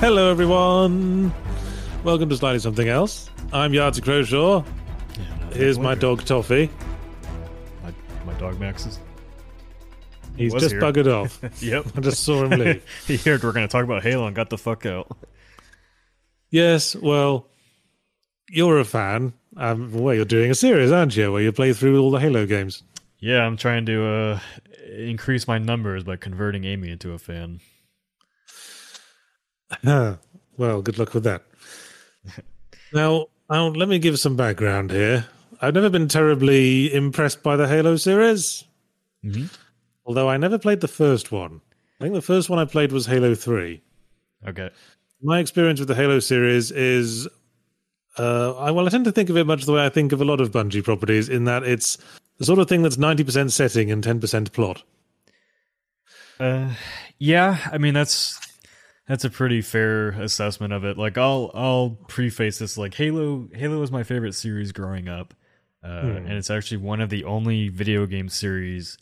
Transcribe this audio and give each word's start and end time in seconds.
Hello, 0.00 0.30
everyone. 0.30 1.34
Welcome 2.04 2.28
to 2.28 2.36
Slightly 2.36 2.60
Something 2.60 2.88
Else. 2.88 3.28
I'm 3.52 3.72
Yahtzee 3.72 4.00
Croshaw. 4.00 4.64
Here's 5.52 5.76
my 5.76 5.96
dog 5.96 6.24
Toffee. 6.24 6.70
My, 7.82 7.92
my 8.24 8.32
dog 8.34 8.60
Max 8.60 8.86
is. 8.86 9.00
He's 10.36 10.54
just 10.54 10.70
here. 10.70 10.80
buggered 10.80 11.12
off. 11.12 11.42
Yep. 11.60 11.86
I 11.96 12.00
just 12.00 12.22
saw 12.22 12.44
him 12.44 12.60
leave. 12.60 12.84
he 13.08 13.16
heard 13.16 13.42
we're 13.42 13.50
going 13.50 13.66
to 13.66 13.72
talk 13.72 13.82
about 13.82 14.04
Halo 14.04 14.28
and 14.28 14.36
got 14.36 14.50
the 14.50 14.56
fuck 14.56 14.86
out. 14.86 15.10
yes, 16.48 16.94
well, 16.94 17.48
you're 18.48 18.78
a 18.78 18.84
fan. 18.84 19.32
Um, 19.56 19.92
well, 19.92 20.14
you're 20.14 20.24
doing 20.24 20.52
a 20.52 20.54
series, 20.54 20.92
aren't 20.92 21.16
you, 21.16 21.32
where 21.32 21.42
you 21.42 21.50
play 21.50 21.72
through 21.72 22.00
all 22.00 22.12
the 22.12 22.20
Halo 22.20 22.46
games? 22.46 22.84
Yeah, 23.18 23.40
I'm 23.40 23.56
trying 23.56 23.84
to 23.86 24.06
uh, 24.06 24.40
increase 24.96 25.48
my 25.48 25.58
numbers 25.58 26.04
by 26.04 26.14
converting 26.14 26.64
Amy 26.66 26.90
into 26.90 27.14
a 27.14 27.18
fan. 27.18 27.58
Well, 29.84 30.82
good 30.82 30.98
luck 30.98 31.14
with 31.14 31.24
that. 31.24 31.42
now, 32.92 33.26
now, 33.50 33.68
let 33.68 33.88
me 33.88 33.98
give 33.98 34.18
some 34.18 34.36
background 34.36 34.90
here. 34.90 35.26
I've 35.60 35.74
never 35.74 35.90
been 35.90 36.08
terribly 36.08 36.92
impressed 36.92 37.42
by 37.42 37.56
the 37.56 37.68
Halo 37.68 37.96
series, 37.96 38.64
Mm-hmm. 39.24 39.46
although 40.06 40.28
I 40.30 40.36
never 40.36 40.58
played 40.58 40.80
the 40.80 40.86
first 40.88 41.32
one. 41.32 41.60
I 42.00 42.04
think 42.04 42.14
the 42.14 42.22
first 42.22 42.48
one 42.48 42.60
I 42.60 42.64
played 42.64 42.92
was 42.92 43.06
Halo 43.06 43.34
3. 43.34 43.82
Okay. 44.46 44.70
My 45.20 45.40
experience 45.40 45.80
with 45.80 45.88
the 45.88 45.96
Halo 45.96 46.20
series 46.20 46.70
is, 46.70 47.26
uh, 48.16 48.54
I, 48.56 48.70
well, 48.70 48.86
I 48.86 48.90
tend 48.90 49.04
to 49.06 49.12
think 49.12 49.28
of 49.30 49.36
it 49.36 49.46
much 49.46 49.64
the 49.64 49.72
way 49.72 49.84
I 49.84 49.88
think 49.88 50.12
of 50.12 50.20
a 50.20 50.24
lot 50.24 50.40
of 50.40 50.52
Bungie 50.52 50.84
properties, 50.84 51.28
in 51.28 51.44
that 51.44 51.64
it's 51.64 51.98
the 52.38 52.44
sort 52.44 52.60
of 52.60 52.68
thing 52.68 52.82
that's 52.82 52.96
90% 52.96 53.50
setting 53.50 53.90
and 53.90 54.04
10% 54.04 54.52
plot. 54.52 54.84
Uh, 56.38 56.72
yeah, 57.18 57.58
I 57.72 57.78
mean 57.78 57.94
that's 57.94 58.38
that's 59.08 59.24
a 59.24 59.30
pretty 59.30 59.60
fair 59.62 60.10
assessment 60.10 60.72
of 60.72 60.84
it. 60.84 60.96
Like 60.98 61.18
I'll 61.18 61.50
I'll 61.54 61.90
preface 62.08 62.58
this 62.58 62.76
like 62.78 62.94
Halo 62.94 63.48
Halo 63.54 63.80
was 63.80 63.90
my 63.90 64.02
favorite 64.02 64.34
series 64.34 64.72
growing 64.72 65.08
up, 65.08 65.34
uh, 65.84 65.88
and 65.88 66.28
it's 66.32 66.50
actually 66.50 66.78
one 66.78 67.00
of 67.00 67.10
the 67.10 67.24
only 67.24 67.68
video 67.68 68.06
game 68.06 68.28
series 68.28 68.98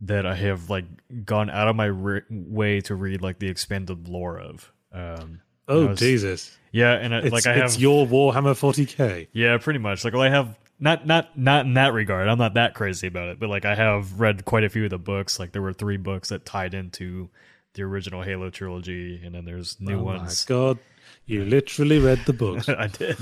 that 0.00 0.26
I 0.26 0.34
have 0.34 0.70
like 0.70 0.84
gone 1.24 1.50
out 1.50 1.68
of 1.68 1.76
my 1.76 1.90
way 2.30 2.80
to 2.82 2.94
read 2.94 3.22
like 3.22 3.38
the 3.38 3.48
expanded 3.48 4.08
lore 4.08 4.38
of. 4.38 4.72
Um, 4.92 5.40
Oh, 5.66 5.86
was- 5.88 5.98
Jesus. 5.98 6.56
yeah, 6.72 6.92
and 6.92 7.14
I, 7.14 7.20
It's, 7.20 7.32
like 7.32 7.46
I 7.46 7.54
have 7.54 7.64
it's 7.64 7.78
your 7.78 8.06
Warhammer 8.06 8.52
40k. 8.54 9.28
yeah, 9.32 9.56
pretty 9.56 9.78
much. 9.78 10.04
Like, 10.04 10.12
well, 10.12 10.20
I 10.22 10.28
have 10.28 10.58
not 10.78 11.06
not 11.06 11.38
not 11.38 11.64
in 11.64 11.72
that 11.74 11.94
regard. 11.94 12.28
I'm 12.28 12.36
not 12.36 12.52
that 12.54 12.74
crazy 12.74 13.06
about 13.06 13.28
it, 13.28 13.40
but 13.40 13.48
like 13.48 13.64
I 13.64 13.74
have 13.74 14.20
read 14.20 14.44
quite 14.44 14.64
a 14.64 14.68
few 14.68 14.84
of 14.84 14.90
the 14.90 14.98
books. 14.98 15.38
Like 15.38 15.52
there 15.52 15.62
were 15.62 15.72
three 15.72 15.96
books 15.96 16.28
that 16.28 16.44
tied 16.44 16.74
into 16.74 17.30
the 17.74 17.82
original 17.82 18.22
Halo 18.22 18.50
trilogy, 18.50 19.20
and 19.24 19.34
then 19.34 19.44
there's 19.44 19.80
new 19.80 20.00
oh, 20.00 20.04
ones. 20.04 20.46
my 20.48 20.54
God. 20.54 20.78
You 21.26 21.44
literally 21.44 21.98
read 21.98 22.20
the 22.26 22.32
books. 22.44 22.68
I 22.68 22.86
did. 22.86 23.16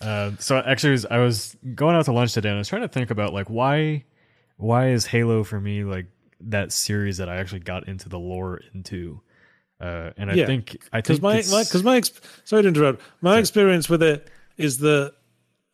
uh, 0.00 0.30
so 0.38 0.58
actually, 0.58 0.90
I 0.90 0.92
was, 0.92 1.06
I 1.06 1.18
was 1.18 1.56
going 1.74 1.96
out 1.96 2.04
to 2.06 2.12
lunch 2.12 2.32
today, 2.32 2.48
and 2.50 2.56
I 2.56 2.60
was 2.60 2.68
trying 2.68 2.82
to 2.82 2.88
think 2.88 3.10
about 3.10 3.32
like 3.32 3.48
why 3.48 4.04
why 4.56 4.88
is 4.90 5.06
Halo 5.06 5.44
for 5.44 5.60
me 5.60 5.84
like 5.84 6.06
that 6.40 6.72
series 6.72 7.16
that 7.18 7.28
I 7.28 7.36
actually 7.36 7.60
got 7.60 7.88
into 7.88 8.08
the 8.08 8.18
lore 8.18 8.60
into. 8.74 9.20
Uh, 9.80 10.10
and 10.16 10.30
I 10.30 10.34
Yeah, 10.34 10.46
think 10.46 10.76
I 10.92 10.98
Because 10.98 11.16
think 11.18 11.22
my, 11.22 11.32
it's- 11.38 11.52
my, 11.52 11.62
cause 11.64 11.82
my 11.84 11.96
ex- 11.98 12.10
sorry 12.44 12.62
to 12.62 12.68
interrupt. 12.68 13.00
My 13.20 13.38
experience 13.38 13.88
with 13.88 14.02
it 14.02 14.28
is 14.56 14.78
that, 14.78 15.14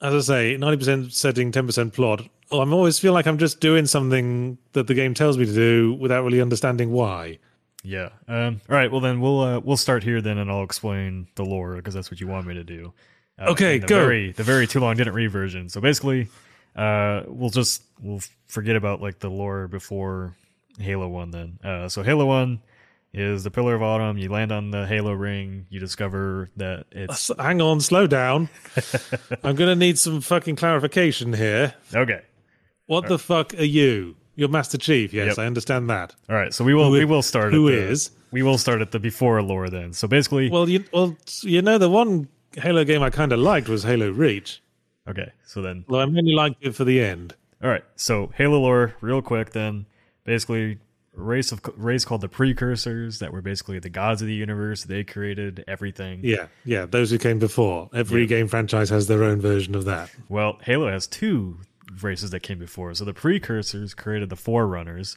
as 0.03 0.31
I 0.31 0.35
say, 0.53 0.57
90% 0.59 1.11
setting, 1.13 1.51
10% 1.51 1.95
plot. 1.95 2.21
Well, 2.51 2.61
I'm 2.61 2.73
always 2.73 2.99
feel 2.99 3.13
like 3.13 3.27
I'm 3.27 3.39
just 3.39 3.61
doing 3.61 3.87
something 3.87 4.59
that 4.73 4.87
the 4.87 4.95
game 4.95 5.15
tells 5.15 5.37
me 5.39 5.47
to 5.47 5.53
do 5.53 5.95
without 5.95 6.25
really 6.25 6.41
understanding 6.41 6.91
why. 6.93 7.39
Yeah. 7.83 8.11
Um, 8.29 8.61
all 8.69 8.77
right. 8.77 8.91
Well, 8.91 9.01
then 9.01 9.21
we'll 9.21 9.41
uh, 9.41 9.61
we'll 9.61 9.77
start 9.77 10.03
here 10.03 10.21
then, 10.21 10.39
and 10.39 10.51
I'll 10.51 10.63
explain 10.63 11.27
the 11.35 11.45
lore 11.45 11.77
because 11.77 11.95
that's 11.95 12.11
what 12.11 12.21
you 12.21 12.27
want 12.27 12.47
me 12.47 12.55
to 12.55 12.65
do. 12.65 12.93
Uh, 13.39 13.51
Okay, 13.51 13.79
the 13.79 13.87
go. 13.87 14.01
Very, 14.01 14.33
the 14.33 14.43
very 14.43 14.67
too 14.67 14.81
long 14.81 14.97
didn't 14.97 15.15
read 15.15 15.31
version. 15.31 15.69
So 15.69 15.81
basically, 15.81 16.29
uh, 16.77 17.23
we'll 17.27 17.51
just 17.51 17.83
we'll 18.01 18.21
forget 18.47 18.77
about 18.77 19.03
like 19.03 19.19
the 19.19 19.29
lore 19.31 19.69
before 19.69 20.35
Halo 20.79 21.09
One. 21.09 21.31
Then, 21.31 21.59
uh, 21.63 21.89
so 21.89 22.03
Halo 22.03 22.27
One 22.27 22.61
is 23.13 23.45
the 23.45 23.51
Pillar 23.51 23.75
of 23.75 23.83
Autumn. 23.83 24.17
You 24.19 24.29
land 24.31 24.51
on 24.51 24.71
the 24.71 24.87
Halo 24.87 25.13
ring. 25.13 25.67
You 25.69 25.79
discover 25.81 26.51
that 26.57 26.87
it's 26.91 27.31
Hang 27.39 27.61
on, 27.61 27.81
slow 27.81 28.07
down. 28.07 28.49
I'm 29.45 29.57
going 29.57 29.69
to 29.71 29.77
need 29.77 29.99
some 29.99 30.21
fucking 30.21 30.57
clarification 30.57 31.33
here. 31.33 31.75
okay. 31.95 32.23
What 32.87 33.07
the 33.09 33.19
fuck 33.19 33.55
are 33.55 33.65
you? 33.65 34.17
You're 34.37 34.49
Master 34.49 34.77
Chief. 34.79 35.13
Yes, 35.15 35.29
Yep. 35.29 35.39
I 35.39 35.47
understand 35.47 35.89
that. 35.91 36.15
All 36.29 36.37
right. 36.37 36.53
So 36.53 36.65
we 36.65 36.75
will 36.75 36.87
Who 36.87 36.93
we 36.93 37.05
will 37.05 37.23
start. 37.23 37.53
who 37.53 37.69
at 37.69 37.73
the, 37.73 37.79
is? 37.91 38.11
We 38.33 38.43
will 38.43 38.59
start 38.59 38.81
at 38.81 38.91
the 38.91 38.99
before 38.99 39.41
lore 39.43 39.71
then. 39.71 39.93
So 39.93 40.09
basically, 40.09 40.51
Well, 40.51 40.69
you 40.69 40.85
well, 40.93 41.17
you 41.43 41.63
know, 41.63 41.79
the 41.79 41.89
one 41.89 42.29
Halo 42.57 42.85
game 42.85 43.03
I 43.03 43.11
kind 43.11 43.33
of 43.33 43.39
liked 43.39 43.69
was 43.69 43.85
Halo 43.85 44.11
Reach. 44.11 44.61
okay. 45.09 45.31
So 45.47 45.63
then 45.63 45.85
Although 45.89 46.03
I 46.03 46.07
mainly 46.07 46.35
liked 46.35 46.57
it 46.65 46.75
for 46.75 46.85
the 46.85 47.01
end. 47.01 47.35
All 47.63 47.71
right, 47.71 47.85
so 47.97 48.31
Halo 48.35 48.59
lore, 48.61 48.95
real 49.01 49.23
quick. 49.23 49.53
Then, 49.53 49.87
basically, 50.25 50.79
race 51.15 51.51
of 51.53 51.61
race 51.77 52.05
called 52.05 52.21
the 52.21 52.29
Precursors 52.29 53.21
that 53.21 53.33
were 53.33 53.41
basically 53.41 53.79
the 53.79 53.89
gods 53.89 54.21
of 54.21 54.27
the 54.29 54.35
universe. 54.35 54.85
They 54.85 55.03
created 55.05 55.65
everything. 55.67 56.21
Yeah, 56.25 56.49
yeah, 56.65 56.85
those 56.85 57.11
who 57.11 57.19
came 57.19 57.39
before. 57.39 57.89
Every 57.95 58.23
Yeah. 58.23 58.27
game 58.27 58.49
franchise 58.49 58.91
has 58.91 59.07
their 59.07 59.23
own 59.23 59.41
version 59.41 59.75
of 59.75 59.85
that. 59.87 60.11
Well, 60.29 60.59
Halo 60.65 60.91
has 60.91 61.07
two 61.07 61.59
races 62.03 62.31
that 62.31 62.41
came 62.41 62.59
before. 62.59 62.95
So 62.95 63.05
the 63.05 63.15
Precursors 63.15 63.95
created 63.95 64.31
the 64.31 64.37
Forerunners. 64.37 65.17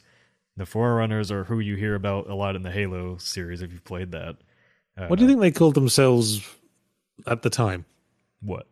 The 0.56 0.66
Forerunners 0.66 1.30
are 1.30 1.44
who 1.44 1.60
you 1.60 1.76
hear 1.76 1.94
about 1.94 2.28
a 2.28 2.34
lot 2.34 2.56
in 2.56 2.62
the 2.62 2.70
Halo 2.70 3.16
series 3.18 3.62
if 3.62 3.72
you've 3.72 3.84
played 3.84 4.12
that. 4.12 4.36
Uh, 4.96 5.06
What 5.06 5.18
do 5.18 5.24
you 5.24 5.28
think 5.28 5.40
they 5.40 5.50
called 5.50 5.74
themselves 5.74 6.40
at 7.26 7.42
the 7.42 7.50
time? 7.50 7.84
What? 8.40 8.66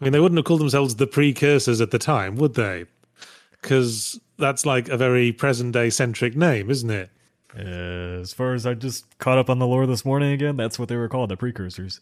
I 0.00 0.04
mean, 0.04 0.12
they 0.12 0.20
wouldn't 0.20 0.38
have 0.38 0.44
called 0.44 0.60
themselves 0.60 0.96
the 0.96 1.06
precursors 1.06 1.80
at 1.80 1.90
the 1.90 1.98
time, 1.98 2.36
would 2.36 2.54
they? 2.54 2.86
Because 3.60 4.18
that's 4.38 4.66
like 4.66 4.88
a 4.88 4.96
very 4.96 5.30
present 5.32 5.72
day 5.72 5.90
centric 5.90 6.34
name, 6.34 6.70
isn't 6.70 6.90
it? 6.90 7.10
Uh, 7.56 8.20
as 8.20 8.32
far 8.32 8.54
as 8.54 8.66
I 8.66 8.74
just 8.74 9.18
caught 9.18 9.38
up 9.38 9.50
on 9.50 9.58
the 9.58 9.66
lore 9.66 9.86
this 9.86 10.04
morning 10.04 10.32
again, 10.32 10.56
that's 10.56 10.78
what 10.78 10.88
they 10.88 10.96
were 10.96 11.08
called, 11.08 11.30
the 11.30 11.36
Precursors. 11.36 12.00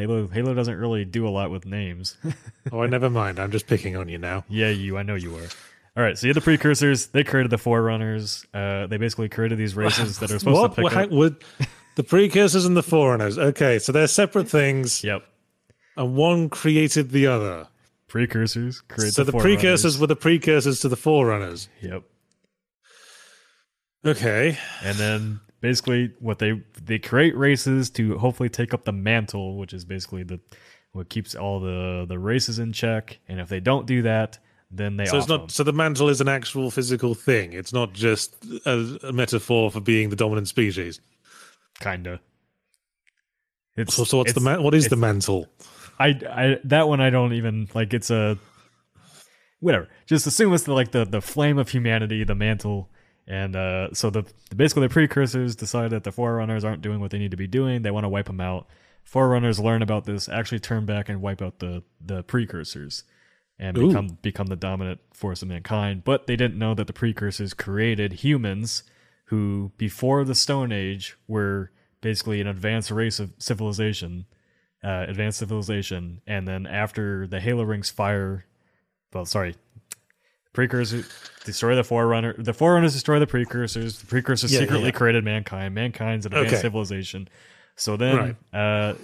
Halo 0.00 0.26
Halo 0.28 0.54
doesn't 0.54 0.76
really 0.76 1.04
do 1.04 1.26
a 1.26 1.30
lot 1.30 1.50
with 1.50 1.64
names. 1.66 2.16
Oh, 2.72 2.84
never 2.86 3.08
mind. 3.10 3.38
I'm 3.40 3.50
just 3.50 3.66
picking 3.66 3.96
on 3.96 4.08
you 4.08 4.18
now. 4.18 4.44
Yeah, 4.48 4.68
you. 4.68 4.96
I 4.98 5.02
know 5.02 5.14
you 5.16 5.34
are. 5.36 5.48
All 5.96 6.04
right, 6.04 6.16
so 6.16 6.26
you 6.26 6.30
have 6.30 6.34
the 6.36 6.40
precursors. 6.40 7.06
They 7.08 7.24
created 7.24 7.50
the 7.50 7.58
forerunners. 7.58 8.46
Uh, 8.54 8.86
they 8.86 8.96
basically 8.96 9.28
created 9.28 9.58
these 9.58 9.74
races 9.74 10.18
that 10.20 10.30
are 10.30 10.38
supposed 10.38 10.60
what? 10.60 10.68
to 10.68 10.74
pick 10.76 10.84
What- 10.84 10.96
up. 10.96 11.10
would 11.10 11.44
the 11.96 12.04
precursors 12.04 12.64
and 12.66 12.76
the 12.76 12.82
forerunners? 12.82 13.38
Okay, 13.38 13.78
so 13.80 13.90
they're 13.92 14.06
separate 14.06 14.48
things, 14.48 15.02
Yep, 15.02 15.24
and 15.96 16.14
one 16.14 16.48
created 16.48 17.10
the 17.10 17.26
other. 17.26 17.66
precursors 18.06 18.80
create 18.82 19.14
so 19.14 19.24
the, 19.24 19.32
the, 19.32 19.38
precursors 19.38 19.98
were 19.98 20.06
the 20.06 20.16
precursors 20.16 20.80
to 20.80 20.88
the 20.88 20.96
forerunners. 20.96 21.68
Yep, 21.80 22.02
Okay. 24.04 24.58
and 24.84 24.96
then 24.96 25.40
basically 25.60 26.12
what 26.18 26.38
they 26.38 26.62
they 26.82 26.98
create 26.98 27.36
races 27.36 27.90
to 27.90 28.18
hopefully 28.18 28.48
take 28.48 28.72
up 28.74 28.84
the 28.84 28.92
mantle, 28.92 29.56
which 29.58 29.72
is 29.72 29.84
basically 29.84 30.22
the 30.22 30.40
what 30.92 31.08
keeps 31.08 31.34
all 31.34 31.60
the 31.60 32.04
the 32.08 32.18
races 32.18 32.58
in 32.58 32.72
check. 32.72 33.18
And 33.28 33.40
if 33.40 33.48
they 33.48 33.60
don't 33.60 33.86
do 33.86 34.02
that, 34.02 34.38
then 34.70 34.96
they 34.96 35.06
So 35.06 35.18
it's 35.18 35.28
not. 35.28 35.40
them. 35.40 35.48
So 35.48 35.62
the 35.64 35.72
mantle 35.72 36.08
is 36.08 36.20
an 36.20 36.28
actual 36.28 36.70
physical 36.70 37.14
thing. 37.14 37.52
It's 37.52 37.72
not 37.72 37.92
just 37.92 38.36
a, 38.66 38.98
a 39.04 39.12
metaphor 39.12 39.70
for 39.70 39.80
being 39.80 40.10
the 40.10 40.16
dominant 40.16 40.48
species. 40.48 41.00
kinda. 41.80 42.20
It's, 43.76 43.94
So, 43.94 44.04
so 44.04 44.18
what's 44.18 44.32
the 44.32 44.40
man? 44.40 44.62
What 44.62 44.74
is 44.74 44.88
the 44.88 44.96
mantle? 44.96 45.46
I, 45.98 46.08
I 46.28 46.58
that 46.64 46.88
one 46.88 47.00
I 47.00 47.10
don't 47.10 47.34
even 47.34 47.68
like. 47.74 47.94
It's 47.94 48.10
a 48.10 48.36
whatever. 49.60 49.88
Just 50.06 50.26
assume 50.26 50.52
it's 50.54 50.64
the, 50.64 50.72
like 50.74 50.90
the 50.92 51.04
the 51.04 51.20
flame 51.20 51.58
of 51.58 51.68
humanity, 51.68 52.24
the 52.24 52.34
mantle, 52.34 52.90
and 53.30 53.54
uh, 53.54 53.94
so 53.94 54.10
the 54.10 54.24
basically 54.54 54.88
the 54.88 54.92
precursors 54.92 55.54
decide 55.54 55.90
that 55.90 56.02
the 56.02 56.10
forerunners 56.10 56.64
aren't 56.64 56.82
doing 56.82 56.98
what 56.98 57.12
they 57.12 57.18
need 57.18 57.30
to 57.30 57.36
be 57.36 57.46
doing. 57.46 57.82
They 57.82 57.92
want 57.92 58.02
to 58.02 58.08
wipe 58.08 58.26
them 58.26 58.40
out. 58.40 58.66
Forerunners 59.04 59.60
learn 59.60 59.82
about 59.82 60.04
this, 60.04 60.28
actually 60.28 60.58
turn 60.58 60.84
back 60.84 61.08
and 61.08 61.22
wipe 61.22 61.40
out 61.40 61.60
the 61.60 61.84
the 62.04 62.24
precursors, 62.24 63.04
and 63.56 63.78
Ooh. 63.78 63.86
become 63.86 64.18
become 64.20 64.48
the 64.48 64.56
dominant 64.56 64.98
force 65.14 65.42
of 65.42 65.48
mankind. 65.48 66.02
But 66.02 66.26
they 66.26 66.34
didn't 66.34 66.58
know 66.58 66.74
that 66.74 66.88
the 66.88 66.92
precursors 66.92 67.54
created 67.54 68.14
humans 68.14 68.82
who 69.26 69.70
before 69.78 70.24
the 70.24 70.34
Stone 70.34 70.72
Age 70.72 71.16
were 71.28 71.70
basically 72.00 72.40
an 72.40 72.48
advanced 72.48 72.90
race 72.90 73.20
of 73.20 73.32
civilization, 73.38 74.26
uh, 74.82 75.04
advanced 75.06 75.38
civilization, 75.38 76.20
and 76.26 76.48
then 76.48 76.66
after 76.66 77.28
the 77.28 77.38
Halo 77.38 77.62
rings 77.62 77.90
fire, 77.90 78.44
well, 79.12 79.24
sorry, 79.24 79.54
precursors 80.52 81.06
destroy 81.44 81.74
the 81.74 81.84
forerunner. 81.84 82.34
The 82.36 82.52
forerunners 82.52 82.92
destroy 82.92 83.18
the 83.18 83.26
precursors. 83.26 83.98
The 83.98 84.06
precursors 84.06 84.52
Yeah, 84.52 84.60
yeah, 84.60 84.64
secretly 84.66 84.86
yeah. 84.86 84.90
created 84.92 85.24
mankind. 85.24 85.74
Mankind's 85.74 86.26
an 86.26 86.32
advanced 86.32 86.54
Okay. 86.54 86.62
civilization. 86.62 87.28
So 87.76 87.96
then, 87.96 88.16
Right. 88.16 88.36
uh, 88.52 88.94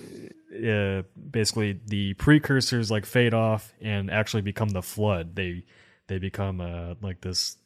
uh, 0.68 1.02
basically, 1.30 1.80
the 1.86 2.14
precursors 2.14 2.90
like 2.90 3.06
fade 3.06 3.32
off 3.34 3.72
and 3.80 4.10
actually 4.10 4.42
become 4.42 4.70
the 4.70 4.82
flood. 4.82 5.36
They 5.36 5.64
they 6.08 6.18
become 6.18 6.60
uh, 6.60 6.94
like 7.00 7.20
this 7.22 7.56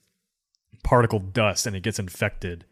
particle 0.83 1.19
dust, 1.19 1.67
and 1.67 1.75
it 1.77 1.83
gets 1.83 1.99
infected. 1.99 2.65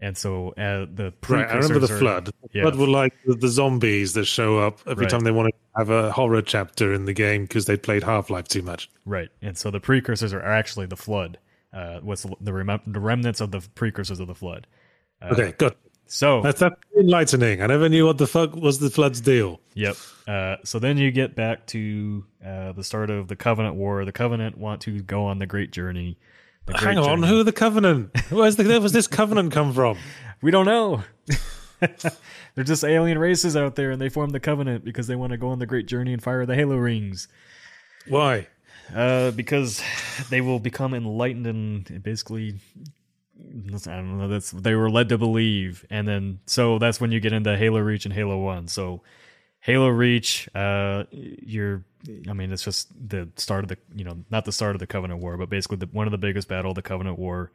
And 0.00 0.16
so 0.16 0.50
uh, 0.50 0.86
the 0.92 1.12
Right, 1.28 1.48
I 1.48 1.54
remember 1.54 1.78
the 1.78 1.94
are, 1.94 1.98
flood. 1.98 2.26
The 2.26 2.32
yeah. 2.52 2.62
flood 2.62 2.76
were 2.76 2.86
like 2.86 3.14
the, 3.24 3.34
the 3.34 3.48
zombies 3.48 4.12
that 4.12 4.26
show 4.26 4.58
up 4.58 4.80
every 4.86 5.04
Right. 5.04 5.10
time 5.10 5.20
they 5.20 5.30
want 5.30 5.48
to 5.54 5.78
have 5.78 5.88
a 5.90 6.12
horror 6.12 6.42
chapter 6.42 6.92
in 6.92 7.06
the 7.06 7.14
game 7.14 7.42
because 7.44 7.64
they 7.64 7.76
played 7.78 8.02
Half 8.02 8.28
Life 8.28 8.46
too 8.48 8.62
much. 8.62 8.90
Right, 9.06 9.28
and 9.40 9.56
so 9.56 9.70
the 9.70 9.80
precursors 9.80 10.32
are 10.34 10.42
actually 10.42 10.86
the 10.86 10.96
flood. 10.96 11.38
Uh, 11.72 12.00
what's 12.00 12.22
the 12.22 12.34
the, 12.40 12.52
rem- 12.52 12.80
the 12.86 13.00
remnants 13.00 13.40
of 13.40 13.50
the 13.52 13.60
precursors 13.74 14.20
of 14.20 14.26
the 14.28 14.34
flood? 14.34 14.66
Uh, 15.22 15.28
Okay, 15.32 15.54
good. 15.56 15.74
So 16.08 16.40
That's 16.40 16.60
that's 16.60 16.76
enlightening. 16.96 17.62
I 17.62 17.66
never 17.66 17.88
knew 17.88 18.06
what 18.06 18.16
the 18.18 18.28
fuck 18.28 18.54
was 18.54 18.78
the 18.78 18.90
flood's 18.90 19.20
deal. 19.20 19.60
Yep. 19.74 19.96
Uh, 20.28 20.56
so 20.62 20.78
then 20.78 20.98
you 20.98 21.10
get 21.10 21.34
back 21.34 21.66
to 21.68 22.24
uh, 22.44 22.72
the 22.72 22.84
start 22.84 23.10
of 23.10 23.26
the 23.26 23.34
Covenant 23.34 23.74
War. 23.74 24.04
The 24.04 24.12
Covenant 24.12 24.56
want 24.56 24.82
to 24.82 25.00
go 25.00 25.24
on 25.24 25.40
the 25.40 25.46
Great 25.46 25.72
Journey. 25.72 26.16
Hang 26.74 26.98
on, 26.98 27.20
Journey- 27.20 27.28
who 27.28 27.40
are 27.40 27.44
the 27.44 27.52
Covenant? 27.52 28.10
Where's 28.30 28.56
the 28.56 28.64
where 28.64 28.80
was 28.80 28.92
this 28.92 29.06
Covenant 29.06 29.52
come 29.52 29.72
from? 29.72 29.98
We 30.42 30.50
don't 30.50 30.66
know. 30.66 31.02
They're 31.80 32.62
just 32.64 32.84
alien 32.84 33.18
races 33.18 33.56
out 33.56 33.74
there, 33.74 33.90
and 33.90 34.00
they 34.00 34.10
form 34.10 34.30
the 34.30 34.38
Covenant 34.38 34.84
because 34.84 35.06
they 35.06 35.16
want 35.16 35.32
to 35.32 35.38
go 35.38 35.48
on 35.48 35.58
the 35.58 35.66
Great 35.66 35.86
Journey 35.86 36.12
and 36.12 36.22
fire 36.22 36.44
the 36.44 36.54
Halo 36.54 36.76
rings. 36.76 37.26
Why? 38.06 38.48
Uh, 38.94 39.30
because 39.30 39.82
they 40.28 40.42
will 40.42 40.58
become 40.60 40.92
enlightened 40.92 41.46
and 41.46 42.02
basically, 42.02 42.56
I 43.38 43.78
don't 43.96 44.18
know. 44.18 44.28
That's 44.28 44.50
they 44.50 44.74
were 44.74 44.90
led 44.90 45.08
to 45.08 45.18
believe, 45.18 45.86
and 45.90 46.06
then 46.06 46.40
so 46.46 46.78
that's 46.78 47.00
when 47.00 47.12
you 47.12 47.18
get 47.20 47.32
into 47.32 47.56
Halo 47.56 47.80
Reach 47.80 48.04
and 48.04 48.12
Halo 48.14 48.38
One. 48.38 48.68
So 48.68 49.02
Halo 49.60 49.88
Reach, 49.88 50.48
uh, 50.54 51.04
you're, 51.10 51.82
I 52.28 52.32
mean, 52.32 52.52
it's 52.52 52.62
just 52.64 52.88
the 53.08 53.28
start 53.36 53.64
of 53.64 53.68
the, 53.68 53.78
you 53.94 54.04
know, 54.04 54.24
not 54.30 54.44
the 54.44 54.52
start 54.52 54.74
of 54.76 54.80
the 54.80 54.86
Covenant 54.86 55.20
War, 55.20 55.36
but 55.36 55.48
basically 55.48 55.78
the, 55.78 55.86
one 55.86 56.06
of 56.06 56.10
the 56.12 56.18
biggest 56.18 56.48
battle 56.48 56.70
of 56.70 56.74
the 56.74 56.82
Covenant 56.82 57.18
War. 57.18 57.50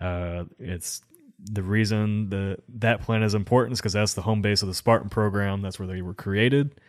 Uh, 0.00 0.44
it's 0.58 1.02
the 1.42 1.62
reason 1.62 2.30
the 2.30 2.58
that 2.68 3.00
planet 3.02 3.26
is 3.26 3.34
important 3.34 3.72
is 3.74 3.80
because 3.80 3.92
that's 3.92 4.14
the 4.14 4.22
home 4.22 4.42
base 4.42 4.62
of 4.62 4.68
the 4.68 4.74
Spartan 4.74 5.08
program. 5.08 5.62
That's 5.62 5.78
where 5.78 5.88
they 5.88 6.02
were 6.02 6.14
created. 6.14 6.80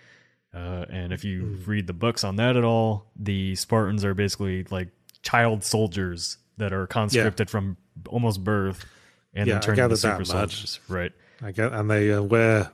Uh, 0.54 0.86
and 0.90 1.14
if 1.14 1.24
you 1.24 1.60
read 1.68 1.86
the 1.86 1.94
books 1.94 2.24
on 2.24 2.38
that 2.38 2.58
at 2.58 2.64
all, 2.64 3.12
the 3.16 3.56
Spartans 3.56 4.04
are 4.04 4.14
basically 4.16 4.64
like 4.72 4.90
child 5.22 5.64
soldiers 5.64 6.38
that 6.58 6.74
are 6.74 6.88
conscripted 6.88 7.50
from 7.50 7.78
almost 8.08 8.44
birth 8.44 8.86
and 9.34 9.48
Yeah, 9.48 9.56
then 9.56 9.62
turned 9.62 9.80
into 9.80 9.98
super 9.98 10.14
that 10.14 10.20
much. 10.20 10.28
soldiers. 10.30 10.80
Right. 10.88 11.12
I 11.44 11.52
get, 11.52 11.72
and 11.72 11.90
they 11.90 12.12
uh, 12.12 12.22
wear 12.24 12.72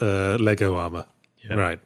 uh, 0.00 0.36
Lego 0.36 0.76
armor. 0.76 1.06
Yeah. 1.48 1.54
Right. 1.54 1.80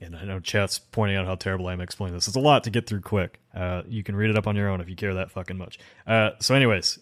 And 0.00 0.14
I 0.16 0.24
know 0.24 0.38
chat's 0.40 0.78
pointing 0.78 1.16
out 1.16 1.26
how 1.26 1.34
terrible 1.34 1.66
I 1.66 1.72
am 1.72 1.80
explaining 1.80 2.14
this. 2.14 2.28
It's 2.28 2.36
a 2.36 2.40
lot 2.40 2.64
to 2.64 2.70
get 2.70 2.86
through 2.86 3.00
quick. 3.00 3.40
Uh, 3.54 3.82
you 3.88 4.02
can 4.02 4.14
read 4.14 4.30
it 4.30 4.36
up 4.36 4.46
on 4.46 4.54
your 4.56 4.68
own 4.68 4.80
if 4.80 4.88
you 4.88 4.96
care 4.96 5.14
that 5.14 5.30
fucking 5.30 5.56
much. 5.58 5.78
Uh, 6.06 6.30
so, 6.40 6.54
anyways, 6.54 6.98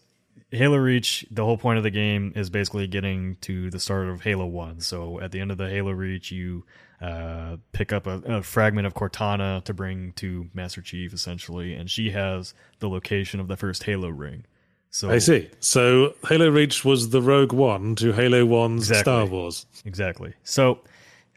Halo 0.50 0.78
Reach, 0.78 1.26
the 1.30 1.44
whole 1.44 1.58
point 1.58 1.76
of 1.78 1.84
the 1.84 1.90
game 1.90 2.32
is 2.36 2.48
basically 2.48 2.86
getting 2.86 3.36
to 3.42 3.70
the 3.70 3.78
start 3.78 4.08
of 4.08 4.22
Halo 4.22 4.46
1. 4.46 4.80
So, 4.80 5.20
at 5.20 5.30
the 5.32 5.40
end 5.40 5.50
of 5.50 5.58
the 5.58 5.68
Halo 5.68 5.92
Reach, 5.92 6.32
you 6.32 6.64
uh, 7.02 7.56
pick 7.72 7.92
up 7.92 8.06
a, 8.06 8.18
a 8.24 8.42
fragment 8.42 8.86
of 8.86 8.94
Cortana 8.94 9.62
to 9.64 9.74
bring 9.74 10.12
to 10.14 10.48
Master 10.54 10.80
Chief, 10.80 11.12
essentially, 11.12 11.74
and 11.74 11.90
she 11.90 12.10
has 12.10 12.54
the 12.78 12.88
location 12.88 13.40
of 13.40 13.48
the 13.48 13.56
first 13.56 13.82
Halo 13.84 14.08
ring. 14.08 14.44
So, 14.90 15.10
I 15.10 15.18
see. 15.18 15.50
So 15.60 16.14
Halo 16.28 16.48
Reach 16.48 16.84
was 16.84 17.10
the 17.10 17.22
Rogue 17.22 17.52
One 17.52 17.94
to 17.96 18.12
Halo 18.12 18.44
One's 18.46 18.90
Exactly. 18.90 19.02
Star 19.02 19.26
Wars. 19.26 19.66
Exactly. 19.84 20.32
So, 20.42 20.80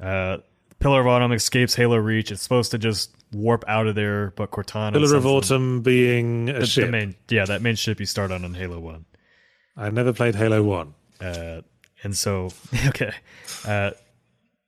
uh, 0.01 0.37
Pillar 0.83 0.99
of 0.99 1.07
Autumn 1.07 1.31
escapes 1.31 1.75
Halo 1.75 1.95
Reach. 1.95 2.29
It's 2.29 2.41
supposed 2.41 2.71
to 2.71 2.77
just 2.77 3.15
warp 3.31 3.63
out 3.69 3.87
of 3.87 3.95
there, 3.95 4.31
but 4.35 4.51
Cortana. 4.51 4.91
Pillar 4.91 5.15
of 5.15 5.23
sends 5.23 5.23
them- 5.23 5.31
Autumn 5.31 5.81
being 5.81 6.49
a 6.49 6.59
the, 6.59 6.65
ship. 6.65 6.87
the 6.87 6.91
main, 6.91 7.15
yeah, 7.29 7.45
that 7.45 7.61
main 7.61 7.75
ship 7.75 8.01
you 8.01 8.05
start 8.05 8.31
on 8.31 8.43
in 8.43 8.53
Halo 8.53 8.81
One. 8.81 9.05
I 9.77 9.89
never 9.91 10.11
played 10.11 10.35
Halo 10.35 10.61
One. 10.61 10.93
Uh, 11.21 11.61
and 12.03 12.17
so, 12.17 12.49
okay, 12.87 13.13
uh, 13.65 13.91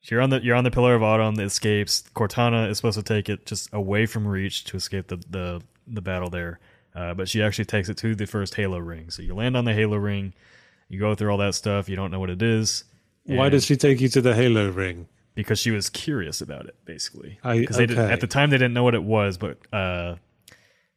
you're 0.03 0.21
on 0.21 0.29
the 0.29 0.41
you're 0.41 0.55
on 0.55 0.63
the 0.63 0.71
Pillar 0.71 0.95
of 0.95 1.03
Autumn. 1.03 1.37
It 1.37 1.43
escapes. 1.43 2.05
Cortana 2.15 2.69
is 2.69 2.77
supposed 2.77 2.97
to 2.97 3.03
take 3.03 3.27
it 3.27 3.45
just 3.45 3.73
away 3.73 4.05
from 4.05 4.25
Reach 4.25 4.63
to 4.65 4.77
escape 4.77 5.07
the 5.07 5.17
the, 5.29 5.61
the 5.85 6.01
battle 6.01 6.29
there, 6.29 6.61
uh, 6.95 7.13
but 7.13 7.27
she 7.27 7.43
actually 7.43 7.65
takes 7.65 7.89
it 7.89 7.97
to 7.97 8.15
the 8.15 8.25
first 8.25 8.55
Halo 8.55 8.77
ring. 8.77 9.09
So 9.09 9.21
you 9.21 9.35
land 9.35 9.57
on 9.57 9.65
the 9.65 9.73
Halo 9.73 9.97
ring. 9.97 10.33
You 10.87 10.97
go 10.97 11.13
through 11.13 11.29
all 11.31 11.39
that 11.39 11.55
stuff. 11.55 11.89
You 11.89 11.97
don't 11.97 12.09
know 12.09 12.21
what 12.21 12.29
it 12.29 12.41
is. 12.41 12.85
Why 13.25 13.49
does 13.49 13.65
she 13.65 13.75
take 13.75 13.99
you 13.99 14.07
to 14.09 14.21
the 14.21 14.33
Halo 14.33 14.69
ring? 14.69 15.09
Because 15.35 15.59
she 15.59 15.69
was 15.71 15.89
curious 15.89 16.41
about 16.41 16.65
it, 16.65 16.75
basically. 16.85 17.39
I- 17.43 17.65
'Cause 17.65 17.77
they 17.77 17.85
didn't- 17.85 18.03
okay. 18.05 18.13
at 18.13 18.21
the 18.21 18.27
time 18.27 18.49
they 18.49 18.57
didn't 18.57 18.73
know 18.73 18.83
what 18.83 18.95
it 18.95 19.03
was, 19.03 19.37
but 19.37 19.57
uh, 19.73 20.15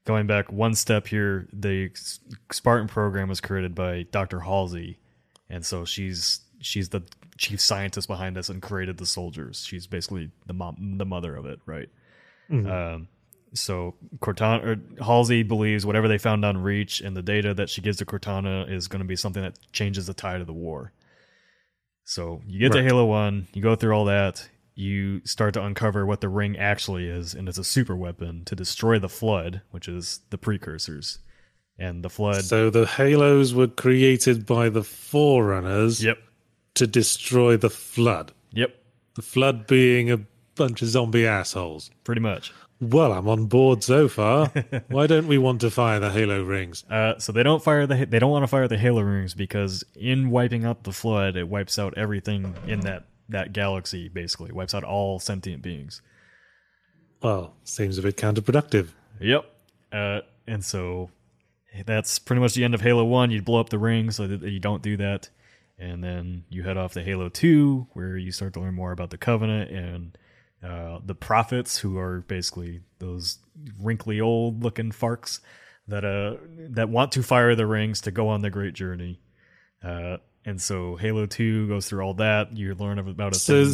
going 0.05 0.27
back 0.27 0.51
one 0.53 0.75
step 0.75 1.07
here, 1.09 1.49
the 1.53 1.91
Spartan 2.51 2.89
program 2.89 3.29
was 3.29 3.41
created 3.41 3.75
by 3.75 4.05
Dr. 4.11 4.41
Halsey, 4.41 4.99
and 5.51 5.65
so 5.67 5.85
she's 5.85 6.41
she's 6.61 6.89
the 6.89 7.03
chief 7.37 7.61
scientist 7.61 8.09
behind 8.09 8.35
this 8.37 8.49
and 8.49 8.61
created 8.61 8.97
the 8.97 9.07
soldiers. 9.07 9.65
She's 9.65 9.87
basically 9.87 10.31
the 10.47 10.53
mom, 10.55 10.95
the 10.99 11.07
mother 11.07 11.37
of 11.37 11.47
it, 11.47 11.61
right? 11.67 11.89
Um, 12.67 13.09
so 13.55 13.95
Cortana 14.19 14.65
or 14.99 15.05
Halsey 15.05 15.43
believes 15.43 15.87
whatever 15.87 16.09
they 16.09 16.19
found 16.19 16.45
on 16.45 16.57
Reach 16.59 17.01
and 17.01 17.17
the 17.17 17.23
data 17.23 17.55
that 17.55 17.71
she 17.71 17.81
gives 17.81 17.99
to 17.99 18.05
Cortana 18.07 18.69
is 18.71 18.89
going 18.89 19.01
to 19.01 19.07
be 19.07 19.15
something 19.17 19.43
that 19.43 19.59
changes 19.73 20.07
the 20.07 20.15
tide 20.15 20.41
of 20.41 20.47
the 20.49 20.53
war. 20.53 20.93
So 22.09 22.41
you 22.47 22.59
get 22.59 22.73
to 22.73 22.83
Halo 22.83 23.05
One, 23.05 23.49
you 23.53 23.61
go 23.61 23.77
through 23.77 23.93
all 23.93 24.07
that, 24.07 24.49
you 24.75 25.21
start 25.27 25.53
to 25.55 25.63
uncover 25.63 26.07
what 26.07 26.23
the 26.23 26.31
ring 26.31 26.57
actually 26.57 27.07
is, 27.07 27.35
and 27.35 27.47
it's 27.47 27.59
a 27.59 27.65
super 27.65 27.95
weapon 27.95 28.47
to 28.47 28.57
destroy 28.57 28.99
the 28.99 29.11
Flood, 29.11 29.61
which 29.73 29.89
is 29.89 30.21
the 30.31 30.39
precursors, 30.39 31.19
and 31.79 32.03
the 32.03 32.09
Flood. 32.09 32.45
So 32.45 32.71
the 32.71 32.87
Halos 32.87 33.53
were 33.53 33.67
created 33.69 34.47
by 34.47 34.71
the 34.71 34.83
Forerunners 34.83 36.03
yep, 36.03 36.17
to 36.77 36.87
destroy 36.87 37.59
the 37.59 37.69
Flood. 37.69 38.33
yep, 38.53 38.75
The 39.15 39.23
Flood 39.23 39.67
being 39.67 40.11
a 40.11 40.21
bunch 40.55 40.81
of 40.81 40.89
zombie 40.89 41.27
assholes. 41.27 41.91
pretty 42.05 42.23
much. 42.23 42.55
Well, 42.81 43.13
I'm 43.13 43.29
on 43.29 43.47
board 43.47 43.83
so 43.83 44.09
far. 44.09 44.49
Why 44.89 45.09
don't 45.09 45.27
we 45.27 45.37
want 45.37 45.61
to 45.63 45.71
fire 45.71 45.99
the 45.99 46.11
Halo 46.11 46.43
rings? 46.43 46.85
Uh, 46.89 47.19
so 47.19 47.33
they 47.33 47.43
don't 47.43 47.63
fire 47.63 47.87
the 47.87 48.07
they 48.07 48.19
don't 48.19 48.31
want 48.31 48.45
to 48.45 48.49
fire 48.49 48.69
the 48.69 48.79
Halo 48.79 49.03
rings 49.03 49.35
because 49.35 49.85
in 49.97 50.31
wiping 50.31 50.65
out 50.65 50.85
the 50.85 50.93
Flood, 50.93 51.37
it 51.37 51.49
wipes 51.49 51.79
out 51.79 51.99
everything 51.99 52.55
in 52.67 52.81
that 52.81 53.07
that 53.29 53.53
galaxy. 53.53 54.09
Basically, 54.09 54.53
wipes 54.53 54.75
out 54.75 54.85
all 54.85 55.19
sentient 55.19 55.63
beings. 55.63 56.03
Well, 57.21 57.55
seems 57.65 57.99
a 57.99 58.03
bit 58.03 58.17
counterproductive. 58.17 58.91
Yep. 59.21 59.45
Uh, 59.91 60.21
and 60.47 60.65
so 60.65 61.11
that's 61.85 62.19
pretty 62.19 62.41
much 62.41 62.55
the 62.55 62.65
end 62.65 62.75
of 62.75 62.81
Halo 62.81 63.05
1. 63.05 63.31
You 63.33 63.43
blow 63.43 63.61
up 63.61 63.71
the 63.71 63.79
ring 63.79 64.11
so 64.13 64.27
that 64.29 64.43
you 64.43 64.61
don't 64.61 64.83
do 64.83 64.97
that. 64.99 65.29
And 65.79 66.03
then 66.03 66.45
you 66.49 66.63
head 66.63 66.77
off 66.77 66.93
to 66.93 67.03
Halo 67.03 67.29
2, 67.29 67.89
where 67.93 68.17
you 68.17 68.33
start 68.33 68.53
to 68.55 68.61
learn 68.61 68.75
more 68.75 68.93
about 68.93 69.11
the 69.11 69.19
Covenant 69.19 69.71
and 69.71 70.17
uh, 70.63 70.99
the 71.05 71.15
Prophets, 71.15 71.79
who 71.79 71.99
are 71.99 72.21
basically 72.23 72.81
those 72.99 73.39
wrinkly 73.81 74.21
old 74.21 74.63
looking 74.63 74.91
farks 74.91 75.41
that 75.87 76.05
uh 76.05 76.37
that 76.71 76.89
want 76.89 77.13
to 77.13 77.23
fire 77.23 77.55
the 77.55 77.67
rings 77.67 78.01
to 78.03 78.11
go 78.11 78.29
on 78.29 78.43
the 78.43 78.51
great 78.51 78.75
journey. 78.75 79.21
Uh, 79.83 80.19
and 80.45 80.61
so 80.61 80.97
Halo 80.97 81.27
2 81.27 81.69
goes 81.69 81.89
through 81.89 82.01
all 82.01 82.15
that. 82.15 82.57
You 82.57 82.75
learn 82.75 82.99
about 82.99 83.37
a 83.37 83.39
So, 83.39 83.65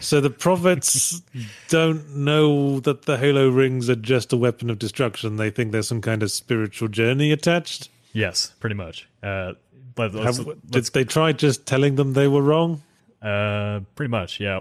so 0.00 0.20
the 0.20 0.30
prophets 0.30 1.22
don't 1.68 2.16
know 2.16 2.80
that 2.80 3.02
the 3.02 3.16
Halo 3.16 3.48
rings 3.48 3.88
are 3.88 3.96
just 3.96 4.32
a 4.32 4.36
weapon 4.36 4.68
of 4.68 4.78
destruction. 4.78 5.36
They 5.36 5.50
think 5.50 5.70
there's 5.70 5.86
some 5.86 6.00
kind 6.00 6.22
of 6.24 6.32
spiritual 6.32 6.88
journey 6.88 7.30
attached. 7.30 7.90
Yes, 8.12 8.52
pretty 8.58 8.74
much. 8.74 9.08
Uh, 9.22 9.52
but 9.94 10.14
let's, 10.14 10.38
Have, 10.38 10.46
let's 10.46 10.90
did 10.90 10.94
they 10.94 11.04
try 11.04 11.32
just 11.32 11.64
telling 11.64 11.94
them 11.94 12.14
they 12.14 12.26
were 12.26 12.42
wrong? 12.42 12.82
Uh, 13.22 13.80
pretty 13.94 14.10
much, 14.10 14.40
yeah. 14.40 14.60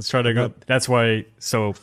Let's 0.00 0.08
try 0.08 0.22
to 0.22 0.32
go. 0.32 0.54
That's 0.66 0.88
why. 0.88 1.26
So, 1.38 1.74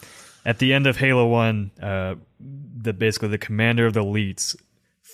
at 0.44 0.58
the 0.58 0.74
end 0.74 0.88
of 0.88 0.98
Halo 0.98 1.28
One, 1.28 1.70
uh, 1.80 2.16
the 2.40 2.94
basically 2.94 3.28
the 3.28 3.38
commander 3.38 3.86
of 3.86 3.94
the 3.94 4.04
elites 4.04 4.56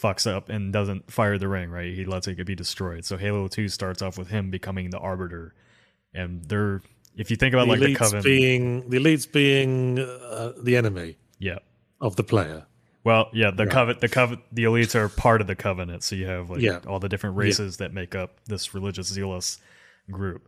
fucks 0.01 0.25
up 0.25 0.48
and 0.48 0.72
doesn't 0.72 1.12
fire 1.12 1.38
the 1.38 1.50
ring. 1.50 1.69
Right, 1.69 1.93
he 1.93 2.05
lets 2.05 2.29
it 2.29 2.45
be 2.45 2.55
destroyed. 2.55 3.03
So 3.03 3.17
Halo 3.17 3.50
Two 3.50 3.67
starts 3.67 4.01
off 4.01 4.17
with 4.17 4.29
him 4.29 4.51
becoming 4.51 4.89
the 4.89 5.00
arbiter, 5.00 5.53
and 6.13 6.45
they're 6.45 6.81
if 7.17 7.29
you 7.29 7.36
think 7.36 7.53
about 7.53 7.65
The 7.65 7.72
like 7.72 7.79
the 7.81 7.95
covenant, 7.95 8.24
being 8.24 8.89
the 8.89 8.98
elites 9.00 9.29
being 9.29 10.00
uh, 10.00 10.53
the 10.62 10.77
enemy 10.77 11.17
yeah, 11.39 11.60
of 12.00 12.15
the 12.15 12.24
player. 12.24 12.65
Well, 13.03 13.29
yeah, 13.33 13.51
the 13.51 13.67
covenant, 13.67 14.00
the 14.00 14.07
covenant, 14.07 14.45
the 14.53 14.63
elites 14.63 14.95
are 14.95 15.10
part 15.10 15.41
of 15.41 15.48
the 15.48 15.55
covenant. 15.55 16.03
So 16.03 16.15
you 16.15 16.25
have 16.27 16.50
like 16.50 16.62
Yeah. 16.62 16.79
all 16.88 17.00
the 17.00 17.10
different 17.10 17.36
races 17.36 17.77
that 17.77 17.93
make 17.93 18.15
up 18.15 18.38
this 18.45 18.74
religious 18.74 19.07
zealous 19.07 19.60
group. 20.10 20.48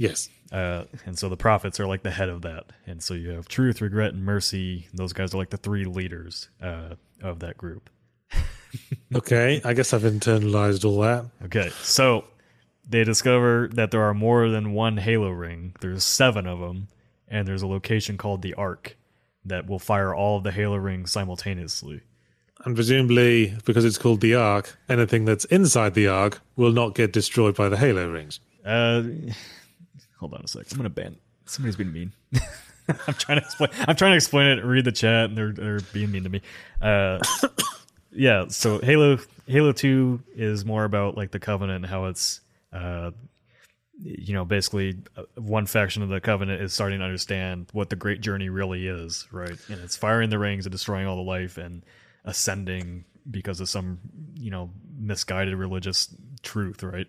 Yes. 0.00 0.30
Uh, 0.50 0.84
and 1.04 1.18
so 1.18 1.28
the 1.28 1.36
prophets 1.36 1.78
are 1.78 1.86
like 1.86 2.02
the 2.02 2.10
head 2.10 2.30
of 2.30 2.42
that. 2.42 2.64
And 2.86 3.02
so 3.02 3.12
you 3.12 3.30
have 3.30 3.48
truth, 3.48 3.80
regret, 3.82 4.14
and 4.14 4.24
mercy. 4.24 4.88
Those 4.94 5.12
guys 5.12 5.34
are 5.34 5.36
like 5.36 5.50
the 5.50 5.58
three 5.58 5.84
leaders 5.84 6.48
uh, 6.60 6.94
of 7.22 7.40
that 7.40 7.58
group. 7.58 7.90
Okay. 9.14 9.60
I 9.64 9.74
guess 9.74 9.92
I've 9.92 10.02
internalized 10.02 10.84
all 10.84 11.00
that. 11.00 11.26
Okay, 11.44 11.70
so 11.82 12.24
they 12.88 13.02
discover 13.02 13.68
that 13.72 13.90
there 13.90 14.02
are 14.02 14.14
more 14.14 14.48
than 14.48 14.72
one 14.72 14.96
Halo 14.98 15.30
ring. 15.30 15.74
There's 15.80 16.04
seven 16.04 16.46
of 16.46 16.60
them, 16.60 16.86
and 17.26 17.46
there's 17.46 17.62
a 17.62 17.66
location 17.66 18.16
called 18.16 18.42
the 18.42 18.54
Ark 18.54 18.96
that 19.44 19.68
will 19.68 19.80
fire 19.80 20.14
all 20.14 20.38
of 20.38 20.44
the 20.44 20.52
Halo 20.52 20.76
rings 20.76 21.10
simultaneously. 21.10 22.02
And 22.64 22.76
presumably, 22.76 23.56
because 23.64 23.84
it's 23.84 23.98
called 23.98 24.20
the 24.20 24.36
Ark, 24.36 24.78
anything 24.88 25.24
that's 25.24 25.44
inside 25.46 25.94
the 25.94 26.06
Ark 26.06 26.40
will 26.56 26.72
not 26.72 26.94
get 26.94 27.12
destroyed 27.12 27.56
by 27.56 27.68
the 27.68 27.76
Halo 27.76 28.08
rings. 28.08 28.38
Uh, 28.64 29.02
hold 30.20 30.34
on 30.34 30.42
a 30.44 30.48
sec. 30.48 30.66
I'm 30.70 30.76
gonna 30.76 30.88
ban. 30.90 31.16
Somebody's 31.46 31.76
being 31.76 31.92
mean. 31.92 32.12
I'm 33.06 33.14
trying 33.14 33.38
to 33.40 33.44
explain. 33.44 33.70
I'm 33.88 33.96
trying 33.96 34.12
to 34.12 34.16
explain 34.16 34.46
it. 34.58 34.64
Read 34.64 34.84
the 34.84 34.92
chat, 34.92 35.30
and 35.30 35.36
they're 35.36 35.52
they're 35.52 35.80
being 35.92 36.12
mean 36.12 36.22
to 36.24 36.28
me. 36.28 36.42
Uh, 36.80 37.18
yeah. 38.12 38.46
So 38.48 38.78
Halo 38.80 39.18
Halo 39.46 39.72
Two 39.72 40.22
is 40.34 40.64
more 40.64 40.84
about 40.84 41.16
like 41.16 41.30
the 41.32 41.38
Covenant, 41.40 41.84
and 41.84 41.86
how 41.86 42.04
it's 42.06 42.40
uh, 42.72 43.10
you 44.02 44.32
know, 44.32 44.44
basically 44.44 44.98
uh, 45.16 45.22
one 45.36 45.66
faction 45.66 46.02
of 46.02 46.08
the 46.08 46.20
Covenant 46.20 46.62
is 46.62 46.72
starting 46.72 47.00
to 47.00 47.04
understand 47.04 47.66
what 47.72 47.90
the 47.90 47.96
Great 47.96 48.20
Journey 48.20 48.48
really 48.48 48.86
is, 48.86 49.26
right? 49.30 49.56
And 49.68 49.80
it's 49.80 49.96
firing 49.96 50.30
the 50.30 50.38
rings 50.38 50.66
and 50.66 50.72
destroying 50.72 51.06
all 51.06 51.16
the 51.16 51.22
life 51.22 51.58
and 51.58 51.84
ascending 52.24 53.04
because 53.30 53.60
of 53.60 53.68
some 53.68 53.98
you 54.34 54.50
know 54.50 54.70
misguided 54.98 55.54
religious 55.54 56.14
truth, 56.42 56.82
right? 56.82 57.06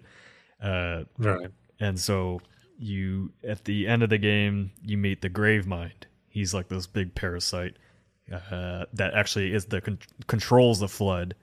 Uh, 0.61 1.05
Right. 1.17 1.49
and 1.79 1.99
so 1.99 2.41
you 2.81 3.31
at 3.47 3.63
the 3.65 3.87
end 3.87 4.03
of 4.03 4.09
the 4.09 4.17
game 4.17 4.71
you 4.83 4.97
meet 4.97 5.21
the 5.21 5.29
Gravemind 5.29 5.91
he's 6.27 6.53
like 6.53 6.67
this 6.67 6.87
big 6.87 7.13
parasite 7.13 7.75
uh, 8.31 8.85
that 8.93 9.13
actually 9.13 9.53
is 9.53 9.65
the 9.65 9.81
con- 9.81 9.99
controls 10.27 10.79
the 10.79 10.87
flood 10.87 11.35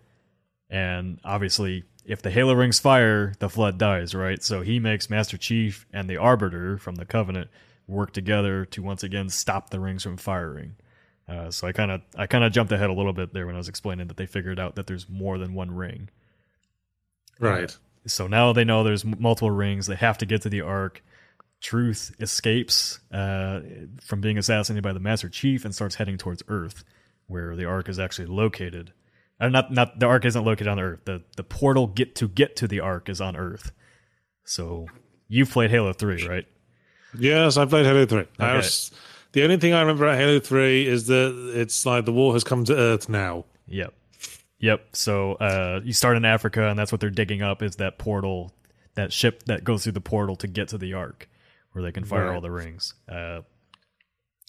and 0.71 1.21
obviously 1.25 1.85
if 2.04 2.23
the 2.23 2.30
halo 2.30 2.54
rings 2.54 2.78
fire 2.80 3.35
the 3.38 3.49
flood 3.49 3.78
dies 3.78 4.14
right 4.14 4.42
so 4.42 4.62
he 4.62 4.80
makes 4.80 5.09
master 5.11 5.37
chief 5.38 5.87
and 5.92 6.09
the 6.11 6.16
arbiter 6.16 6.76
from 6.78 6.97
the 6.97 7.04
covenant 7.04 7.49
work 7.87 8.12
together 8.12 8.64
to 8.64 8.83
once 8.83 9.02
again 9.02 9.28
stop 9.28 9.71
the 9.71 9.78
rings 9.80 10.02
from 10.02 10.16
firing 10.16 10.75
uh, 11.28 11.50
so 11.50 11.66
i 11.68 11.73
kind 11.73 11.90
of 11.90 12.00
i 12.16 12.26
kind 12.26 12.42
of 12.45 12.52
jumped 12.52 12.73
ahead 12.73 12.90
a 12.90 12.95
little 12.95 13.12
bit 13.12 13.33
there 13.33 13.47
when 13.47 13.54
i 13.54 13.59
was 13.59 13.68
explaining 13.68 14.09
that 14.09 14.16
they 14.16 14.26
figured 14.26 14.59
out 14.59 14.75
that 14.75 14.87
there's 14.87 15.09
more 15.09 15.38
than 15.38 15.54
one 15.54 15.71
ring 15.71 16.09
Right. 17.38 17.76
so 18.07 18.26
now 18.26 18.52
they 18.52 18.64
know 18.64 18.83
there's 18.83 19.04
m- 19.04 19.14
multiple 19.18 19.50
rings. 19.50 19.87
They 19.87 19.95
have 19.95 20.18
to 20.18 20.26
get 20.26 20.42
to 20.42 20.49
the 20.49 20.62
Ark. 20.62 21.02
Truth 21.60 22.14
escapes 22.20 23.00
uh, 23.12 23.60
from 24.00 24.20
being 24.20 24.38
assassinated 24.38 24.84
by 24.84 24.92
the 24.92 25.00
Master 25.00 25.28
Chief 25.28 25.64
and 25.64 25.74
starts 25.74 25.96
heading 25.96 26.16
towards 26.16 26.42
Earth, 26.48 26.84
where 27.26 27.56
the 27.56 27.64
Ark 27.64 27.88
is 27.88 27.98
actually 27.98 28.26
located. 28.26 28.92
Uh, 29.40 29.48
not 29.48 29.72
not 29.72 29.98
the 29.98 30.06
Ark 30.06 30.24
isn't 30.24 30.44
located 30.44 30.68
on 30.68 30.78
Earth. 30.78 31.00
The 31.04 31.22
the 31.36 31.42
portal 31.44 31.88
get 31.88 32.14
to 32.16 32.28
get 32.28 32.54
to 32.56 32.68
the 32.68 32.80
Ark 32.80 33.08
is 33.08 33.20
on 33.20 33.34
Earth. 33.36 33.72
So 34.44 34.86
you've 35.26 35.50
played 35.50 35.70
Halo 35.70 35.92
Three, 35.92 36.26
right? 36.28 36.46
Yes, 37.18 37.56
I 37.56 37.64
played 37.64 37.86
Halo 37.86 38.04
3. 38.04 38.18
I 38.38 38.46
Okay. 38.48 38.56
was- 38.58 38.90
the 39.32 39.42
only 39.42 39.56
thing 39.56 39.72
I 39.72 39.80
remember 39.80 40.04
about 40.06 40.18
Halo 40.18 40.40
3 40.40 40.86
is 40.86 41.06
that 41.06 41.52
it's 41.54 41.84
like 41.86 42.04
the 42.04 42.12
war 42.12 42.34
has 42.34 42.44
come 42.44 42.64
to 42.66 42.76
Earth 42.76 43.08
now. 43.08 43.46
Yep. 43.66 43.94
Yep. 44.58 44.88
So 44.92 45.32
uh, 45.34 45.80
you 45.84 45.92
start 45.94 46.16
in 46.18 46.24
Africa, 46.26 46.68
and 46.68 46.78
that's 46.78 46.92
what 46.92 47.00
they're 47.00 47.08
digging 47.10 47.40
up 47.42 47.62
is 47.62 47.76
that 47.76 47.96
portal, 47.98 48.52
that 48.94 49.10
ship 49.12 49.44
that 49.44 49.64
goes 49.64 49.84
through 49.84 49.92
the 49.92 50.00
portal 50.02 50.36
to 50.36 50.46
get 50.46 50.68
to 50.68 50.78
the 50.78 50.92
Ark, 50.94 51.28
where 51.78 51.85
they 51.85 51.92
can 51.92 52.04
fire 52.04 52.26
Right. 52.26 52.35
all 52.35 52.40
the 52.40 52.50
rings. 52.50 52.94
Uh, 53.08 53.42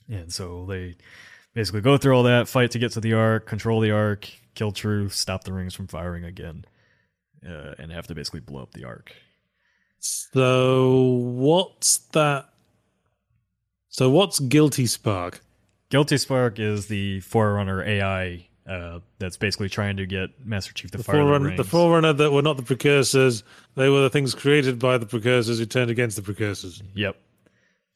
and 0.10 0.34
so 0.34 0.66
they 0.66 0.96
basically 1.54 1.82
go 1.82 1.96
through 1.98 2.16
all 2.16 2.24
that, 2.24 2.48
fight 2.48 2.72
to 2.72 2.80
get 2.80 2.92
to 2.94 3.00
the 3.00 3.14
Ark, 3.14 3.46
control 3.46 3.80
the 3.82 3.92
Ark, 3.92 4.28
kill 4.56 4.72
Truth, 4.72 5.14
stop 5.14 5.44
the 5.44 5.54
rings 5.54 5.76
from 5.76 5.86
firing 5.86 6.24
again, 6.26 6.66
uh, 7.48 7.76
and 7.78 7.92
have 7.92 8.08
to 8.08 8.16
basically 8.16 8.40
blow 8.40 8.64
up 8.64 8.72
the 8.72 8.84
Ark. 8.86 9.14
So 10.00 11.02
what's 11.04 12.00
that? 12.14 12.50
So 13.90 14.10
what's 14.10 14.40
Guilty 14.40 14.88
Spark? 14.88 15.42
Guilty 15.90 16.18
Spark 16.18 16.58
is 16.58 16.88
the 16.88 17.20
Forerunner 17.22 17.84
AI 17.84 18.48
uh, 18.70 19.00
that's 19.18 19.36
basically 19.38 19.68
trying 19.70 19.98
to 19.98 20.06
get 20.06 20.30
Master 20.46 20.72
Chief 20.74 20.92
to 20.92 20.98
The 20.98 21.04
fire 21.04 21.16
forerunner, 21.16 21.46
rings. 21.48 21.58
the 21.58 21.64
forerunner 21.64 22.14
that 22.14 22.32
were 22.32 22.42
not 22.44 22.58
the 22.58 22.64
precursors. 22.64 23.44
They 23.76 23.90
were 23.90 24.02
the 24.02 24.10
things 24.10 24.36
created 24.36 24.78
by 24.80 24.98
the 24.98 25.06
precursors 25.06 25.58
who 25.60 25.66
turned 25.66 25.90
against 25.92 26.16
the 26.16 26.22
precursors. 26.22 26.82
Yep. 26.94 27.16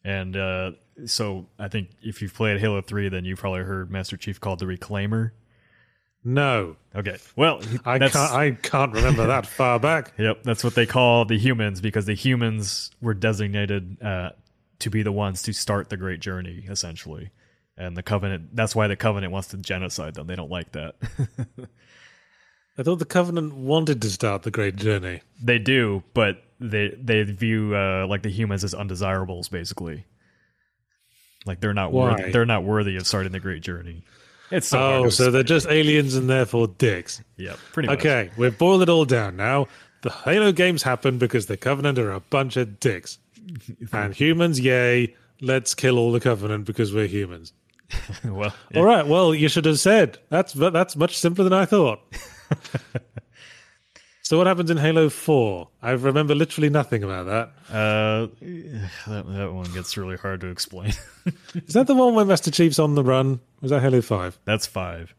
And 0.03 0.35
uh, 0.35 0.71
so 1.05 1.45
I 1.59 1.67
think 1.67 1.89
if 2.01 2.21
you've 2.21 2.33
played 2.33 2.59
Halo 2.59 2.81
3, 2.81 3.09
then 3.09 3.23
you've 3.23 3.39
probably 3.39 3.61
heard 3.61 3.91
Master 3.91 4.17
Chief 4.17 4.39
called 4.41 4.59
the 4.59 4.65
Reclaimer. 4.65 5.31
No, 6.25 6.77
Okay. 6.95 7.17
Well, 7.35 7.59
I 7.85 7.99
can't. 7.99 8.15
I 8.15 8.51
can't 8.51 8.93
remember 8.93 9.27
that 9.27 9.45
far 9.59 9.79
back. 9.79 10.13
Yep, 10.17 10.43
that's 10.43 10.63
what 10.63 10.73
they 10.75 10.85
call 10.85 11.25
the 11.25 11.37
humans 11.37 11.81
because 11.81 12.05
the 12.05 12.13
humans 12.13 12.91
were 13.01 13.13
designated 13.13 13.97
uh, 14.01 14.29
to 14.79 14.89
be 14.89 15.01
the 15.03 15.11
ones 15.11 15.41
to 15.43 15.53
start 15.53 15.89
the 15.89 15.97
Great 15.97 16.19
Journey, 16.21 16.65
essentially. 16.69 17.31
And 17.77 17.97
the 17.97 18.03
Covenant, 18.03 18.55
that's 18.55 18.75
why 18.75 18.87
the 18.87 18.95
Covenant 18.95 19.33
wants 19.33 19.49
to 19.49 19.57
genocide 19.57 20.13
them. 20.13 20.27
They 20.27 20.35
don't 20.35 20.51
like 20.51 20.71
that. 20.73 20.95
I 22.77 22.83
thought 22.83 22.99
the 22.99 23.05
Covenant 23.05 23.53
wanted 23.55 24.01
to 24.01 24.09
start 24.09 24.43
the 24.43 24.51
Great 24.51 24.75
Journey. 24.75 25.21
they 25.41 25.59
do, 25.59 26.03
but 26.13 26.43
they 26.59 26.95
they 26.99 27.23
view 27.23 27.75
uh, 27.75 28.07
like 28.07 28.23
the 28.23 28.29
humans 28.29 28.63
as 28.63 28.73
undesirables, 28.73 29.49
basically. 29.49 30.05
Like 31.45 31.59
they're 31.59 31.73
not 31.73 31.91
Why? 31.91 32.11
worthy. 32.11 32.31
They're 32.31 32.45
not 32.45 32.63
worthy 32.63 32.95
of 32.95 33.05
starting 33.05 33.31
the 33.31 33.39
Great 33.39 33.61
Journey. 33.61 34.03
It's 34.51 34.67
so 34.67 35.05
oh, 35.05 35.09
so 35.09 35.31
they're 35.31 35.43
just 35.43 35.67
aliens 35.67 36.15
and 36.15 36.29
therefore 36.29 36.67
dicks. 36.67 37.21
yeah, 37.37 37.55
pretty 37.71 37.87
much. 37.87 37.99
Okay, 37.99 38.31
we've 38.37 38.57
boiled 38.57 38.81
it 38.83 38.89
all 38.89 39.05
down 39.05 39.35
now. 39.35 39.67
The 40.03 40.11
Halo 40.11 40.51
games 40.51 40.83
happen 40.83 41.17
because 41.17 41.45
the 41.47 41.57
Covenant 41.57 41.97
are 41.97 42.11
a 42.11 42.19
bunch 42.19 42.57
of 42.57 42.79
dicks. 42.79 43.17
and 43.91 44.13
humans, 44.13 44.59
yay, 44.59 45.15
let's 45.41 45.73
kill 45.73 45.97
all 45.97 46.11
the 46.11 46.19
Covenant 46.19 46.65
because 46.65 46.93
we're 46.93 47.07
humans. 47.07 47.53
well, 48.23 48.53
All 48.75 48.83
right, 48.83 49.05
well, 49.05 49.33
you 49.33 49.47
should 49.47 49.65
have 49.65 49.79
said. 49.79 50.17
That's 50.29 50.53
that's 50.53 50.95
much 50.95 51.17
simpler 51.17 51.43
than 51.43 51.53
I 51.53 51.65
thought. 51.65 51.99
so 54.21 54.37
what 54.37 54.47
happens 54.47 54.71
in 54.71 54.77
Halo 54.77 55.09
4? 55.09 55.69
I 55.81 55.91
remember 55.91 56.35
literally 56.35 56.69
nothing 56.69 57.03
about 57.03 57.25
that. 57.25 57.73
Uh, 57.73 58.27
that, 59.07 59.25
that 59.27 59.53
one 59.53 59.71
gets 59.73 59.97
really 59.97 60.17
hard 60.17 60.41
to 60.41 60.47
explain. 60.47 60.93
Is 61.55 61.73
that 61.73 61.87
the 61.87 61.95
one 61.95 62.15
where 62.15 62.25
Master 62.25 62.51
Chief's 62.51 62.79
on 62.79 62.95
the 62.95 63.03
run? 63.03 63.39
Was 63.61 63.71
that 63.71 63.81
Halo 63.81 64.01
5? 64.01 64.39
That's 64.45 64.65
five. 64.65 65.13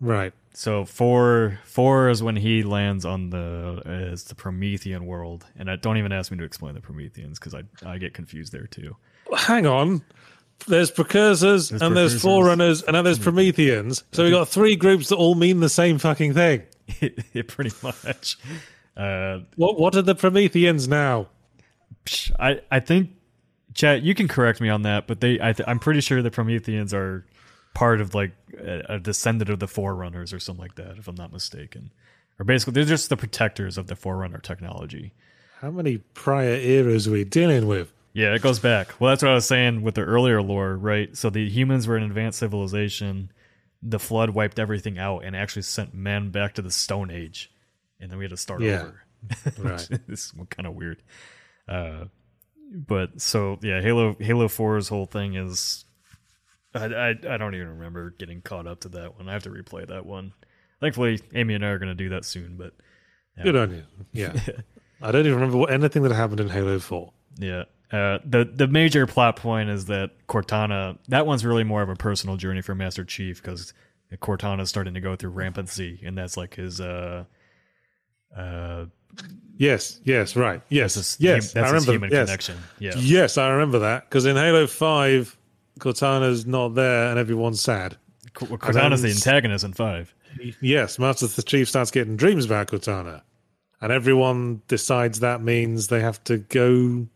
Right. 0.00 0.32
So 0.54 0.84
four, 0.84 1.60
four 1.64 2.10
is 2.10 2.22
when 2.22 2.36
he 2.36 2.62
lands 2.62 3.04
on 3.06 3.30
the 3.30 3.82
is 3.86 4.24
the 4.24 4.34
Promethean 4.34 5.06
world, 5.06 5.46
and 5.56 5.70
I 5.70 5.76
don't 5.76 5.96
even 5.96 6.12
ask 6.12 6.30
me 6.30 6.38
to 6.38 6.44
explain 6.44 6.74
the 6.74 6.80
Prometheans 6.80 7.38
because 7.38 7.54
I 7.54 7.62
I 7.86 7.98
get 7.98 8.12
confused 8.12 8.52
there 8.52 8.66
too. 8.66 8.96
Hang 9.34 9.64
on. 9.64 10.02
There's 10.66 10.90
precursors 10.90 11.68
There's 11.70 11.82
and 11.82 11.96
there's 11.96 12.20
forerunners 12.20 12.82
and 12.82 12.94
now 12.94 13.02
there's 13.02 13.18
Prometheans. 13.18 14.04
So 14.12 14.24
we 14.24 14.30
got 14.30 14.48
three 14.48 14.76
groups 14.76 15.08
that 15.08 15.16
all 15.16 15.34
mean 15.34 15.60
the 15.60 15.68
same 15.68 15.98
fucking 15.98 16.34
thing. 16.34 16.62
it 17.00 17.48
pretty 17.48 17.72
much. 17.82 18.38
Uh, 18.96 19.40
What 19.56 19.78
what 19.78 19.94
are 19.96 20.02
the 20.02 20.14
Prometheans 20.14 20.88
now? 20.88 21.28
I 22.38 22.60
I 22.70 22.80
think, 22.80 23.10
chat. 23.74 24.02
You 24.02 24.14
can 24.14 24.28
correct 24.28 24.60
me 24.60 24.68
on 24.68 24.82
that, 24.82 25.06
but 25.06 25.20
they 25.20 25.40
I 25.40 25.52
th- 25.52 25.68
I'm 25.68 25.78
pretty 25.78 26.00
sure 26.00 26.22
the 26.22 26.30
Prometheans 26.30 26.92
are 26.92 27.24
part 27.74 28.00
of 28.00 28.14
like 28.14 28.32
a, 28.58 28.94
a 28.96 28.98
descendant 28.98 29.50
of 29.50 29.58
the 29.60 29.68
Forerunners 29.68 30.32
or 30.32 30.38
something 30.40 30.62
like 30.62 30.74
that, 30.76 30.98
if 30.98 31.08
I'm 31.08 31.14
not 31.14 31.32
mistaken. 31.32 31.90
Or 32.38 32.44
basically, 32.44 32.74
they're 32.74 32.84
just 32.84 33.08
the 33.08 33.16
protectors 33.16 33.78
of 33.78 33.86
the 33.86 33.96
Forerunner 33.96 34.38
technology. 34.38 35.12
How 35.60 35.70
many 35.70 35.98
prior 35.98 36.54
eras 36.56 37.06
are 37.06 37.12
we 37.12 37.24
dealing 37.24 37.66
with? 37.66 37.92
Yeah, 38.14 38.34
it 38.34 38.42
goes 38.42 38.58
back. 38.58 39.00
Well, 39.00 39.10
that's 39.10 39.22
what 39.22 39.30
I 39.30 39.34
was 39.34 39.46
saying 39.46 39.82
with 39.82 39.94
the 39.94 40.02
earlier 40.02 40.42
lore, 40.42 40.76
right? 40.76 41.16
So 41.16 41.30
the 41.30 41.48
humans 41.48 41.86
were 41.86 41.96
an 41.96 42.02
advanced 42.02 42.38
civilization. 42.38 43.32
The 43.82 43.98
flood 43.98 44.30
wiped 44.30 44.58
everything 44.58 44.98
out 44.98 45.24
and 45.24 45.34
actually 45.34 45.62
sent 45.62 45.94
men 45.94 46.30
back 46.30 46.54
to 46.54 46.62
the 46.62 46.70
Stone 46.70 47.10
Age, 47.10 47.50
and 48.00 48.10
then 48.10 48.18
we 48.18 48.24
had 48.24 48.30
to 48.30 48.36
start 48.36 48.60
Yeah. 48.60 48.82
over. 48.82 49.02
Right. 49.58 49.88
this 50.08 50.26
is 50.26 50.34
kind 50.50 50.66
of 50.66 50.74
weird. 50.74 51.00
Uh, 51.68 52.06
but 52.74 53.20
so 53.20 53.58
yeah, 53.62 53.80
Halo 53.80 54.16
Halo 54.18 54.48
4's 54.48 54.88
whole 54.88 55.06
thing 55.06 55.34
is, 55.36 55.84
I, 56.74 56.86
I 56.86 57.08
I 57.10 57.36
don't 57.36 57.54
even 57.54 57.68
remember 57.68 58.10
getting 58.10 58.40
caught 58.42 58.66
up 58.66 58.80
to 58.80 58.88
that 58.90 59.16
one. 59.16 59.28
I 59.28 59.32
have 59.32 59.44
to 59.44 59.50
replay 59.50 59.86
that 59.88 60.04
one. 60.06 60.32
Thankfully, 60.80 61.20
Amy 61.34 61.54
and 61.54 61.64
I 61.64 61.68
are 61.68 61.78
going 61.78 61.88
to 61.90 61.94
do 61.94 62.08
that 62.10 62.24
soon. 62.24 62.56
But 62.56 62.74
Good 63.42 63.54
on 63.56 63.70
you. 63.70 63.84
Yeah. 64.12 64.32
I 65.02 65.12
don't 65.12 65.20
even 65.26 65.34
remember 65.34 65.58
what, 65.58 65.70
anything 65.72 66.02
that 66.02 66.12
happened 66.12 66.40
in 66.40 66.48
Halo 66.48 66.78
4. 66.78 67.12
Yeah. 67.38 67.64
Uh, 67.92 68.18
the 68.24 68.44
the 68.44 68.66
major 68.66 69.06
plot 69.06 69.36
point 69.36 69.68
is 69.68 69.84
that 69.86 70.10
Cortana. 70.26 70.98
That 71.08 71.26
one's 71.26 71.44
really 71.44 71.64
more 71.64 71.82
of 71.82 71.90
a 71.90 71.94
personal 71.94 72.36
journey 72.36 72.62
for 72.62 72.74
Master 72.74 73.04
Chief 73.04 73.42
because 73.42 73.74
Cortana's 74.20 74.70
starting 74.70 74.94
to 74.94 75.00
go 75.00 75.14
through 75.14 75.30
rampancy, 75.30 76.00
and 76.04 76.16
that's 76.16 76.36
like 76.36 76.54
his 76.54 76.80
uh 76.80 77.24
uh 78.36 78.86
Yes, 79.58 80.00
yes, 80.04 80.34
right. 80.36 80.62
Yes, 80.70 80.94
that's 80.94 81.16
his, 81.16 81.20
yes. 81.20 81.52
that's 81.52 81.70
I 81.70 81.74
his 81.74 81.86
remember. 81.86 81.92
human 82.06 82.10
yes. 82.10 82.28
connection. 82.28 82.56
Yeah. 82.78 82.92
Yes, 82.96 83.36
I 83.38 83.48
remember 83.50 83.80
that 83.80 84.08
because 84.08 84.24
in 84.24 84.36
Halo 84.36 84.66
Five, 84.66 85.36
Cortana's 85.78 86.46
not 86.46 86.74
there 86.74 87.10
and 87.10 87.18
everyone's 87.18 87.60
sad. 87.60 87.96
Co- 88.32 88.46
Cortana's 88.46 89.02
the 89.02 89.10
antagonist 89.10 89.64
in 89.64 89.74
five. 89.74 90.14
Yes, 90.62 90.98
Master 90.98 91.28
Chief 91.42 91.68
starts 91.68 91.90
getting 91.90 92.16
dreams 92.16 92.46
about 92.46 92.68
Cortana, 92.68 93.20
and 93.82 93.92
everyone 93.92 94.62
decides 94.66 95.20
that 95.20 95.42
means 95.42 95.88
they 95.88 96.00
have 96.00 96.24
to 96.24 96.38
go 96.38 97.06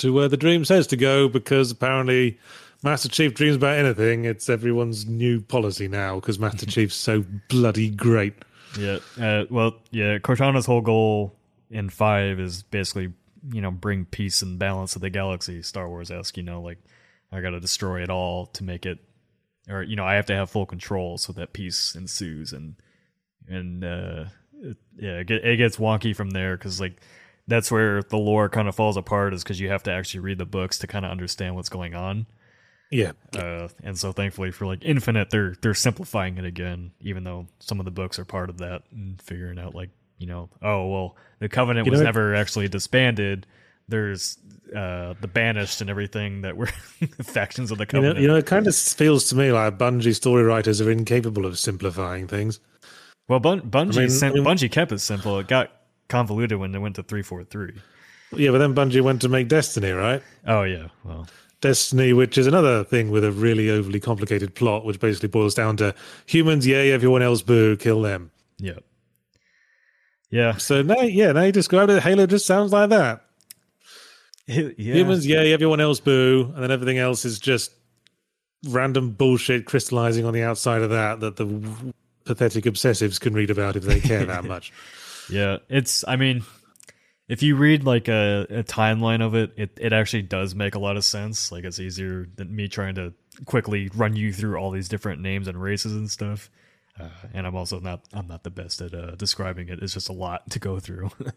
to 0.00 0.12
where 0.12 0.28
the 0.28 0.36
dream 0.36 0.64
says 0.64 0.86
to 0.88 0.96
go 0.96 1.28
because 1.28 1.70
apparently 1.70 2.38
Master 2.82 3.08
Chief 3.08 3.34
dreams 3.34 3.56
about 3.56 3.78
anything. 3.78 4.24
It's 4.24 4.48
everyone's 4.48 5.06
new 5.06 5.40
policy 5.40 5.88
now 5.88 6.16
because 6.16 6.38
Master 6.38 6.66
Chief's 6.70 6.94
so 6.94 7.24
bloody 7.48 7.90
great. 7.90 8.34
Yeah. 8.78 8.98
Uh, 9.20 9.44
well, 9.50 9.74
yeah. 9.90 10.18
Cortana's 10.18 10.66
whole 10.66 10.80
goal 10.80 11.34
in 11.70 11.90
five 11.90 12.40
is 12.40 12.62
basically, 12.62 13.12
you 13.52 13.60
know, 13.60 13.70
bring 13.70 14.06
peace 14.06 14.42
and 14.42 14.58
balance 14.58 14.94
to 14.94 14.98
the 14.98 15.10
galaxy. 15.10 15.62
Star 15.62 15.88
Wars 15.88 16.10
esque, 16.10 16.36
you 16.36 16.42
know, 16.42 16.62
like 16.62 16.78
I 17.30 17.40
got 17.40 17.50
to 17.50 17.60
destroy 17.60 18.02
it 18.02 18.10
all 18.10 18.46
to 18.46 18.64
make 18.64 18.86
it, 18.86 18.98
or 19.68 19.82
you 19.82 19.96
know, 19.96 20.04
I 20.04 20.14
have 20.14 20.26
to 20.26 20.34
have 20.34 20.50
full 20.50 20.66
control 20.66 21.18
so 21.18 21.32
that 21.34 21.52
peace 21.52 21.94
ensues. 21.94 22.52
And 22.52 22.76
and 23.46 23.84
uh, 23.84 24.24
it, 24.62 24.76
yeah, 24.96 25.18
it, 25.18 25.30
it 25.30 25.56
gets 25.58 25.76
wonky 25.76 26.16
from 26.16 26.30
there 26.30 26.56
because 26.56 26.80
like 26.80 27.00
that's 27.48 27.70
where 27.70 28.02
the 28.02 28.16
lore 28.18 28.48
kind 28.48 28.68
of 28.68 28.74
falls 28.74 28.96
apart 28.96 29.34
is 29.34 29.42
because 29.42 29.58
you 29.60 29.68
have 29.68 29.82
to 29.84 29.92
actually 29.92 30.20
read 30.20 30.38
the 30.38 30.46
books 30.46 30.78
to 30.78 30.86
kind 30.86 31.04
of 31.04 31.10
understand 31.10 31.54
what's 31.56 31.68
going 31.68 31.94
on. 31.94 32.26
Yeah, 32.92 33.12
Uh, 33.38 33.68
and 33.84 33.96
so 33.96 34.10
thankfully 34.12 34.50
for 34.50 34.66
like 34.66 34.84
Infinite, 34.84 35.30
they're 35.30 35.54
they're 35.62 35.74
simplifying 35.74 36.38
it 36.38 36.44
again, 36.44 36.90
even 37.00 37.22
though 37.22 37.46
some 37.60 37.78
of 37.78 37.84
the 37.84 37.92
books 37.92 38.18
are 38.18 38.24
part 38.24 38.50
of 38.50 38.58
that 38.58 38.82
and 38.92 39.20
figuring 39.22 39.58
out 39.60 39.74
like 39.76 39.90
you 40.18 40.26
know, 40.26 40.48
oh 40.60 40.86
well, 40.88 41.16
the 41.38 41.48
Covenant 41.48 41.86
You 41.86 41.92
was 41.92 42.00
know- 42.00 42.06
never 42.06 42.34
actually 42.34 42.68
disbanded. 42.68 43.46
There's 43.88 44.38
uh, 44.76 45.14
the 45.20 45.26
Banished 45.28 45.80
and 45.80 45.88
everything 45.90 46.42
that 46.42 46.56
were 46.56 46.66
factions 47.22 47.70
of 47.72 47.78
the 47.78 47.82
you 47.84 47.86
know, 47.86 48.08
Covenant. 48.08 48.18
you 48.20 48.28
know, 48.28 48.36
it 48.36 48.46
kind 48.46 48.66
of 48.68 48.74
feels 48.76 49.28
to 49.30 49.36
me 49.36 49.50
like 49.52 49.78
Bungie 49.78 50.14
story 50.14 50.42
writers 50.44 50.80
are 50.80 50.90
incapable 50.90 51.46
of 51.46 51.58
simplifying 51.58 52.26
things. 52.28 52.60
well, 53.28 53.40
Bun- 53.40 53.62
Bungie 53.62 53.96
I 53.96 54.00
mean- 54.02 54.10
sim- 54.10 54.32
Bungie 54.34 54.70
kept 54.70 54.92
it 54.92 54.98
simple. 55.00 55.38
It 55.38 55.48
got 55.48 55.70
convoluted 56.10 56.58
when 56.58 56.72
they 56.72 56.78
went 56.78 56.96
to 56.96 57.02
three 57.02 57.22
four 57.22 57.42
three. 57.44 57.80
Yeah, 58.36 58.50
but 58.50 58.58
then 58.58 58.74
Bungie 58.74 59.00
went 59.02 59.22
to 59.22 59.28
make 59.28 59.48
Destiny, 59.48 59.90
right? 59.92 60.22
Oh 60.46 60.64
yeah, 60.64 60.88
well 61.04 61.26
Destiny, 61.60 62.12
which 62.12 62.38
is 62.38 62.46
another 62.46 62.84
thing 62.84 63.10
with 63.10 63.24
a 63.24 63.32
really 63.32 63.68
overly 63.70 64.00
complicated 64.00 64.54
plot, 64.54 64.84
which 64.84 64.98
basically 64.98 65.28
boils 65.28 65.54
down 65.54 65.76
to 65.78 65.94
humans, 66.26 66.66
yay, 66.66 66.90
everyone 66.90 67.22
else, 67.22 67.42
boo, 67.42 67.76
kill 67.76 68.00
them. 68.00 68.30
yeah, 68.58 68.78
yeah, 70.30 70.56
So 70.56 70.80
now, 70.82 71.00
yeah, 71.02 71.32
now 71.32 71.42
you 71.42 71.52
described 71.52 71.90
it. 71.90 72.02
Halo 72.02 72.26
just 72.26 72.46
sounds 72.46 72.72
like 72.72 72.90
that. 72.90 73.24
yeah. 74.46 74.70
Humans, 74.76 75.26
yay, 75.26 75.52
everyone 75.52 75.80
else, 75.80 76.00
boo, 76.00 76.50
and 76.54 76.62
then 76.62 76.70
everything 76.70 76.98
else 76.98 77.24
is 77.26 77.38
just 77.38 77.72
random 78.68 79.10
bullshit 79.10 79.66
crystallizing 79.66 80.24
on 80.24 80.32
the 80.32 80.42
outside 80.42 80.82
of 80.82 80.90
that 80.90 81.20
that 81.20 81.36
the 81.36 81.62
pathetic 82.24 82.64
obsessives 82.64 83.20
can 83.20 83.32
read 83.34 83.50
about 83.50 83.76
if 83.76 83.84
they 83.84 84.00
care 84.00 84.24
that 84.24 84.44
much. 84.54 84.72
Yeah, 85.30 85.58
it's. 85.68 86.04
I 86.06 86.16
mean, 86.16 86.44
if 87.28 87.42
you 87.42 87.56
read 87.56 87.84
like 87.84 88.08
a, 88.08 88.46
a 88.50 88.62
timeline 88.64 89.24
of 89.24 89.34
it, 89.34 89.52
it 89.56 89.78
it 89.80 89.92
actually 89.92 90.22
does 90.22 90.54
make 90.54 90.74
a 90.74 90.78
lot 90.78 90.96
of 90.96 91.04
sense. 91.04 91.52
Like 91.52 91.64
it's 91.64 91.78
easier 91.78 92.28
than 92.36 92.54
me 92.54 92.68
trying 92.68 92.96
to 92.96 93.14
quickly 93.44 93.90
run 93.94 94.16
you 94.16 94.32
through 94.32 94.56
all 94.56 94.70
these 94.70 94.88
different 94.88 95.22
names 95.22 95.48
and 95.48 95.60
races 95.60 95.92
and 95.92 96.10
stuff. 96.10 96.50
Uh, 96.98 97.08
and 97.32 97.46
I'm 97.46 97.56
also 97.56 97.80
not. 97.80 98.02
I'm 98.12 98.26
not 98.26 98.42
the 98.42 98.50
best 98.50 98.80
at 98.80 98.94
uh, 98.94 99.14
describing 99.14 99.68
it. 99.68 99.82
It's 99.82 99.94
just 99.94 100.08
a 100.08 100.12
lot 100.12 100.50
to 100.50 100.58
go 100.58 100.78
through. 100.80 101.10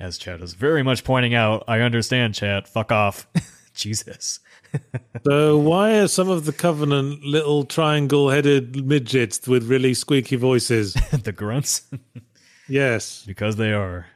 As 0.00 0.16
Chad 0.16 0.42
is 0.42 0.54
very 0.54 0.84
much 0.84 1.02
pointing 1.02 1.34
out, 1.34 1.64
I 1.66 1.80
understand, 1.80 2.34
Chad. 2.34 2.68
Fuck 2.68 2.92
off, 2.92 3.26
Jesus. 3.74 4.38
so 5.26 5.58
why 5.58 5.98
are 5.98 6.06
some 6.06 6.28
of 6.28 6.44
the 6.44 6.52
Covenant 6.52 7.24
little 7.24 7.64
triangle-headed 7.64 8.86
midgets 8.86 9.48
with 9.48 9.68
really 9.68 9.94
squeaky 9.94 10.36
voices? 10.36 10.94
the 11.10 11.32
grunts, 11.32 11.82
yes, 12.68 13.24
because 13.26 13.56
they 13.56 13.72
are. 13.72 14.06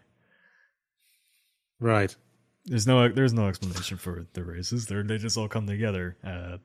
right. 1.80 2.14
There's 2.64 2.86
no 2.86 3.08
there's 3.08 3.32
no 3.32 3.48
explanation 3.48 3.96
for 3.96 4.24
the 4.34 4.44
races. 4.44 4.86
They 4.86 5.02
they 5.02 5.18
just 5.18 5.36
all 5.36 5.48
come 5.48 5.66
together. 5.66 6.16
Uh, 6.24 6.58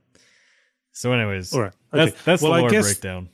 so, 0.91 1.11
anyways, 1.11 1.53
All 1.53 1.61
right. 1.61 1.73
Okay. 1.93 2.05
that's 2.05 2.23
that's 2.23 2.41
Well, 2.43 2.53
the 2.53 2.59
lore 2.61 2.69
guess- 2.69 2.85
breakdown. 2.85 3.29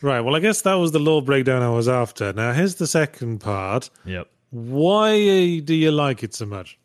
Right. 0.00 0.20
Well, 0.20 0.36
I 0.36 0.40
guess 0.40 0.62
that 0.62 0.74
was 0.74 0.92
the 0.92 1.00
lore 1.00 1.22
breakdown 1.22 1.60
I 1.60 1.70
was 1.70 1.88
after. 1.88 2.32
Now, 2.32 2.52
here's 2.52 2.76
the 2.76 2.86
second 2.86 3.40
part. 3.40 3.90
Yep. 4.04 4.28
Why 4.50 5.58
do 5.58 5.74
you 5.74 5.90
like 5.90 6.22
it 6.22 6.34
so 6.34 6.46
much? 6.46 6.78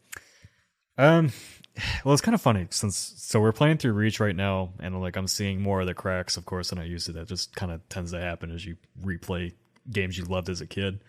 Um, 0.98 1.32
well, 2.04 2.14
it's 2.14 2.22
kind 2.22 2.36
of 2.36 2.42
funny 2.42 2.68
since 2.72 3.14
so 3.18 3.40
we're 3.40 3.52
playing 3.54 3.78
through 3.78 3.94
Reach 3.94 4.20
right 4.20 4.36
now, 4.36 4.74
and 4.80 5.00
like 5.02 5.16
I'm 5.16 5.28
seeing 5.28 5.62
more 5.62 5.80
of 5.82 5.88
the 5.88 5.94
cracks, 5.94 6.36
of 6.38 6.46
course, 6.46 6.72
than 6.72 6.80
I 6.80 6.84
used 6.86 7.06
to. 7.06 7.14
That 7.14 7.28
just 7.28 7.56
kind 7.56 7.72
of 7.72 7.88
tends 7.88 8.12
to 8.12 8.20
happen 8.20 8.52
as 8.52 8.66
you 8.66 8.76
replay 9.02 9.54
games 9.92 10.18
you 10.18 10.26
loved 10.26 10.50
as 10.50 10.62
a 10.62 10.68
kid. 10.68 11.04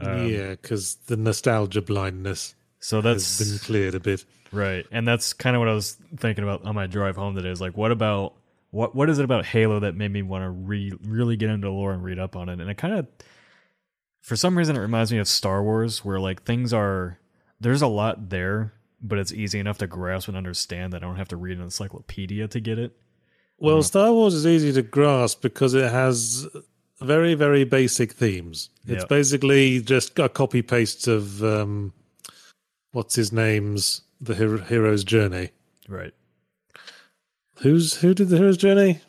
Um, 0.00 0.28
yeah, 0.28 0.50
because 0.50 0.96
the 1.06 1.16
nostalgia 1.16 1.82
blindness 1.82 2.54
So 2.78 3.00
that's 3.00 3.38
been 3.38 3.58
cleared 3.58 3.94
a 3.94 4.00
bit. 4.00 4.24
right, 4.52 4.86
and 4.90 5.06
that's 5.06 5.32
kind 5.34 5.54
of 5.54 5.60
what 5.60 5.68
I 5.68 5.74
was 5.74 5.96
thinking 6.16 6.42
about 6.44 6.64
on 6.64 6.74
my 6.74 6.86
drive 6.86 7.16
home 7.16 7.34
today. 7.34 7.50
Is 7.50 7.60
like, 7.60 7.76
what 7.76 7.90
about 7.92 8.34
what 8.70 8.94
what 8.94 9.10
is 9.10 9.18
it 9.18 9.24
about 9.24 9.44
Halo 9.44 9.80
that 9.80 9.94
made 9.94 10.10
me 10.10 10.22
want 10.22 10.44
to 10.44 10.50
re 10.50 10.92
really 11.04 11.36
get 11.36 11.50
into 11.50 11.70
lore 11.70 11.92
and 11.92 12.02
read 12.02 12.18
up 12.18 12.36
on 12.36 12.48
it? 12.48 12.60
And 12.60 12.70
it 12.70 12.78
kind 12.78 12.94
of, 12.94 13.06
for 14.22 14.36
some 14.36 14.56
reason, 14.56 14.76
it 14.76 14.80
reminds 14.80 15.12
me 15.12 15.18
of 15.18 15.28
Star 15.28 15.62
Wars, 15.62 16.04
where 16.04 16.18
like 16.20 16.44
things 16.44 16.72
are 16.72 17.18
there's 17.60 17.82
a 17.82 17.86
lot 17.86 18.30
there, 18.30 18.72
but 19.02 19.18
it's 19.18 19.32
easy 19.34 19.58
enough 19.58 19.76
to 19.78 19.86
grasp 19.86 20.28
and 20.28 20.36
understand 20.36 20.94
that 20.94 21.02
I 21.02 21.06
don't 21.06 21.16
have 21.16 21.28
to 21.28 21.36
read 21.36 21.58
an 21.58 21.64
encyclopedia 21.64 22.48
to 22.48 22.60
get 22.60 22.78
it. 22.78 22.96
Well, 23.58 23.82
Star 23.82 24.10
Wars 24.10 24.32
is 24.32 24.46
easy 24.46 24.72
to 24.72 24.80
grasp 24.82 25.42
because 25.42 25.74
it 25.74 25.90
has 25.92 26.46
very, 27.00 27.34
very 27.34 27.64
basic 27.64 28.12
themes. 28.12 28.70
It's 28.86 29.04
basically 29.04 29.80
just 29.80 30.18
a 30.18 30.28
copy 30.28 30.62
paste 30.62 31.06
of 31.06 31.42
um, 31.42 31.92
what's 32.92 33.14
his 33.14 33.32
name's 33.32 34.02
the 34.20 34.34
hero, 34.34 34.58
hero's 34.58 35.04
journey. 35.04 35.50
Right. 35.88 36.12
Who's 37.60 37.96
who 37.96 38.14
did 38.14 38.28
the 38.28 38.36
hero's 38.36 38.56
journey? 38.56 39.00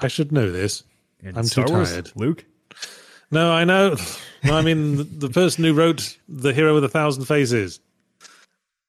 I 0.00 0.08
should 0.08 0.32
know 0.32 0.50
this. 0.50 0.82
And 1.22 1.36
I'm 1.36 1.44
too 1.44 1.62
Star 1.62 1.66
Wars, 1.68 1.92
tired. 1.92 2.12
Luke. 2.14 2.44
No, 3.30 3.52
I 3.52 3.64
know. 3.64 3.96
I 4.44 4.62
mean 4.62 4.96
the- 4.96 5.04
the 5.04 5.30
person 5.30 5.64
who 5.64 5.74
wrote 5.74 6.16
the 6.28 6.52
hero 6.52 6.74
with 6.74 6.84
a 6.84 6.88
thousand 6.88 7.24
faces. 7.24 7.80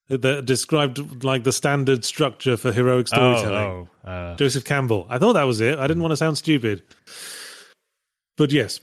That 0.08 0.46
described 0.46 1.24
like 1.24 1.46
the 1.46 1.54
standard 1.54 2.04
structure 2.04 2.58
for 2.58 2.74
heroic 2.74 3.08
storytelling. 3.08 3.54
Oh, 3.56 3.88
oh 4.04 4.10
uh, 4.10 4.36
Joseph 4.36 4.66
Campbell. 4.66 5.08
I 5.10 5.18
thought 5.18 5.34
that 5.34 5.44
was 5.44 5.62
it. 5.62 5.80
I 5.80 5.88
didn't 5.88 6.04
want 6.04 6.12
to 6.12 6.18
sound 6.18 6.38
stupid. 6.38 6.84
But 8.42 8.52
yes. 8.52 8.80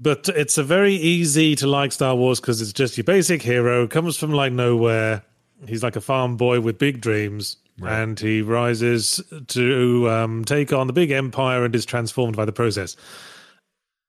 But 0.00 0.30
it's 0.30 0.56
a 0.56 0.62
very 0.64 0.94
easy 0.94 1.54
to 1.56 1.66
like 1.66 1.92
Star 1.92 2.14
Wars 2.16 2.40
because 2.40 2.62
it's 2.62 2.72
just 2.72 2.96
your 2.96 3.04
basic 3.04 3.42
hero, 3.42 3.86
comes 3.86 4.16
from 4.16 4.32
like 4.32 4.50
nowhere. 4.50 5.22
He's 5.68 5.82
like 5.82 5.94
a 5.94 6.00
farm 6.00 6.38
boy 6.38 6.60
with 6.60 6.78
big 6.78 7.02
dreams. 7.02 7.58
And 7.82 8.18
he 8.18 8.40
rises 8.40 9.20
to 9.48 10.08
um, 10.08 10.42
take 10.46 10.72
on 10.72 10.86
the 10.86 10.94
big 10.94 11.10
empire 11.10 11.66
and 11.66 11.74
is 11.76 11.84
transformed 11.84 12.34
by 12.34 12.46
the 12.46 12.52
process. 12.52 12.96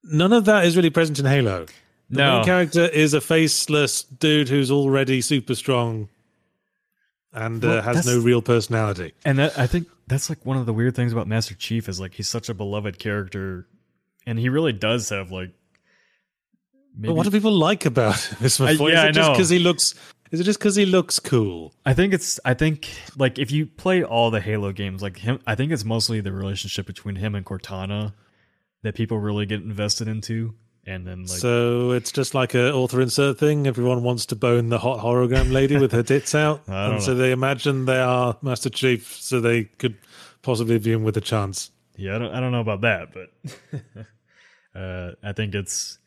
None 0.02 0.32
of 0.32 0.46
that 0.46 0.64
is 0.64 0.76
really 0.76 0.88
present 0.88 1.18
in 1.18 1.26
Halo. 1.26 1.66
The 2.08 2.16
No. 2.16 2.36
main 2.36 2.44
character 2.46 2.86
is 2.86 3.12
a 3.12 3.20
faceless 3.20 4.02
dude 4.04 4.48
who's 4.48 4.70
already 4.70 5.20
super 5.20 5.54
strong 5.54 6.08
and 7.34 7.62
uh, 7.62 7.82
has 7.82 8.06
no 8.06 8.18
real 8.18 8.40
personality. 8.40 9.12
and 9.26 9.38
that 9.40 9.58
I 9.58 9.66
think 9.66 9.88
that's 10.06 10.30
like 10.30 10.46
one 10.46 10.56
of 10.56 10.64
the 10.64 10.72
weird 10.72 10.94
things 10.96 11.12
about 11.12 11.26
Master 11.28 11.54
Chief 11.54 11.86
is 11.86 12.00
like 12.00 12.14
he's 12.14 12.28
such 12.28 12.48
a 12.48 12.54
beloved 12.54 12.98
character, 12.98 13.66
and 14.26 14.38
he 14.38 14.48
really 14.48 14.72
does 14.72 15.08
have 15.10 15.30
like. 15.30 15.50
Maybe, 16.98 17.08
But 17.08 17.14
what 17.14 17.24
do 17.24 17.30
people 17.30 17.52
like 17.52 17.84
about 17.84 18.16
this? 18.40 18.58
Is 18.58 18.80
I- 18.80 18.84
yeah, 18.88 19.02
I 19.02 19.08
is 19.08 19.10
it 19.10 19.12
just 19.12 19.28
know. 19.28 19.32
because 19.34 19.48
he 19.50 19.58
looks? 19.58 19.94
Is 20.32 20.40
it 20.40 20.44
just 20.44 20.58
because 20.58 20.74
he 20.74 20.86
looks 20.86 21.20
cool? 21.20 21.72
I 21.84 21.94
think 21.94 22.12
it's 22.14 22.40
I 22.44 22.54
think 22.54 22.88
like 23.16 23.38
if 23.38 23.50
you 23.52 23.66
play 23.66 24.02
all 24.02 24.30
the 24.30 24.40
Halo 24.40 24.72
games, 24.72 25.02
like 25.02 25.18
him, 25.18 25.38
I 25.46 25.54
think 25.54 25.70
it's 25.72 25.84
mostly 25.84 26.20
the 26.20 26.32
relationship 26.32 26.86
between 26.86 27.16
him 27.16 27.34
and 27.34 27.44
Cortana 27.46 28.14
that 28.82 28.94
people 28.94 29.18
really 29.18 29.46
get 29.46 29.60
invested 29.62 30.08
into, 30.08 30.54
and 30.84 31.06
then 31.06 31.20
like 31.20 31.38
so 31.38 31.92
it's 31.92 32.10
just 32.10 32.34
like 32.34 32.54
a 32.54 32.72
author 32.72 33.00
insert 33.00 33.38
thing. 33.38 33.66
Everyone 33.68 34.02
wants 34.02 34.26
to 34.26 34.36
bone 34.36 34.68
the 34.70 34.78
hot 34.78 34.98
hologram 35.00 35.52
lady 35.52 35.76
with 35.76 35.92
her 35.92 36.02
tits 36.02 36.34
out, 36.44 36.62
and 36.66 37.00
so 37.02 37.14
they 37.14 37.30
imagine 37.30 37.84
they 37.84 38.00
are 38.00 38.36
Master 38.42 38.70
Chief, 38.70 39.14
so 39.20 39.38
they 39.40 39.64
could 39.64 39.96
possibly 40.42 40.76
view 40.78 40.96
him 40.96 41.04
with 41.04 41.16
a 41.16 41.20
chance. 41.20 41.70
Yeah, 41.96 42.16
I 42.16 42.18
don't, 42.18 42.34
I 42.34 42.40
don't 42.40 42.52
know 42.52 42.60
about 42.60 42.80
that, 42.80 43.08
but 43.14 44.06
uh, 44.76 45.12
I 45.22 45.32
think 45.32 45.54
it's 45.54 45.98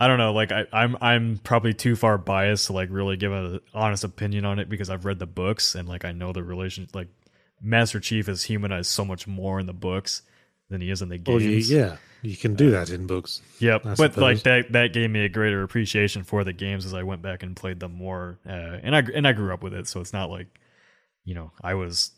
I 0.00 0.08
don't 0.08 0.18
know. 0.18 0.32
Like 0.32 0.50
I, 0.50 0.66
I'm 0.72 0.96
I'm 1.00 1.40
probably 1.44 1.74
too 1.74 1.94
far 1.94 2.16
biased 2.16 2.68
to 2.68 2.72
like 2.72 2.88
really 2.90 3.16
give 3.16 3.32
an 3.32 3.60
honest 3.74 4.02
opinion 4.02 4.46
on 4.46 4.58
it 4.58 4.68
because 4.68 4.88
I've 4.88 5.04
read 5.04 5.18
the 5.18 5.26
books 5.26 5.74
and 5.74 5.88
like 5.88 6.06
I 6.06 6.12
know 6.12 6.32
the 6.32 6.42
relation. 6.42 6.88
Like 6.94 7.08
Master 7.60 8.00
Chief 8.00 8.28
is 8.28 8.44
humanized 8.44 8.90
so 8.90 9.04
much 9.04 9.26
more 9.26 9.60
in 9.60 9.66
the 9.66 9.74
books 9.74 10.22
than 10.70 10.80
he 10.80 10.90
is 10.90 11.02
in 11.02 11.10
the 11.10 11.18
you, 11.18 11.22
games. 11.22 11.70
yeah, 11.70 11.96
you 12.22 12.36
can 12.36 12.54
do 12.54 12.70
that 12.70 12.88
in 12.88 13.06
books. 13.06 13.42
Yep, 13.58 13.84
I 13.84 13.94
but 13.94 14.16
like 14.16 14.42
that 14.44 14.72
that 14.72 14.94
gave 14.94 15.10
me 15.10 15.26
a 15.26 15.28
greater 15.28 15.62
appreciation 15.62 16.24
for 16.24 16.44
the 16.44 16.54
games 16.54 16.86
as 16.86 16.94
I 16.94 17.02
went 17.02 17.20
back 17.20 17.42
and 17.42 17.54
played 17.54 17.78
them 17.78 17.92
more. 17.92 18.38
Uh, 18.46 18.78
and 18.82 18.96
I 18.96 19.00
and 19.00 19.28
I 19.28 19.32
grew 19.32 19.52
up 19.52 19.62
with 19.62 19.74
it, 19.74 19.86
so 19.86 20.00
it's 20.00 20.14
not 20.14 20.30
like 20.30 20.46
you 21.24 21.34
know 21.34 21.52
I 21.62 21.74
was 21.74 22.12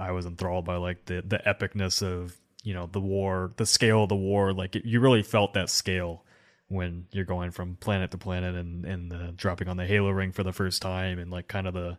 I 0.00 0.10
was 0.10 0.26
enthralled 0.26 0.64
by 0.64 0.76
like 0.76 1.04
the 1.04 1.22
the 1.24 1.38
epicness 1.46 2.02
of 2.02 2.36
you 2.68 2.74
know 2.74 2.88
the 2.90 3.00
war, 3.00 3.52
the 3.56 3.66
scale 3.66 4.02
of 4.02 4.08
the 4.08 4.16
war. 4.16 4.52
Like 4.52 4.76
it, 4.76 4.84
you 4.84 5.00
really 5.00 5.22
felt 5.22 5.54
that 5.54 5.70
scale 5.70 6.24
when 6.68 7.06
you're 7.12 7.24
going 7.24 7.50
from 7.50 7.76
planet 7.76 8.10
to 8.10 8.18
planet 8.18 8.54
and 8.54 8.84
and 8.84 9.12
uh, 9.12 9.30
dropping 9.34 9.68
on 9.68 9.76
the 9.76 9.86
Halo 9.86 10.10
ring 10.10 10.32
for 10.32 10.42
the 10.42 10.52
first 10.52 10.82
time, 10.82 11.18
and 11.18 11.30
like 11.30 11.48
kind 11.48 11.66
of 11.66 11.74
the 11.74 11.96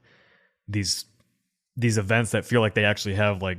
these 0.67 1.05
these 1.75 1.97
events 1.97 2.31
that 2.31 2.45
feel 2.45 2.61
like 2.61 2.75
they 2.75 2.85
actually 2.85 3.15
have 3.15 3.41
like 3.41 3.57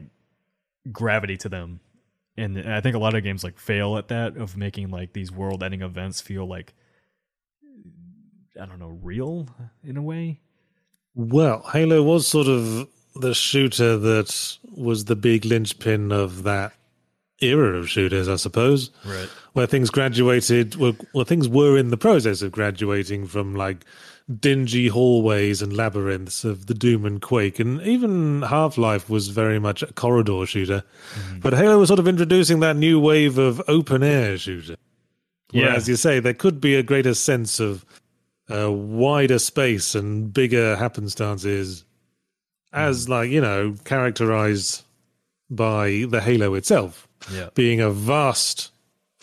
gravity 0.92 1.36
to 1.36 1.48
them 1.48 1.80
and 2.36 2.58
I 2.58 2.80
think 2.80 2.96
a 2.96 2.98
lot 2.98 3.14
of 3.14 3.22
games 3.22 3.44
like 3.44 3.58
fail 3.58 3.98
at 3.98 4.08
that 4.08 4.36
of 4.36 4.56
making 4.56 4.90
like 4.90 5.12
these 5.12 5.30
world-ending 5.30 5.82
events 5.82 6.20
feel 6.20 6.46
like 6.46 6.74
I 8.60 8.66
don't 8.66 8.78
know 8.78 8.98
real 9.02 9.48
in 9.84 9.96
a 9.96 10.02
way. 10.02 10.40
Well, 11.14 11.68
Halo 11.72 12.02
was 12.02 12.26
sort 12.26 12.46
of 12.46 12.88
the 13.14 13.34
shooter 13.34 13.96
that 13.98 14.56
was 14.74 15.04
the 15.04 15.16
big 15.16 15.44
linchpin 15.44 16.12
of 16.12 16.44
that 16.44 16.72
era 17.40 17.76
of 17.78 17.88
shooters, 17.88 18.28
I 18.28 18.36
suppose. 18.36 18.90
Right. 19.04 19.28
Where 19.52 19.66
things 19.66 19.90
graduated, 19.90 20.76
well, 20.76 20.96
well, 21.14 21.24
things 21.24 21.48
were 21.48 21.76
in 21.76 21.88
the 21.90 21.96
process 21.96 22.42
of 22.42 22.52
graduating 22.52 23.26
from 23.26 23.54
like 23.54 23.84
dingy 24.38 24.86
hallways 24.86 25.60
and 25.60 25.76
labyrinths 25.76 26.44
of 26.44 26.66
the 26.66 26.74
Doom 26.74 27.04
and 27.04 27.20
Quake, 27.20 27.58
and 27.58 27.82
even 27.82 28.42
Half 28.42 28.78
Life 28.78 29.10
was 29.10 29.28
very 29.28 29.58
much 29.58 29.82
a 29.82 29.92
corridor 29.92 30.46
shooter. 30.46 30.84
But 31.40 31.54
Halo 31.54 31.78
was 31.80 31.88
sort 31.88 31.98
of 31.98 32.06
introducing 32.06 32.60
that 32.60 32.76
new 32.76 33.00
wave 33.00 33.38
of 33.38 33.60
open 33.66 34.02
air 34.04 34.38
shooter. 34.38 34.76
Where, 35.50 35.64
Yeah. 35.64 35.74
as 35.74 35.88
you 35.88 35.96
say, 35.96 36.20
there 36.20 36.34
could 36.34 36.60
be 36.60 36.76
a 36.76 36.82
greater 36.84 37.14
sense 37.14 37.58
of 37.58 37.84
uh, 38.48 38.70
wider 38.70 39.38
space 39.40 39.96
and 39.96 40.32
bigger 40.32 40.76
happenstances, 40.76 41.84
as 42.72 43.08
like 43.08 43.30
you 43.30 43.40
know, 43.40 43.74
characterized 43.84 44.84
by 45.50 46.04
the 46.08 46.20
Halo 46.20 46.54
itself 46.54 47.08
Yeah. 47.32 47.48
being 47.54 47.80
a 47.80 47.90
vast 47.90 48.70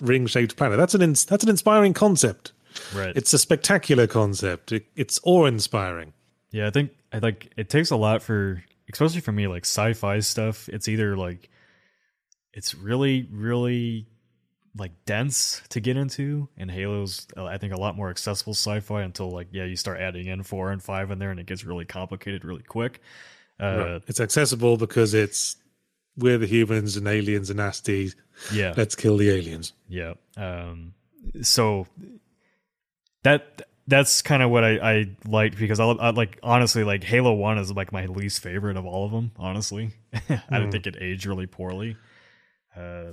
ring-shaped 0.01 0.55
planet. 0.57 0.77
That's 0.77 0.93
an 0.93 1.01
ins- 1.01 1.25
that's 1.25 1.43
an 1.43 1.49
inspiring 1.49 1.93
concept. 1.93 2.51
Right. 2.93 3.15
It's 3.15 3.33
a 3.33 3.39
spectacular 3.39 4.05
concept. 4.07 4.71
It, 4.71 4.85
it's 4.95 5.19
awe-inspiring. 5.23 6.13
Yeah, 6.51 6.67
I 6.67 6.69
think 6.71 6.91
I 7.11 7.17
like 7.19 7.51
it 7.57 7.69
takes 7.69 7.89
a 7.91 7.95
lot 7.95 8.21
for 8.21 8.63
especially 8.91 9.21
for 9.21 9.31
me 9.31 9.47
like 9.47 9.63
sci-fi 9.65 10.19
stuff. 10.19 10.69
It's 10.69 10.87
either 10.87 11.17
like 11.17 11.49
it's 12.53 12.75
really 12.75 13.27
really 13.31 14.07
like 14.77 14.91
dense 15.05 15.61
to 15.69 15.79
get 15.79 15.97
into 15.97 16.47
and 16.55 16.69
Halo's 16.69 17.25
I 17.35 17.57
think 17.57 17.73
a 17.73 17.79
lot 17.79 17.95
more 17.97 18.09
accessible 18.11 18.53
sci-fi 18.53 19.01
until 19.01 19.31
like 19.31 19.47
yeah, 19.51 19.65
you 19.65 19.75
start 19.75 19.99
adding 19.99 20.27
in 20.27 20.43
4 20.43 20.71
and 20.71 20.83
5 20.83 21.09
in 21.11 21.17
there 21.19 21.31
and 21.31 21.39
it 21.39 21.47
gets 21.47 21.63
really 21.65 21.85
complicated 21.85 22.45
really 22.45 22.61
quick. 22.63 23.01
Uh 23.59 23.99
It's 24.07 24.19
accessible 24.19 24.77
because 24.77 25.13
it's 25.15 25.55
we're 26.17 26.37
the 26.37 26.47
humans 26.47 26.97
and 26.97 27.07
aliens 27.07 27.51
are 27.51 27.53
nasty. 27.55 28.11
yeah. 28.51 28.73
Let's 28.75 28.95
kill 28.95 29.17
the 29.17 29.29
aliens. 29.29 29.73
Yeah. 29.87 30.13
Um, 30.35 30.93
so 31.41 31.87
that 33.23 33.61
that's 33.87 34.21
kind 34.21 34.43
of 34.43 34.49
what 34.49 34.63
I, 34.63 34.77
I 34.77 35.05
liked 35.25 35.57
because 35.57 35.79
I, 35.79 35.85
I 35.85 36.09
like 36.09 36.39
honestly 36.43 36.83
like 36.83 37.03
Halo 37.03 37.33
One 37.33 37.57
is 37.57 37.71
like 37.71 37.91
my 37.91 38.05
least 38.05 38.41
favorite 38.41 38.77
of 38.77 38.85
all 38.85 39.05
of 39.05 39.11
them. 39.11 39.31
Honestly, 39.37 39.91
I 40.29 40.59
don't 40.59 40.71
think 40.71 40.87
it 40.87 40.97
aged 40.99 41.25
really 41.25 41.47
poorly. 41.47 41.95
Uh, 42.75 43.11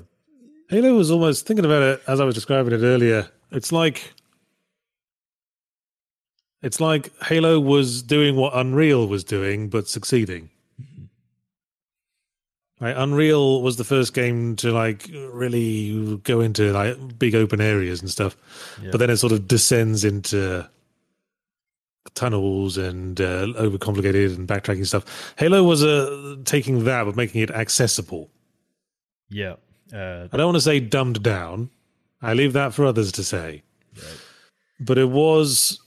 Halo 0.68 0.94
was 0.94 1.10
almost 1.10 1.46
thinking 1.46 1.64
about 1.64 1.82
it 1.82 2.02
as 2.06 2.20
I 2.20 2.24
was 2.24 2.34
describing 2.34 2.72
it 2.72 2.84
earlier. 2.84 3.28
It's 3.50 3.70
like 3.70 4.14
it's 6.62 6.80
like 6.80 7.12
Halo 7.24 7.60
was 7.60 8.02
doing 8.02 8.36
what 8.36 8.56
Unreal 8.56 9.06
was 9.06 9.22
doing, 9.22 9.68
but 9.68 9.88
succeeding. 9.88 10.50
Like 12.80 12.96
Unreal 12.98 13.62
was 13.62 13.76
the 13.76 13.84
first 13.84 14.14
game 14.14 14.56
to 14.56 14.72
like 14.72 15.08
really 15.32 16.16
go 16.24 16.40
into 16.40 16.72
like 16.72 17.18
big 17.18 17.34
open 17.34 17.60
areas 17.60 18.00
and 18.00 18.10
stuff, 18.10 18.36
Yeah. 18.82 18.90
but 18.90 18.98
then 18.98 19.10
it 19.10 19.16
sort 19.18 19.32
of 19.32 19.46
descends 19.48 20.04
into 20.04 20.68
tunnels 22.14 22.76
and 22.76 23.20
uh, 23.20 23.46
overcomplicated 23.56 24.34
and 24.36 24.46
backtracking 24.46 24.86
stuff. 24.86 25.34
Halo 25.38 25.62
was 25.62 25.82
uh, 25.82 26.36
taking 26.44 26.84
that 26.84 27.04
but 27.04 27.16
making 27.16 27.40
it 27.42 27.50
accessible. 27.50 28.28
yeah. 29.28 29.54
Uh, 29.92 30.26
I 30.32 30.36
don't 30.38 30.46
want 30.46 30.56
to 30.56 30.60
say 30.62 30.80
dumbed 30.80 31.22
down. 31.22 31.70
I 32.20 32.34
leave 32.34 32.54
that 32.54 32.74
for 32.74 32.84
others 32.84 33.12
to 33.12 33.22
say. 33.22 33.62
But 34.80 34.98
it 34.98 35.08
was 35.08 35.78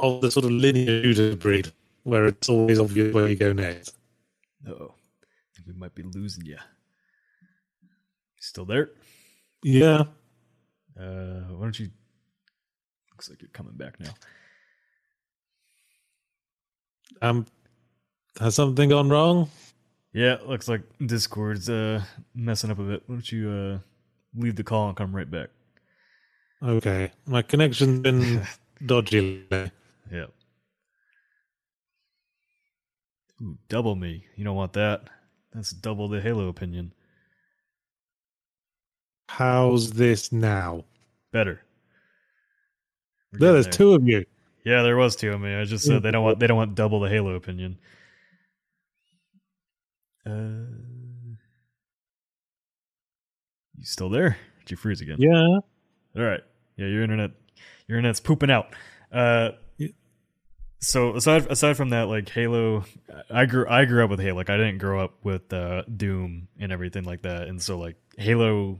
of 0.00 0.20
the 0.20 0.30
sort 0.32 0.46
of 0.46 0.50
linear 0.50 1.36
breed 1.36 1.70
where 2.02 2.26
it's 2.26 2.48
always 2.48 2.80
obvious 2.80 3.14
where 3.14 3.28
you 3.28 3.36
go 3.36 3.52
next. 3.52 3.94
oh, 4.66 4.94
we 5.66 5.72
might 5.74 5.94
be 5.94 6.02
losing 6.02 6.46
you. 6.46 6.58
Still 8.40 8.64
there? 8.64 8.90
Yeah. 9.62 10.04
Uh, 10.98 11.40
why 11.50 11.62
don't 11.62 11.78
you? 11.78 11.88
Looks 13.12 13.30
like 13.30 13.42
you're 13.42 13.50
coming 13.52 13.74
back 13.74 13.98
now. 13.98 14.10
Um 17.22 17.46
has 18.38 18.54
something 18.54 18.90
gone 18.90 19.08
wrong? 19.08 19.48
Yeah, 20.12 20.36
looks 20.46 20.68
like 20.68 20.82
Discord's 21.04 21.70
uh 21.70 22.02
messing 22.34 22.70
up 22.70 22.78
a 22.78 22.82
bit. 22.82 23.02
Why 23.06 23.14
don't 23.14 23.32
you 23.32 23.50
uh 23.50 23.78
leave 24.34 24.56
the 24.56 24.64
call 24.64 24.88
and 24.88 24.96
come 24.96 25.14
right 25.16 25.30
back? 25.30 25.48
Okay. 26.62 27.12
My 27.26 27.42
connection's 27.42 28.00
been 28.00 28.46
dodgy. 28.86 29.44
Yeah. 29.50 30.26
Ooh, 33.42 33.58
double 33.68 33.94
me. 33.94 34.26
You 34.36 34.44
don't 34.44 34.56
want 34.56 34.72
that. 34.74 35.08
That's 35.56 35.70
double 35.70 36.06
the 36.08 36.20
Halo 36.20 36.48
opinion. 36.48 36.92
How's 39.30 39.90
this 39.90 40.30
now? 40.30 40.84
Better. 41.32 41.62
There, 43.32 43.54
there's 43.54 43.64
there. 43.64 43.72
two 43.72 43.94
of 43.94 44.06
you. 44.06 44.26
Yeah, 44.64 44.82
there 44.82 44.98
was 44.98 45.16
two 45.16 45.32
of 45.32 45.40
me. 45.40 45.54
I 45.54 45.64
just 45.64 45.86
said 45.86 46.02
they 46.02 46.10
don't 46.10 46.22
want 46.22 46.38
they 46.40 46.46
don't 46.46 46.58
want 46.58 46.74
double 46.74 47.00
the 47.00 47.08
Halo 47.08 47.36
opinion. 47.36 47.78
Uh, 50.26 50.66
you 53.78 53.84
still 53.84 54.10
there? 54.10 54.36
Did 54.60 54.72
you 54.72 54.76
freeze 54.76 55.00
again? 55.00 55.16
Yeah. 55.18 55.58
All 56.20 56.22
right. 56.22 56.42
Yeah, 56.76 56.88
your 56.88 57.02
internet, 57.02 57.30
your 57.88 57.96
internet's 57.96 58.20
pooping 58.20 58.50
out. 58.50 58.74
Uh. 59.10 59.52
So 60.80 61.14
aside 61.16 61.46
aside 61.50 61.76
from 61.76 61.90
that, 61.90 62.08
like 62.08 62.28
Halo, 62.28 62.84
I 63.30 63.46
grew 63.46 63.66
I 63.68 63.84
grew 63.84 64.04
up 64.04 64.10
with 64.10 64.20
Halo. 64.20 64.36
Like 64.36 64.50
I 64.50 64.56
didn't 64.56 64.78
grow 64.78 65.02
up 65.02 65.14
with 65.24 65.52
uh, 65.52 65.82
Doom 65.84 66.48
and 66.58 66.72
everything 66.72 67.04
like 67.04 67.22
that, 67.22 67.48
and 67.48 67.60
so 67.60 67.78
like 67.78 67.96
Halo 68.18 68.78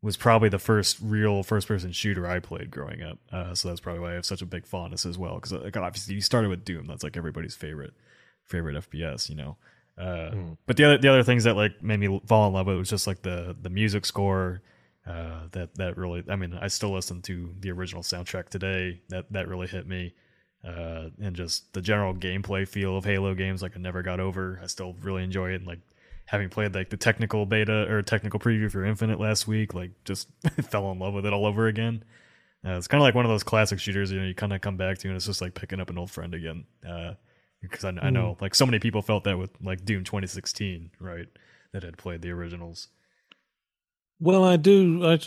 was 0.00 0.16
probably 0.16 0.48
the 0.48 0.58
first 0.60 0.98
real 1.02 1.42
first 1.42 1.66
person 1.66 1.90
shooter 1.92 2.26
I 2.26 2.38
played 2.38 2.70
growing 2.70 3.02
up. 3.02 3.18
Uh, 3.32 3.54
so 3.54 3.68
that's 3.68 3.80
probably 3.80 4.00
why 4.00 4.12
I 4.12 4.14
have 4.14 4.24
such 4.26 4.42
a 4.42 4.46
big 4.46 4.64
fondness 4.66 5.04
as 5.04 5.18
well. 5.18 5.34
Because 5.34 5.52
like 5.52 5.76
obviously 5.76 6.14
you 6.14 6.20
started 6.20 6.48
with 6.48 6.64
Doom, 6.64 6.86
that's 6.86 7.02
like 7.02 7.16
everybody's 7.16 7.54
favorite 7.56 7.94
favorite 8.44 8.76
FPS, 8.76 9.28
you 9.28 9.34
know. 9.36 9.56
Uh, 9.98 10.30
But 10.66 10.76
the 10.76 10.84
other 10.84 10.98
the 10.98 11.08
other 11.08 11.24
things 11.24 11.44
that 11.44 11.56
like 11.56 11.82
made 11.82 11.98
me 12.00 12.20
fall 12.26 12.46
in 12.46 12.54
love 12.54 12.66
with 12.66 12.76
it 12.76 12.78
was 12.78 12.90
just 12.90 13.06
like 13.06 13.22
the 13.22 13.56
the 13.60 13.70
music 13.70 14.06
score. 14.06 14.62
Uh, 15.06 15.48
that 15.52 15.74
that 15.76 15.96
really, 15.96 16.22
I 16.28 16.36
mean, 16.36 16.56
I 16.60 16.68
still 16.68 16.92
listen 16.92 17.22
to 17.22 17.54
the 17.60 17.70
original 17.70 18.02
soundtrack 18.02 18.50
today. 18.50 19.00
That 19.08 19.32
that 19.32 19.48
really 19.48 19.66
hit 19.66 19.86
me, 19.86 20.14
uh, 20.64 21.08
and 21.20 21.34
just 21.34 21.72
the 21.72 21.80
general 21.80 22.14
gameplay 22.14 22.66
feel 22.66 22.96
of 22.96 23.04
Halo 23.04 23.34
games. 23.34 23.62
Like 23.62 23.76
I 23.76 23.80
never 23.80 24.02
got 24.02 24.20
over. 24.20 24.60
I 24.62 24.66
still 24.66 24.94
really 25.02 25.22
enjoy 25.22 25.50
it. 25.50 25.56
And 25.56 25.66
like 25.66 25.80
having 26.26 26.48
played 26.48 26.74
like 26.74 26.90
the 26.90 26.96
technical 26.96 27.46
beta 27.46 27.90
or 27.90 28.02
technical 28.02 28.40
preview 28.40 28.70
for 28.70 28.84
Infinite 28.84 29.20
last 29.20 29.46
week, 29.46 29.74
like 29.74 29.90
just 30.04 30.28
fell 30.62 30.90
in 30.92 30.98
love 30.98 31.14
with 31.14 31.26
it 31.26 31.32
all 31.32 31.46
over 31.46 31.66
again. 31.68 32.04
Uh, 32.64 32.72
it's 32.72 32.88
kind 32.88 33.00
of 33.00 33.04
like 33.04 33.14
one 33.14 33.24
of 33.24 33.30
those 33.30 33.44
classic 33.44 33.78
shooters, 33.78 34.10
you 34.10 34.18
know, 34.18 34.26
you 34.26 34.34
kind 34.34 34.52
of 34.52 34.60
come 34.60 34.76
back 34.76 34.98
to, 34.98 35.08
and 35.08 35.16
it's 35.16 35.26
just 35.26 35.40
like 35.40 35.54
picking 35.54 35.80
up 35.80 35.90
an 35.90 35.98
old 35.98 36.10
friend 36.10 36.34
again. 36.34 36.64
Uh, 36.86 37.14
because 37.62 37.84
I, 37.84 37.92
I 38.02 38.10
know 38.10 38.36
like 38.40 38.54
so 38.54 38.66
many 38.66 38.78
people 38.78 39.02
felt 39.02 39.24
that 39.24 39.38
with 39.38 39.50
like 39.62 39.84
Doom 39.84 40.04
2016, 40.04 40.90
right? 41.00 41.26
That 41.72 41.82
had 41.82 41.98
played 41.98 42.22
the 42.22 42.30
originals. 42.30 42.88
Well, 44.20 44.44
I 44.44 44.56
do 44.56 45.06
I 45.06 45.18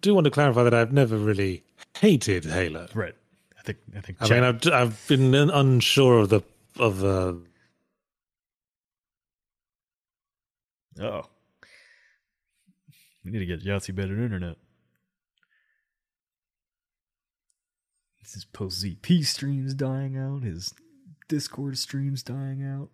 do 0.00 0.14
want 0.14 0.24
to 0.24 0.30
clarify 0.30 0.62
that 0.62 0.74
I've 0.74 0.92
never 0.92 1.16
really 1.16 1.64
hated 1.98 2.44
Halo. 2.44 2.88
Right. 2.94 3.14
I 3.68 3.72
think 3.72 3.78
I 3.96 4.00
think 4.00 4.18
I 4.20 4.28
mean, 4.28 4.44
I've 4.44 4.66
I've 4.72 5.08
been 5.08 5.34
un- 5.34 5.50
unsure 5.50 6.18
of 6.18 6.28
the 6.30 6.42
of 6.78 7.04
uh, 7.04 7.34
Oh. 11.00 11.22
We 13.24 13.30
need 13.30 13.38
to 13.40 13.46
get 13.46 13.64
Yahtzee 13.64 13.94
better 13.94 14.22
internet. 14.22 14.56
This 18.22 18.36
is 18.36 18.44
post 18.44 18.84
ZP 18.84 19.24
streams 19.24 19.74
dying 19.74 20.16
out, 20.16 20.42
his 20.42 20.74
Discord 21.28 21.78
streams 21.78 22.22
dying 22.22 22.62
out. 22.62 22.90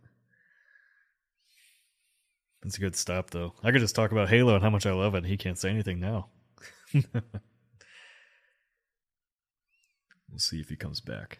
That's 2.62 2.76
a 2.76 2.80
good 2.80 2.96
stop, 2.96 3.30
though. 3.30 3.54
I 3.62 3.72
could 3.72 3.80
just 3.80 3.94
talk 3.94 4.12
about 4.12 4.28
Halo 4.28 4.54
and 4.54 4.62
how 4.62 4.70
much 4.70 4.86
I 4.86 4.92
love 4.92 5.14
it. 5.14 5.24
He 5.24 5.36
can't 5.36 5.58
say 5.58 5.70
anything 5.70 6.00
now. 6.00 6.28
we'll 10.34 10.40
see 10.40 10.58
if 10.58 10.68
he 10.68 10.74
comes 10.74 11.00
back. 11.00 11.38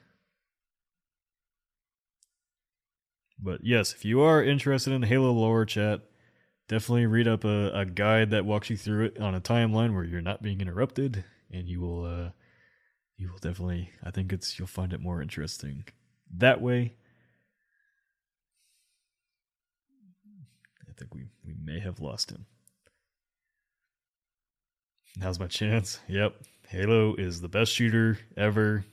But 3.42 3.64
yes, 3.64 3.92
if 3.92 4.04
you 4.04 4.20
are 4.20 4.42
interested 4.42 4.92
in 4.92 5.02
Halo 5.02 5.32
lore 5.32 5.64
chat, 5.64 6.02
definitely 6.68 7.06
read 7.06 7.26
up 7.26 7.42
a, 7.42 7.72
a 7.74 7.84
guide 7.84 8.30
that 8.30 8.44
walks 8.44 8.70
you 8.70 8.76
through 8.76 9.06
it 9.06 9.20
on 9.20 9.34
a 9.34 9.40
timeline 9.40 9.94
where 9.94 10.04
you're 10.04 10.20
not 10.22 10.42
being 10.42 10.60
interrupted, 10.60 11.24
and 11.50 11.68
you 11.68 11.80
will 11.80 12.04
uh, 12.04 12.30
you 13.16 13.32
will 13.32 13.38
definitely 13.38 13.90
I 14.04 14.12
think 14.12 14.32
it's 14.32 14.60
you'll 14.60 14.68
find 14.68 14.92
it 14.92 15.00
more 15.00 15.20
interesting 15.20 15.86
that 16.36 16.60
way. 16.60 16.94
I 20.88 20.92
think 20.96 21.12
we, 21.12 21.26
we 21.44 21.54
may 21.60 21.80
have 21.80 21.98
lost 21.98 22.30
him. 22.30 22.46
Now's 25.16 25.40
my 25.40 25.48
chance. 25.48 25.98
Yep. 26.06 26.36
Halo 26.68 27.14
is 27.14 27.40
the 27.40 27.48
best 27.48 27.72
shooter 27.72 28.18
ever. 28.36 28.84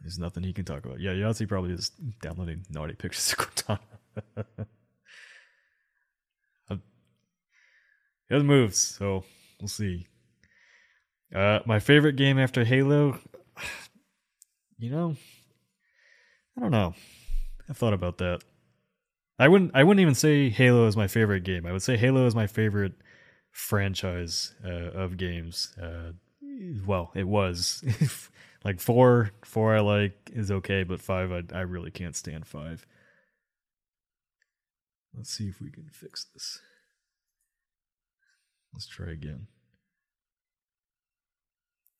There's 0.00 0.18
nothing 0.18 0.42
he 0.42 0.52
can 0.52 0.64
talk 0.64 0.84
about. 0.84 1.00
Yeah, 1.00 1.12
Yahtzee 1.12 1.48
probably 1.48 1.72
is 1.72 1.90
downloading 2.20 2.64
naughty 2.70 2.94
pictures 2.94 3.32
of 3.32 3.38
Cortana. 3.38 3.78
he 8.28 8.34
has 8.34 8.42
moves, 8.42 8.78
so 8.78 9.24
we'll 9.60 9.68
see. 9.68 10.06
Uh, 11.34 11.60
my 11.66 11.78
favorite 11.78 12.16
game 12.16 12.38
after 12.38 12.64
Halo, 12.64 13.18
you 14.78 14.90
know, 14.90 15.16
I 16.56 16.60
don't 16.60 16.72
know. 16.72 16.94
I've 17.68 17.78
thought 17.78 17.94
about 17.94 18.18
that. 18.18 18.42
I 19.38 19.48
wouldn't. 19.48 19.70
I 19.74 19.82
wouldn't 19.84 20.02
even 20.02 20.14
say 20.14 20.50
Halo 20.50 20.86
is 20.86 20.96
my 20.96 21.06
favorite 21.06 21.44
game. 21.44 21.64
I 21.64 21.72
would 21.72 21.82
say 21.82 21.96
Halo 21.96 22.26
is 22.26 22.34
my 22.34 22.46
favorite 22.46 22.92
franchise 23.52 24.54
uh, 24.64 24.90
of 24.90 25.16
games. 25.16 25.76
Uh, 25.80 26.12
well, 26.84 27.12
it 27.14 27.28
was 27.28 27.84
like 28.64 28.80
four. 28.80 29.30
Four 29.44 29.76
I 29.76 29.80
like 29.80 30.30
is 30.32 30.50
okay, 30.50 30.82
but 30.82 31.00
five 31.00 31.30
I 31.30 31.42
I 31.56 31.60
really 31.60 31.90
can't 31.90 32.16
stand 32.16 32.46
five. 32.46 32.86
Let's 35.14 35.30
see 35.30 35.48
if 35.48 35.60
we 35.60 35.70
can 35.70 35.88
fix 35.92 36.24
this. 36.32 36.58
Let's 38.72 38.88
try 38.88 39.12
again. 39.12 39.46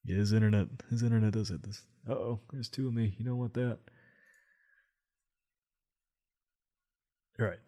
Yeah, 0.05 0.17
his 0.17 0.33
internet 0.33 0.69
his 0.91 1.03
internet 1.03 1.33
does 1.33 1.51
it. 1.51 1.63
This 1.63 1.83
uh 2.09 2.15
oh, 2.15 2.41
there's 2.53 2.69
two 2.69 2.89
of 2.89 2.95
me. 2.95 3.15
You 3.19 3.25
don't 3.25 3.39
want 3.39 3.55
that. 3.55 3.79
All 7.39 7.47
right. 7.47 7.61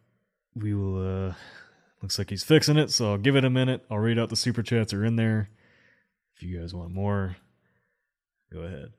We 0.57 0.75
will 0.75 1.29
uh 1.29 1.35
looks 2.05 2.19
like 2.19 2.29
he's 2.29 2.45
fixing 2.45 2.77
it, 2.77 2.91
so 2.91 3.13
I'll 3.13 3.19
give 3.19 3.35
it 3.35 3.47
a 3.47 3.51
minute. 3.51 3.83
I'll 3.91 3.99
read 3.99 4.19
out 4.19 4.29
the 4.29 4.37
super 4.37 4.63
chats 4.63 4.93
are 4.93 5.05
in 5.07 5.17
there. 5.17 5.49
If 6.37 6.43
you 6.43 6.61
guys 6.61 6.75
want 6.75 6.93
more, 6.93 7.37
go 8.53 8.61
ahead. 8.61 8.93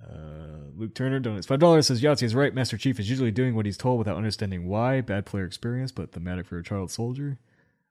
Uh, 0.00 0.70
Luke 0.76 0.94
Turner 0.94 1.20
donates 1.20 1.46
five 1.46 1.58
dollars. 1.58 1.88
Says 1.88 2.02
Yahtzee 2.02 2.22
is 2.22 2.36
right. 2.36 2.54
Master 2.54 2.78
Chief 2.78 3.00
is 3.00 3.10
usually 3.10 3.32
doing 3.32 3.56
what 3.56 3.66
he's 3.66 3.76
told 3.76 3.98
without 3.98 4.16
understanding 4.16 4.68
why. 4.68 5.00
Bad 5.00 5.26
player 5.26 5.44
experience, 5.44 5.90
but 5.90 6.12
thematic 6.12 6.46
for 6.46 6.58
a 6.58 6.62
child 6.62 6.92
soldier. 6.92 7.38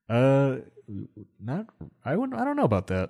Uh, 0.08 0.58
not. 1.44 1.66
I 2.06 2.16
wouldn't. 2.16 2.40
I 2.40 2.46
don't 2.46 2.56
know 2.56 2.64
about 2.64 2.88
that. 2.88 3.10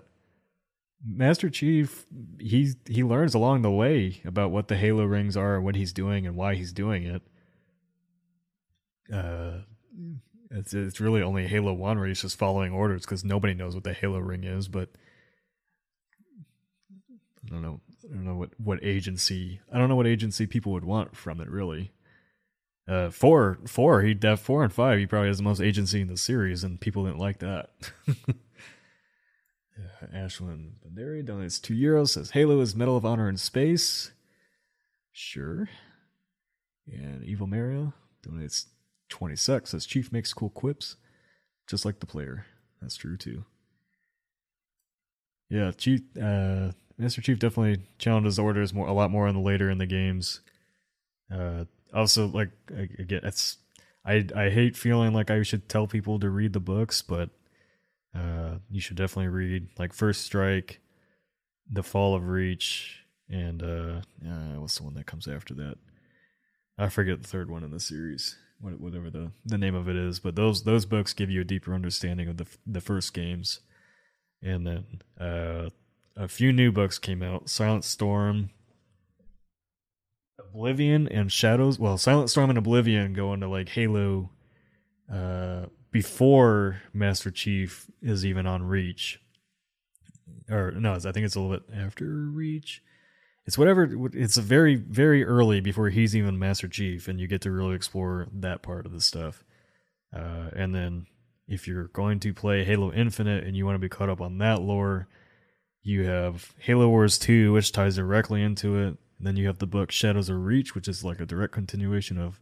Master 1.06 1.52
Chief, 1.52 2.08
he 2.40 2.72
he 2.88 3.04
learns 3.04 3.36
along 3.36 3.62
the 3.62 3.70
way 3.72 4.22
about 4.26 4.50
what 4.50 4.68
the 4.68 4.78
Halo 4.78 5.04
rings 5.04 5.38
are, 5.38 5.62
what 5.62 5.76
he's 5.76 5.94
doing, 5.94 6.26
and 6.26 6.36
why 6.36 6.56
he's 6.56 6.74
doing 6.74 7.04
it. 7.04 7.22
Uh, 9.14 9.60
it's 10.52 10.74
it's 10.74 11.00
really 11.00 11.22
only 11.22 11.48
Halo 11.48 11.74
One 11.74 11.98
where 11.98 12.08
he's 12.08 12.22
just 12.22 12.38
following 12.38 12.72
orders 12.72 13.02
because 13.02 13.24
nobody 13.24 13.54
knows 13.54 13.76
what 13.76 13.84
the 13.84 13.94
Halo 13.94 14.20
ring 14.20 14.44
is. 14.44 14.68
But 14.68 14.90
I 17.46 17.50
don't 17.50 17.62
know. 17.62 17.82
I 18.04 18.14
don't 18.14 18.26
know 18.26 18.36
what 18.36 18.52
what 18.60 18.84
agency. 18.84 19.60
I 19.72 19.78
don't 19.78 19.90
know 19.90 19.96
what 19.96 20.08
agency 20.08 20.46
people 20.46 20.72
would 20.74 20.86
want 20.86 21.16
from 21.16 21.42
it. 21.42 21.50
Really. 21.50 21.92
Uh, 22.88 23.10
four, 23.10 23.58
four. 23.66 24.04
He 24.04 24.14
def 24.14 24.40
four 24.40 24.64
and 24.64 24.72
five. 24.72 25.00
He 25.00 25.08
probably 25.08 25.30
has 25.30 25.38
the 25.38 25.44
most 25.44 25.60
agency 25.60 26.02
in 26.02 26.08
the 26.08 26.18
series, 26.18 26.64
and 26.64 26.80
people 26.80 27.06
didn't 27.06 27.20
like 27.20 27.40
that. 27.40 27.72
Uh, 29.78 30.08
Ashlyn 30.16 30.70
Banderi 30.88 31.22
donates 31.22 31.62
two 31.62 31.74
euros. 31.74 32.12
Says 32.12 32.32
Halo 32.32 32.62
is 32.62 32.78
Medal 32.78 32.96
of 32.96 33.06
Honor 33.06 33.28
in 33.28 33.36
space. 33.36 34.12
Sure. 35.12 35.68
And 36.88 37.26
Evil 37.26 37.48
Mario 37.48 37.94
donates 38.26 38.68
26. 39.10 39.72
Says 39.72 39.86
Chief 39.86 40.12
makes 40.12 40.34
cool 40.34 40.50
quips, 40.50 40.96
just 41.68 41.86
like 41.86 42.00
the 42.00 42.06
player. 42.06 42.46
That's 42.82 42.96
true 42.96 43.18
too. 43.18 43.46
Yeah, 45.50 45.72
Chief, 45.72 46.02
uh, 46.22 46.72
Master 46.98 47.22
Chief 47.22 47.40
definitely 47.40 47.86
challenges 47.98 48.40
orders 48.40 48.74
more, 48.74 48.88
a 48.88 48.94
lot 48.94 49.12
more 49.12 49.28
in 49.28 49.36
the 49.36 49.42
later 49.42 49.70
in 49.70 49.78
the 49.78 49.86
games. 49.86 50.42
Uh, 51.32 51.66
also, 51.94 52.28
like 52.28 52.52
again, 52.70 53.22
it's 53.24 53.58
I 54.06 54.28
I 54.36 54.50
hate 54.50 54.76
feeling 54.76 55.14
like 55.14 55.32
I 55.32 55.44
should 55.44 55.70
tell 55.70 55.88
people 55.88 56.20
to 56.20 56.30
read 56.30 56.54
the 56.54 56.60
books, 56.60 57.02
but 57.02 57.30
uh, 58.16 58.56
you 58.70 58.80
should 58.80 58.98
definitely 58.98 59.30
read 59.30 59.68
like 59.78 59.94
First 59.94 60.22
Strike, 60.22 60.80
The 61.70 61.84
Fall 61.84 62.16
of 62.16 62.28
Reach, 62.28 63.04
and 63.30 63.62
uh, 63.62 64.02
uh, 64.26 64.60
what's 64.60 64.78
the 64.78 64.84
one 64.84 64.94
that 64.96 65.06
comes 65.06 65.28
after 65.28 65.54
that? 65.56 65.76
I 66.78 66.90
forget 66.90 67.22
the 67.22 67.28
third 67.28 67.50
one 67.50 67.64
in 67.64 67.72
the 67.72 67.80
series, 67.80 68.38
whatever 68.60 69.10
the, 69.10 69.32
the 69.46 69.58
name 69.58 69.76
of 69.76 69.88
it 69.88 69.96
is. 69.96 70.20
But 70.20 70.36
those 70.36 70.64
those 70.64 70.86
books 70.86 71.14
give 71.14 71.30
you 71.30 71.42
a 71.42 71.46
deeper 71.46 71.74
understanding 71.74 72.28
of 72.28 72.38
the 72.38 72.48
the 72.66 72.82
first 72.82 73.14
games, 73.14 73.60
and 74.42 74.66
then 74.66 74.86
uh, 75.20 75.70
a 76.16 76.28
few 76.28 76.52
new 76.52 76.72
books 76.72 76.98
came 76.98 77.22
out: 77.22 77.50
Silent 77.50 77.84
Storm, 77.84 78.50
Oblivion, 80.40 81.08
and 81.08 81.32
Shadows. 81.32 81.80
Well, 81.80 81.98
Silent 81.98 82.30
Storm 82.30 82.50
and 82.50 82.58
Oblivion 82.58 83.14
go 83.14 83.34
into 83.34 83.48
like 83.48 83.70
Halo 83.70 84.30
uh, 85.12 85.66
before 85.92 86.82
Master 86.94 87.32
Chief 87.32 87.90
is 88.02 88.26
even 88.26 88.46
on 88.46 88.64
Reach. 88.64 89.22
Or 90.50 90.72
no, 90.72 90.94
I 90.94 91.00
think 91.00 91.26
it's 91.26 91.36
a 91.36 91.40
little 91.40 91.58
bit 91.58 91.76
after 91.76 92.06
Reach. 92.06 92.84
It's 93.46 93.58
whatever. 93.58 93.90
It's 94.14 94.38
very 94.38 94.76
very 94.76 95.24
early 95.24 95.60
before 95.60 95.90
he's 95.90 96.16
even 96.16 96.40
Master 96.40 96.68
Chief, 96.68 97.08
and 97.08 97.20
you 97.20 97.28
get 97.28 97.42
to 97.42 97.52
really 97.52 97.76
explore 97.76 98.28
that 98.34 98.62
part 98.62 98.86
of 98.86 98.92
the 98.92 99.02
stuff. 99.02 99.44
Uh, 100.14 100.50
and 100.56 100.74
then 100.74 101.06
if 101.48 101.68
you're 101.68 101.90
going 101.90 102.20
to 102.22 102.34
play 102.34 102.64
Halo 102.64 102.92
Infinite 102.92 103.44
and 103.44 103.56
you 103.56 103.66
want 103.66 103.76
to 103.76 103.80
be 103.80 103.90
caught 103.90 104.10
up 104.10 104.22
on 104.22 104.40
that 104.40 104.62
lore, 104.62 105.08
you 105.84 106.06
have 106.06 106.54
Halo 106.58 106.88
Wars 106.88 107.20
2, 107.20 107.54
which 107.54 107.72
ties 107.72 107.98
directly 107.98 108.42
into 108.42 108.76
it. 108.78 108.98
And 109.18 109.28
then 109.28 109.36
you 109.36 109.46
have 109.46 109.60
the 109.60 109.68
book 109.68 109.92
Shadows 109.92 110.30
of 110.30 110.44
Reach, 110.44 110.74
which 110.74 110.88
is 110.88 111.04
like 111.04 111.20
a 111.20 111.26
direct 111.26 111.54
continuation 111.54 112.18
of 112.18 112.40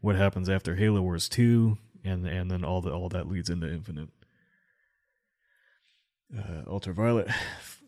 what 0.00 0.16
happens 0.16 0.48
after 0.50 0.74
Halo 0.76 1.00
Wars 1.00 1.28
2 1.28 1.78
and 2.04 2.26
and 2.26 2.50
then 2.50 2.64
all 2.64 2.80
the 2.80 2.92
all 2.92 3.08
that 3.08 3.28
leads 3.28 3.48
into 3.50 3.70
infinite. 3.70 4.08
Uh, 6.36 6.62
Ultraviolet 6.66 7.28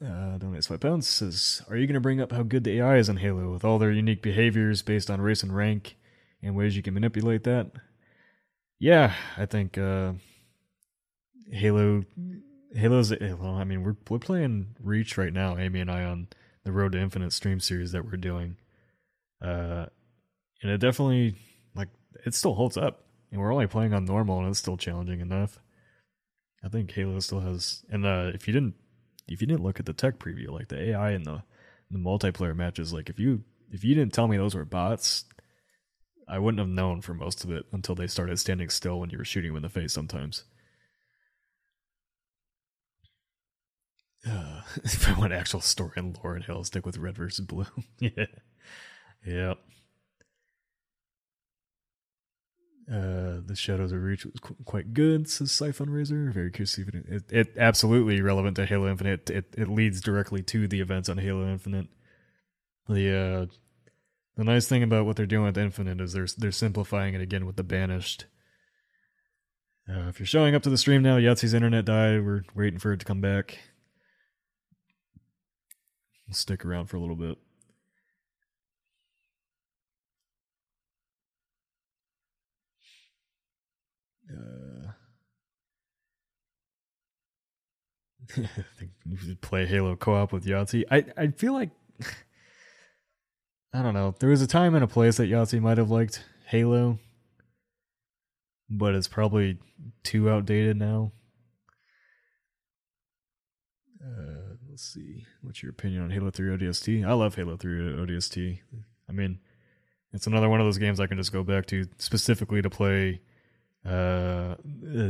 uh, 0.05 0.39
donates 0.39 0.69
five 0.69 0.81
pounds. 0.81 1.07
Says, 1.07 1.63
"Are 1.69 1.77
you 1.77 1.87
going 1.87 1.95
to 1.95 2.01
bring 2.01 2.21
up 2.21 2.33
how 2.33 2.43
good 2.43 2.65
the 2.65 2.79
AI 2.79 2.97
is 2.97 3.09
in 3.09 3.19
Halo 3.19 3.53
with 3.53 3.65
all 3.65 3.79
their 3.79 3.91
unique 3.91 4.23
behaviors 4.23 4.83
based 4.83 5.11
on 5.11 5.21
race 5.21 5.43
and 5.43 5.55
rank, 5.55 5.97
and 6.43 6.55
ways 6.55 6.77
you 6.77 6.83
can 6.83 6.95
manipulate 6.95 7.45
that?" 7.45 7.71
Yeah, 8.79 9.15
I 9.37 9.47
think 9.47 9.79
uh, 9.79 10.15
Halo, 11.51 12.05
Halo's. 12.77 13.11
Well, 13.11 13.55
I 13.55 13.65
mean, 13.65 13.83
we're 13.83 13.97
we're 14.09 14.19
playing 14.19 14.77
Reach 14.81 15.17
right 15.17 15.33
now, 15.33 15.57
Amy 15.57 15.81
and 15.81 15.91
I 15.91 16.05
on 16.05 16.29
the 16.65 16.73
Road 16.73 16.93
to 16.93 16.99
Infinite 16.99 17.33
stream 17.33 17.61
series 17.61 17.93
that 17.93 18.05
we're 18.05 18.17
doing, 18.17 18.57
uh, 19.43 19.87
and 20.63 20.71
it 20.71 20.79
definitely 20.79 21.37
like 21.75 21.89
it 22.25 22.35
still 22.35 22.55
holds 22.55 22.77
up 22.77 23.05
and 23.35 23.43
we're 23.43 23.53
only 23.53 23.67
playing 23.67 23.93
on 23.93 24.05
normal 24.05 24.39
and 24.39 24.49
it's 24.49 24.61
still 24.61 24.77
challenging 24.77 25.21
enough. 25.21 25.59
I 26.65 26.69
think 26.69 26.93
Halo 26.93 27.19
still 27.19 27.41
has 27.41 27.85
and 27.91 28.07
uh, 28.07 28.31
if 28.33 28.47
you 28.47 28.55
didn't 28.55 28.75
if 29.29 29.41
you 29.41 29.47
didn't 29.47 29.63
look 29.63 29.81
at 29.81 29.87
the 29.87 29.93
tech 29.93 30.19
preview, 30.19 30.51
like 30.51 30.69
the 30.69 30.91
AI 30.91 31.11
and 31.13 31.25
the 31.25 31.43
the 31.91 31.99
multiplayer 31.99 32.57
matches, 32.57 32.93
like 32.93 33.09
if 33.11 33.19
you 33.19 33.45
if 33.71 33.85
you 33.85 33.95
didn't 33.95 34.13
tell 34.13 34.29
me 34.29 34.37
those 34.37 34.55
were 34.55 34.65
bots, 34.65 35.25
I 36.29 36.39
wouldn't 36.39 36.59
have 36.59 36.69
known 36.69 37.01
for 37.01 37.15
most 37.15 37.45
of 37.45 37.51
it 37.51 37.65
until 37.73 37.95
they 37.95 38.07
started 38.07 38.39
standing 38.39 38.69
still 38.69 39.01
when 39.01 39.09
you 39.11 39.17
were 39.19 39.25
shooting 39.25 39.53
them 39.53 39.57
in 39.57 39.63
the 39.63 39.69
face 39.71 39.93
sometimes. 39.95 40.45
Uh, 44.27 44.63
if 44.85 45.09
I 45.09 45.19
want 45.19 45.33
actual 45.33 45.61
story 45.61 45.93
and 45.97 46.19
lore 46.23 46.35
and 46.35 46.45
hell, 46.45 46.65
stick 46.65 46.87
with 46.87 46.99
red 46.99 47.17
versus 47.17 47.45
blue. 47.45 47.67
yeah. 47.99 48.27
Yep. 49.27 49.59
Uh, 52.91 53.41
the 53.47 53.57
Shadows 53.57 53.93
of 53.93 54.03
Reach 54.03 54.27
was 54.27 54.35
qu- 54.41 54.57
quite 54.67 54.93
good, 54.93 55.29
says 55.29 55.51
Siphon 55.51 55.89
Razor. 55.89 56.31
Very 56.33 56.51
curious 56.51 56.77
it, 56.77 56.95
it, 56.95 57.23
it, 57.33 57.55
absolutely 57.57 58.21
relevant 58.21 58.57
to 58.57 58.67
Halo 58.67 58.91
Infinite. 58.91 59.31
It, 59.31 59.55
it 59.57 59.69
leads 59.69 60.03
directly 60.03 60.43
to 60.43 60.69
the 60.69 60.81
events 60.81 61.09
on 61.09 61.17
Halo 61.17 61.51
Infinite. 61.51 61.87
The 62.87 63.17
uh, 63.17 63.47
the 64.37 64.45
nice 64.45 64.69
thing 64.69 64.83
about 64.83 65.07
what 65.07 65.17
they're 65.17 65.25
doing 65.25 65.45
with 65.45 65.57
Infinite 65.57 66.01
is 66.01 66.13
they're 66.13 66.27
they're 66.37 66.53
simplifying 66.53 67.15
it 67.15 67.23
again 67.23 67.47
with 67.47 67.57
the 67.57 67.63
Banished. 67.63 68.27
Uh, 69.89 70.09
if 70.09 70.19
you're 70.19 70.27
showing 70.27 70.55
up 70.55 70.63
to 70.63 70.71
the 70.71 70.79
stream 70.79 71.03
now, 71.03 71.17
Yahtzee's 71.17 71.55
internet 71.55 71.87
died. 71.87 72.25
We're 72.25 72.43
waiting 72.55 72.79
for 72.79 72.93
it 72.93 73.01
to 73.01 73.07
come 73.07 73.21
back. 73.21 73.59
We'll 76.27 76.35
stick 76.35 76.65
around 76.65 76.87
for 76.87 76.97
a 76.97 77.01
little 77.01 77.17
bit. 77.17 77.39
Uh, 84.31 84.93
you 89.05 89.17
should 89.17 89.41
play 89.41 89.67
Halo 89.67 89.97
co-op 89.97 90.33
with 90.33 90.45
Yahtzee. 90.45 90.85
I 90.91 91.05
I 91.17 91.29
feel 91.29 91.53
like 91.53 91.71
I 93.73 93.83
don't 93.83 93.95
know. 93.95 94.15
There 94.19 94.31
was 94.31 94.41
a 94.41 94.47
time 94.47 94.75
and 94.75 94.85
a 94.85 94.89
place 94.89 95.17
that 95.17 95.31
Yahtzee 95.31 95.61
might 95.61 95.79
have 95.79 95.91
liked 95.91 96.25
Halo, 96.47 96.99
but 98.71 98.95
it's 98.95 99.09
probably 99.09 99.59
too 100.05 100.31
outdated 100.31 100.77
now. 100.77 101.13
Uh, 104.01 104.55
let's 104.71 104.85
see. 104.85 105.25
What's 105.43 105.63
your 105.63 105.71
opinion 105.71 106.03
on 106.03 106.11
Halo 106.11 106.31
3 106.31 106.57
ODST? 106.57 107.07
I 107.07 107.15
love 107.15 107.35
Halo 107.35 107.57
3 107.57 107.97
ODST. 107.97 108.61
I 109.09 109.13
mean, 109.13 109.41
it's 110.13 110.27
another 110.27 110.49
one 110.49 110.61
of 110.61 110.67
those 110.67 110.79
games 110.79 111.01
I 111.01 111.07
can 111.07 111.17
just 111.17 111.33
go 111.33 111.43
back 111.43 111.67
to 111.67 111.87
specifically 111.99 112.63
to 112.63 112.71
play 112.71 113.23
uh, 113.85 114.57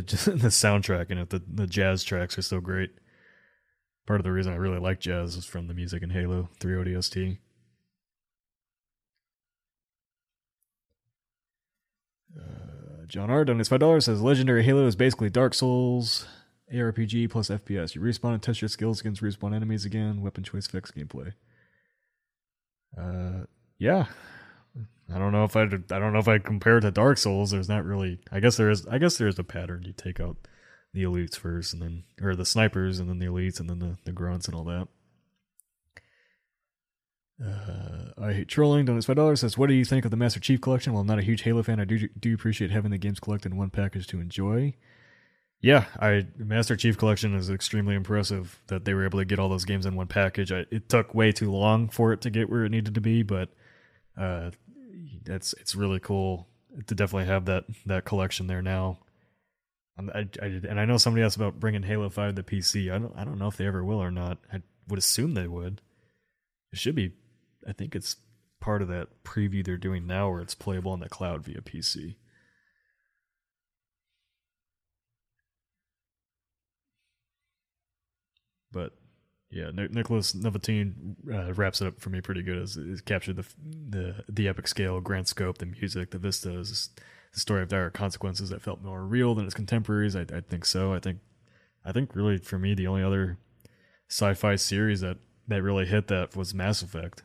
just 0.02 0.24
the 0.26 0.48
soundtrack 0.48 1.10
and 1.10 1.20
it. 1.20 1.30
The, 1.30 1.42
the 1.46 1.66
jazz 1.66 2.02
tracks 2.04 2.36
are 2.38 2.42
so 2.42 2.60
great. 2.60 2.90
Part 4.06 4.20
of 4.20 4.24
the 4.24 4.32
reason 4.32 4.52
I 4.52 4.56
really 4.56 4.78
like 4.78 5.00
jazz 5.00 5.36
is 5.36 5.46
from 5.46 5.66
the 5.66 5.74
music 5.74 6.02
in 6.02 6.10
Halo 6.10 6.50
3 6.60 6.74
ODST. 6.74 7.38
Uh, 12.38 13.06
John 13.06 13.30
R. 13.30 13.44
donates 13.44 13.68
five 13.68 13.80
dollars. 13.80 14.06
Says 14.06 14.20
Legendary 14.20 14.64
Halo 14.64 14.86
is 14.86 14.96
basically 14.96 15.30
Dark 15.30 15.54
Souls, 15.54 16.26
ARPG 16.72 17.30
plus 17.30 17.48
FPS. 17.48 17.94
You 17.94 18.00
respawn 18.00 18.34
and 18.34 18.42
test 18.42 18.60
your 18.60 18.68
skills 18.68 19.00
against 19.00 19.22
respawn 19.22 19.54
enemies 19.54 19.84
again. 19.84 20.20
Weapon 20.20 20.42
choice 20.44 20.66
fix 20.66 20.90
gameplay. 20.90 21.32
Uh, 22.98 23.44
yeah. 23.78 24.06
I 25.12 25.18
don't 25.18 25.32
know 25.32 25.44
if 25.44 25.56
I 25.56 25.62
I 25.62 25.66
don't 25.66 26.12
know 26.12 26.18
if 26.18 26.28
I 26.28 26.38
compare 26.38 26.78
it 26.78 26.82
to 26.82 26.90
Dark 26.90 27.18
Souls. 27.18 27.50
There's 27.50 27.68
not 27.68 27.84
really. 27.84 28.20
I 28.32 28.40
guess 28.40 28.56
there 28.56 28.70
is. 28.70 28.86
I 28.86 28.98
guess 28.98 29.18
there 29.18 29.28
is 29.28 29.38
a 29.38 29.44
pattern. 29.44 29.82
You 29.84 29.92
take 29.92 30.20
out 30.20 30.36
the 30.92 31.02
elites 31.02 31.36
first, 31.36 31.72
and 31.74 31.82
then 31.82 32.04
or 32.22 32.34
the 32.34 32.46
snipers, 32.46 32.98
and 32.98 33.08
then 33.08 33.18
the 33.18 33.26
elites, 33.26 33.60
and 33.60 33.68
then 33.68 33.80
the 33.80 33.98
the 34.04 34.12
grunts 34.12 34.46
and 34.46 34.54
all 34.54 34.64
that. 34.64 34.88
Uh, 37.44 38.12
I 38.16 38.32
hate 38.32 38.48
trolling. 38.48 38.86
Donates 38.86 39.06
five 39.06 39.16
dollars. 39.16 39.40
Says, 39.40 39.58
"What 39.58 39.66
do 39.66 39.74
you 39.74 39.84
think 39.84 40.04
of 40.04 40.10
the 40.10 40.16
Master 40.16 40.40
Chief 40.40 40.60
Collection?" 40.60 40.92
Well, 40.92 41.02
I'm 41.02 41.06
not 41.06 41.18
a 41.18 41.22
huge 41.22 41.42
Halo 41.42 41.62
fan. 41.62 41.80
I 41.80 41.84
do 41.84 42.08
do 42.08 42.32
appreciate 42.32 42.70
having 42.70 42.90
the 42.90 42.98
games 42.98 43.20
collected 43.20 43.52
in 43.52 43.58
one 43.58 43.70
package 43.70 44.06
to 44.08 44.20
enjoy. 44.20 44.74
Yeah, 45.60 45.86
I 45.98 46.26
Master 46.36 46.76
Chief 46.76 46.96
Collection 46.96 47.34
is 47.34 47.50
extremely 47.50 47.94
impressive 47.94 48.60
that 48.68 48.84
they 48.84 48.94
were 48.94 49.04
able 49.04 49.18
to 49.18 49.24
get 49.24 49.38
all 49.38 49.48
those 49.48 49.64
games 49.64 49.84
in 49.86 49.96
one 49.96 50.06
package. 50.06 50.52
I, 50.52 50.66
it 50.70 50.88
took 50.88 51.14
way 51.14 51.32
too 51.32 51.50
long 51.50 51.88
for 51.88 52.12
it 52.12 52.20
to 52.22 52.30
get 52.30 52.50
where 52.50 52.64
it 52.64 52.70
needed 52.70 52.94
to 52.94 53.00
be, 53.00 53.22
but 53.22 53.48
uh, 54.16 54.50
that's 55.24 55.52
it's 55.54 55.74
really 55.74 56.00
cool 56.00 56.48
to 56.86 56.94
definitely 56.94 57.26
have 57.26 57.46
that 57.46 57.64
that 57.86 58.04
collection 58.04 58.46
there 58.46 58.62
now. 58.62 58.98
Um, 59.96 60.10
I, 60.14 60.28
I, 60.42 60.46
and 60.46 60.80
I 60.80 60.86
know 60.86 60.96
somebody 60.96 61.24
asked 61.24 61.36
about 61.36 61.60
bringing 61.60 61.82
Halo 61.82 62.10
Five 62.10 62.34
to 62.34 62.42
PC. 62.42 62.92
I 62.92 62.98
don't 62.98 63.16
I 63.16 63.24
don't 63.24 63.38
know 63.38 63.48
if 63.48 63.56
they 63.56 63.66
ever 63.66 63.84
will 63.84 64.02
or 64.02 64.10
not. 64.10 64.38
I 64.52 64.62
would 64.88 64.98
assume 64.98 65.34
they 65.34 65.48
would. 65.48 65.80
It 66.72 66.78
should 66.78 66.94
be 66.94 67.12
I 67.66 67.72
think 67.72 67.94
it's 67.94 68.16
part 68.60 68.82
of 68.82 68.88
that 68.88 69.08
preview 69.24 69.64
they're 69.64 69.76
doing 69.76 70.06
now 70.06 70.30
where 70.30 70.40
it's 70.40 70.54
playable 70.54 70.92
on 70.92 71.00
the 71.00 71.08
cloud 71.08 71.44
via 71.44 71.60
PC. 71.60 72.16
But 78.72 78.92
yeah, 79.54 79.70
Nicholas 79.72 80.32
Novatine 80.32 81.14
uh, 81.32 81.54
wraps 81.54 81.80
it 81.80 81.86
up 81.86 82.00
for 82.00 82.10
me 82.10 82.20
pretty 82.20 82.42
good. 82.42 82.58
It's 82.58 83.00
captured 83.00 83.36
the 83.36 83.46
the 83.88 84.24
the 84.28 84.48
epic 84.48 84.66
scale, 84.66 85.00
grand 85.00 85.28
scope, 85.28 85.58
the 85.58 85.66
music, 85.66 86.10
the 86.10 86.18
vistas, 86.18 86.90
the 87.32 87.38
story 87.38 87.62
of 87.62 87.68
dire 87.68 87.88
consequences 87.88 88.50
that 88.50 88.62
felt 88.62 88.82
more 88.82 89.04
real 89.04 89.32
than 89.32 89.44
its 89.44 89.54
contemporaries. 89.54 90.16
I, 90.16 90.22
I 90.22 90.40
think 90.40 90.64
so. 90.64 90.92
I 90.92 90.98
think 90.98 91.20
I 91.84 91.92
think 91.92 92.16
really 92.16 92.38
for 92.38 92.58
me 92.58 92.74
the 92.74 92.88
only 92.88 93.04
other 93.04 93.38
sci-fi 94.10 94.56
series 94.56 95.02
that 95.02 95.18
that 95.46 95.62
really 95.62 95.86
hit 95.86 96.08
that 96.08 96.34
was 96.34 96.52
Mass 96.52 96.82
Effect. 96.82 97.22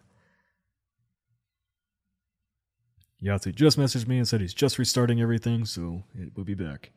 Yahtzee 3.23 3.55
just 3.55 3.77
messaged 3.77 4.07
me 4.07 4.19
and 4.19 4.27
said 4.27 4.39
he's 4.39 4.53
just 4.53 4.77
restarting 4.77 5.19
everything, 5.19 5.65
so 5.65 6.03
it 6.13 6.37
will 6.37 6.45
be 6.45 6.53
back. 6.53 6.91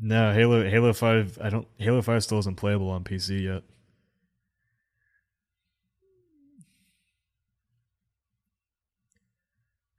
No, 0.00 0.32
Halo 0.32 0.68
Halo 0.68 0.92
Five. 0.92 1.38
I 1.42 1.50
don't. 1.50 1.66
Halo 1.78 2.02
Five 2.02 2.22
still 2.22 2.38
isn't 2.38 2.56
playable 2.56 2.90
on 2.90 3.04
PC 3.04 3.42
yet. 3.42 3.62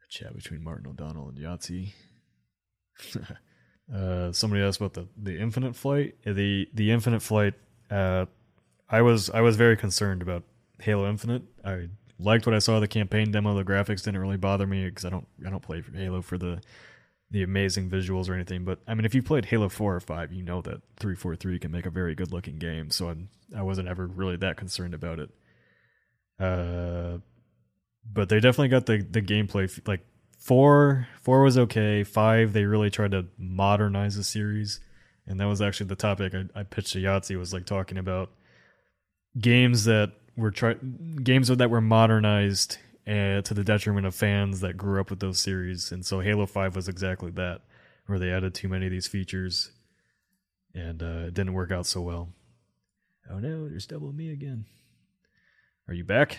A 0.04 0.08
chat 0.10 0.36
between 0.36 0.64
Martin 0.64 0.88
O'Donnell 0.88 1.30
and 1.30 1.38
Yahtzee. 1.38 1.94
uh, 3.94 4.32
somebody 4.32 4.64
asked 4.64 4.80
about 4.80 4.94
the 4.94 5.08
the 5.18 5.38
Infinite 5.38 5.76
Flight. 5.76 6.16
The 6.24 6.70
the 6.74 6.92
Infinite 6.92 7.22
Flight. 7.22 7.56
Uh, 7.92 8.26
I 8.90 9.02
was 9.02 9.30
I 9.30 9.42
was 9.42 9.58
very 9.58 9.76
concerned 9.76 10.22
about 10.22 10.44
Halo 10.80 11.10
Infinite. 11.10 11.44
I 11.66 11.90
liked 12.20 12.46
what 12.46 12.56
I 12.56 12.60
saw 12.60 12.80
the 12.80 12.88
campaign 12.88 13.32
demo. 13.32 13.54
The 13.54 13.66
graphics 13.66 14.04
didn't 14.04 14.22
really 14.22 14.38
bother 14.38 14.66
me 14.66 14.86
because 14.86 15.04
I 15.04 15.10
don't 15.10 15.28
I 15.46 15.50
don't 15.50 15.62
play 15.62 15.84
Halo 15.94 16.22
for 16.22 16.38
the 16.38 16.62
the 17.32 17.44
amazing 17.44 17.90
visuals 17.90 18.30
or 18.30 18.34
anything. 18.34 18.66
But 18.66 18.80
I 18.88 18.94
mean, 18.94 19.06
if 19.06 19.14
you 19.14 19.22
played 19.22 19.46
Halo 19.46 19.70
Four 19.70 19.96
or 19.96 20.00
Five, 20.00 20.34
you 20.34 20.44
know 20.44 20.62
that 20.62 20.82
three 20.98 21.16
four 21.16 21.36
three 21.36 21.60
can 21.60 21.72
make 21.72 21.86
a 21.86 21.92
very 21.92 22.16
good 22.16 22.32
looking 22.32 22.58
game. 22.58 22.90
So 22.90 23.10
I'm, 23.10 23.30
I 23.56 23.62
wasn't 23.62 23.88
ever 23.88 24.08
really 24.08 24.38
that 24.38 24.58
concerned 24.58 24.94
about 24.94 25.20
it. 25.20 25.30
Uh, 26.40 27.20
but 28.12 28.30
they 28.30 28.40
definitely 28.40 28.70
got 28.70 28.86
the 28.86 28.98
the 28.98 29.22
gameplay 29.22 29.88
like 29.88 30.02
four 30.38 31.08
four 31.22 31.44
was 31.44 31.58
okay. 31.58 32.04
Five 32.04 32.54
they 32.54 32.66
really 32.66 32.90
tried 32.90 33.12
to 33.12 33.28
modernize 33.38 34.16
the 34.16 34.24
series, 34.24 34.80
and 35.28 35.40
that 35.40 35.46
was 35.48 35.62
actually 35.62 35.88
the 35.88 35.96
topic 35.96 36.34
I, 36.34 36.60
I 36.60 36.64
pitched 36.64 36.94
to 36.94 37.00
Yahtzee 37.00 37.38
was 37.38 37.54
like 37.54 37.66
talking 37.66 37.98
about 37.98 38.32
games 39.40 39.86
that 39.86 40.14
were 40.36 40.52
try 40.52 40.76
games 41.24 41.50
that 41.50 41.70
were 41.70 41.82
modernized 41.82 42.78
uh, 43.10 43.42
to 43.42 43.54
the 43.54 43.64
detriment 43.64 44.06
of 44.06 44.14
fans 44.14 44.60
that 44.60 44.78
grew 44.78 45.02
up 45.02 45.10
with 45.10 45.20
those 45.20 45.40
series. 45.40 45.92
And 45.92 46.06
so 46.06 46.20
Halo 46.20 46.46
Five 46.46 46.76
was 46.76 46.88
exactly 46.88 47.32
that, 47.32 47.62
where 48.06 48.20
they 48.20 48.32
added 48.32 48.54
too 48.54 48.70
many 48.70 48.86
of 48.86 48.92
these 48.92 49.08
features, 49.08 49.72
and 50.76 51.02
uh, 51.02 51.26
it 51.28 51.34
didn't 51.34 51.54
work 51.54 51.72
out 51.72 51.88
so 51.88 52.02
well. 52.02 52.30
Oh 53.32 53.40
no, 53.40 53.68
there's 53.68 53.88
double 53.88 54.14
me 54.14 54.32
again. 54.32 54.66
Are 55.88 55.94
you 55.94 56.04
back? 56.04 56.38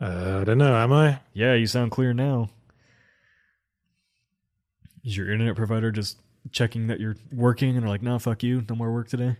Uh, 0.00 0.38
I 0.40 0.44
don't 0.44 0.58
know. 0.58 0.76
Am 0.76 0.92
I? 0.92 1.20
Yeah, 1.32 1.54
you 1.54 1.66
sound 1.66 1.90
clear 1.90 2.12
now. 2.14 2.50
Is 5.04 5.16
your 5.16 5.32
internet 5.32 5.56
provider 5.56 5.90
just 5.90 6.18
checking 6.52 6.86
that 6.86 7.00
you're 7.00 7.16
working 7.32 7.76
and 7.76 7.84
are 7.84 7.88
like, 7.88 8.02
"No, 8.02 8.18
fuck 8.20 8.44
you, 8.44 8.64
no 8.68 8.76
more 8.76 8.92
work 8.92 9.08
today"? 9.08 9.36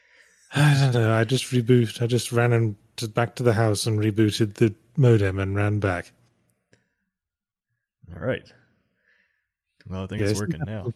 I 0.54 0.90
don't 0.92 0.94
know. 0.94 1.14
I 1.14 1.22
just 1.22 1.52
rebooted. 1.52 2.02
I 2.02 2.08
just 2.08 2.32
ran 2.32 2.52
and 2.52 2.76
back 3.14 3.36
to 3.36 3.42
the 3.44 3.52
house 3.52 3.86
and 3.86 3.98
rebooted 3.98 4.54
the 4.54 4.74
modem 4.96 5.38
and 5.38 5.54
ran 5.54 5.78
back. 5.80 6.12
All 8.14 8.26
right. 8.26 8.52
Well, 9.88 10.04
I 10.04 10.06
think 10.06 10.22
it's 10.22 10.38
working 10.40 10.62
now. 10.66 10.92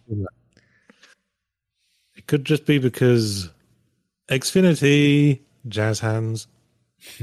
It 2.16 2.26
could 2.26 2.44
just 2.44 2.64
be 2.64 2.78
because 2.78 3.50
Xfinity, 4.28 5.40
jazz 5.68 6.00
hands. 6.00 6.46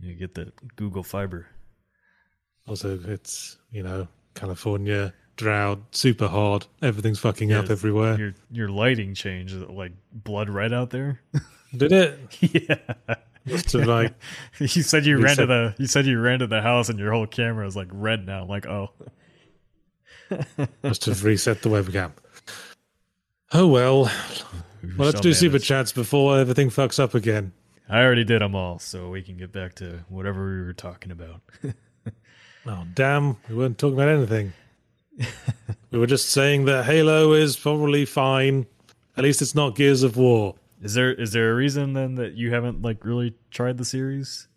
you 0.00 0.14
get 0.14 0.34
the 0.34 0.52
Google 0.76 1.02
Fiber. 1.02 1.46
Also, 2.66 2.98
it's 3.06 3.56
you 3.70 3.82
know 3.82 4.08
California 4.34 5.12
drought, 5.36 5.80
super 5.92 6.28
hot. 6.28 6.66
Everything's 6.82 7.18
fucking 7.18 7.50
yeah, 7.50 7.60
up 7.60 7.70
everywhere. 7.70 8.18
Your 8.18 8.34
your 8.50 8.68
lighting 8.68 9.14
changed, 9.14 9.54
like 9.54 9.92
blood 10.12 10.50
red 10.50 10.72
out 10.72 10.90
there. 10.90 11.20
Did 11.76 11.92
it? 11.92 12.18
yeah. 12.40 13.14
Have 13.46 13.74
like 13.74 14.14
you 14.58 14.68
said 14.68 15.06
you 15.06 15.18
ran 15.18 15.36
to 15.36 15.46
the 15.46 15.74
you 15.78 15.86
said 15.86 16.06
you 16.06 16.20
ran 16.20 16.40
to 16.40 16.46
the 16.46 16.60
house 16.60 16.88
and 16.88 16.98
your 16.98 17.12
whole 17.12 17.26
camera 17.26 17.66
is 17.66 17.74
like 17.74 17.88
red 17.90 18.26
now. 18.26 18.42
I'm 18.42 18.48
like 18.48 18.66
oh, 18.66 18.90
must 20.82 21.06
have 21.06 21.24
reset 21.24 21.62
the 21.62 21.70
webcam. 21.70 22.12
Oh 23.52 23.66
well. 23.66 24.10
Well, 24.96 25.08
let's 25.08 25.20
do 25.20 25.34
super 25.34 25.58
chats 25.58 25.92
before 25.92 26.38
everything 26.38 26.70
fucks 26.70 26.98
up 26.98 27.14
again. 27.14 27.52
I 27.88 28.02
already 28.02 28.24
did 28.24 28.40
them 28.40 28.54
all, 28.54 28.78
so 28.78 29.10
we 29.10 29.22
can 29.22 29.36
get 29.36 29.52
back 29.52 29.74
to 29.76 30.04
whatever 30.08 30.46
we 30.46 30.62
were 30.62 30.72
talking 30.72 31.10
about. 31.10 31.40
oh 32.66 32.84
damn! 32.94 33.36
We 33.48 33.56
weren't 33.56 33.78
talking 33.78 33.94
about 33.94 34.08
anything. 34.08 34.52
we 35.90 35.98
were 35.98 36.06
just 36.06 36.30
saying 36.30 36.66
that 36.66 36.84
Halo 36.84 37.32
is 37.32 37.56
probably 37.56 38.04
fine. 38.04 38.66
At 39.16 39.24
least 39.24 39.42
it's 39.42 39.54
not 39.54 39.74
Gears 39.74 40.02
of 40.02 40.16
War. 40.16 40.54
Is 40.82 40.94
there 40.94 41.12
is 41.12 41.32
there 41.32 41.52
a 41.52 41.54
reason 41.54 41.92
then 41.92 42.14
that 42.16 42.34
you 42.34 42.52
haven't 42.52 42.82
like 42.82 43.04
really 43.04 43.34
tried 43.50 43.76
the 43.78 43.84
series? 43.84 44.48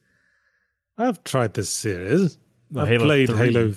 I've 0.98 1.24
tried 1.24 1.54
this 1.54 1.70
series. 1.70 2.38
Well, 2.72 2.84
I've 2.86 2.90
Halo 2.92 3.06
played 3.06 3.30
3. 3.30 3.38
Halo. 3.38 3.74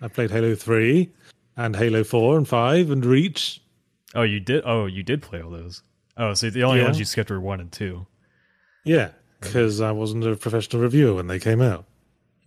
I 0.00 0.08
played 0.08 0.30
Halo 0.32 0.54
Three, 0.54 1.12
and 1.56 1.76
Halo 1.76 2.02
Four 2.04 2.36
and 2.36 2.46
Five 2.46 2.90
and 2.90 3.04
Reach. 3.04 3.60
Oh, 4.14 4.22
you 4.22 4.40
did. 4.40 4.62
Oh, 4.66 4.86
you 4.86 5.02
did 5.02 5.22
play 5.22 5.40
all 5.40 5.50
those. 5.50 5.82
Oh, 6.16 6.34
so 6.34 6.50
the 6.50 6.64
only 6.64 6.78
Yeah. 6.80 6.84
ones 6.86 6.98
you 6.98 7.04
skipped 7.04 7.30
were 7.30 7.40
one 7.40 7.60
and 7.60 7.70
two. 7.72 8.06
Yeah, 8.84 9.10
because 9.40 9.80
I 9.80 9.92
wasn't 9.92 10.24
a 10.26 10.36
professional 10.36 10.82
reviewer 10.82 11.14
when 11.14 11.28
they 11.28 11.38
came 11.38 11.62
out. 11.62 11.86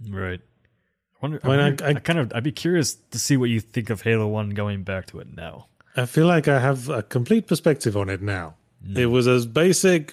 Right. 0.10 0.42
I 0.42 1.18
wonder. 1.22 1.40
I, 1.44 1.48
I 1.48 1.50
mean, 1.52 1.60
I- 1.60 1.64
wonder- 1.70 1.86
I- 1.86 1.90
I 1.90 1.94
kind 1.96 2.20
of. 2.20 2.32
I'd 2.36 2.44
be 2.44 2.52
curious 2.52 2.94
to 2.96 3.18
see 3.18 3.38
what 3.38 3.50
you 3.50 3.60
think 3.62 3.90
of 3.90 4.02
Halo 4.02 4.28
One 4.28 4.50
going 4.52 4.84
back 4.84 5.08
to 5.08 5.20
it 5.20 5.36
now. 5.36 5.68
I 5.96 6.06
feel 6.06 6.28
like 6.28 6.48
I 6.50 6.60
have 6.60 6.90
a 6.90 7.02
complete 7.02 7.48
perspective 7.48 7.96
on 7.96 8.10
it 8.10 8.22
now. 8.22 8.56
Mm. 8.88 8.98
It 8.98 9.06
was 9.08 9.28
a 9.28 9.46
basic 9.48 10.12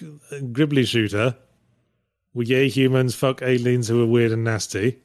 gribbly 0.51 0.87
shooter. 0.87 1.35
With 2.33 2.47
yay 2.47 2.67
humans, 2.67 3.13
fuck 3.13 3.41
aliens 3.43 3.87
who 3.87 3.99
were 3.99 4.07
weird 4.07 4.31
and 4.31 4.43
nasty. 4.43 4.99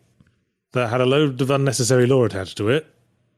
That 0.73 0.89
had 0.89 1.01
a 1.01 1.07
load 1.07 1.41
of 1.41 1.51
unnecessary 1.51 2.07
lore 2.07 2.27
attached 2.27 2.57
to 2.59 2.69
it. 2.71 2.87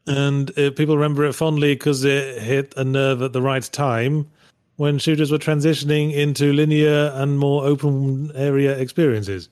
And 0.07 0.57
uh, 0.59 0.70
people 0.70 0.97
remember 0.97 1.24
it 1.24 1.33
fondly 1.33 1.74
because 1.74 2.05
it 2.05 2.43
hit 2.43 2.74
a 2.76 2.85
nerve 2.85 3.22
at 3.22 3.33
the 3.33 3.43
right 3.43 3.62
time 3.62 4.31
when 4.76 4.99
shooters 4.99 5.31
were 5.31 5.39
transitioning 5.39 6.12
into 6.14 6.53
linear 6.53 7.12
and 7.14 7.39
more 7.39 7.64
open 7.64 8.33
area 8.35 8.78
experiences. 8.78 9.49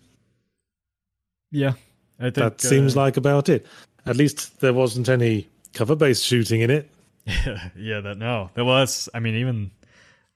Yeah, 1.51 1.75
I 2.19 2.25
think 2.25 2.35
That 2.35 2.61
seems 2.61 2.97
uh, 2.97 3.01
like 3.01 3.17
about 3.17 3.49
it. 3.49 3.67
At 4.07 4.17
least 4.17 4.61
there 4.61 4.73
wasn't 4.73 5.09
any 5.09 5.49
cover 5.75 5.95
based 5.95 6.25
shooting 6.25 6.63
in 6.63 6.71
it. 6.71 6.91
yeah, 7.77 8.01
that 8.01 8.17
no. 8.17 8.51
there 8.55 8.65
was. 8.65 9.09
I 9.13 9.21
mean, 9.21 9.35
even 9.35 9.71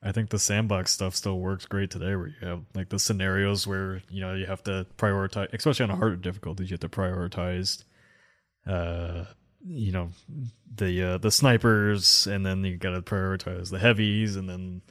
I 0.02 0.12
think 0.12 0.30
the 0.30 0.38
sandbox 0.38 0.92
stuff 0.92 1.14
still 1.14 1.38
works 1.38 1.66
great 1.66 1.90
today, 1.90 2.16
where 2.16 2.28
you 2.28 2.48
have 2.48 2.62
like 2.74 2.88
the 2.88 2.98
scenarios 2.98 3.66
where 3.66 4.02
you 4.10 4.20
know 4.20 4.34
you 4.34 4.46
have 4.46 4.62
to 4.64 4.86
prioritize, 4.98 5.52
especially 5.52 5.84
on 5.84 5.90
a 5.90 5.96
harder 5.96 6.16
difficulty, 6.16 6.64
you 6.64 6.70
have 6.70 6.80
to 6.80 6.88
prioritize. 6.88 7.84
Uh, 8.66 9.24
you 9.64 9.92
know, 9.92 10.10
the 10.74 11.02
uh, 11.02 11.18
the 11.18 11.30
snipers, 11.30 12.26
and 12.26 12.44
then 12.44 12.64
you 12.64 12.76
got 12.76 12.90
to 12.90 13.02
prioritize 13.02 13.70
the 13.70 13.78
heavies, 13.78 14.34
and 14.34 14.48
then 14.48 14.82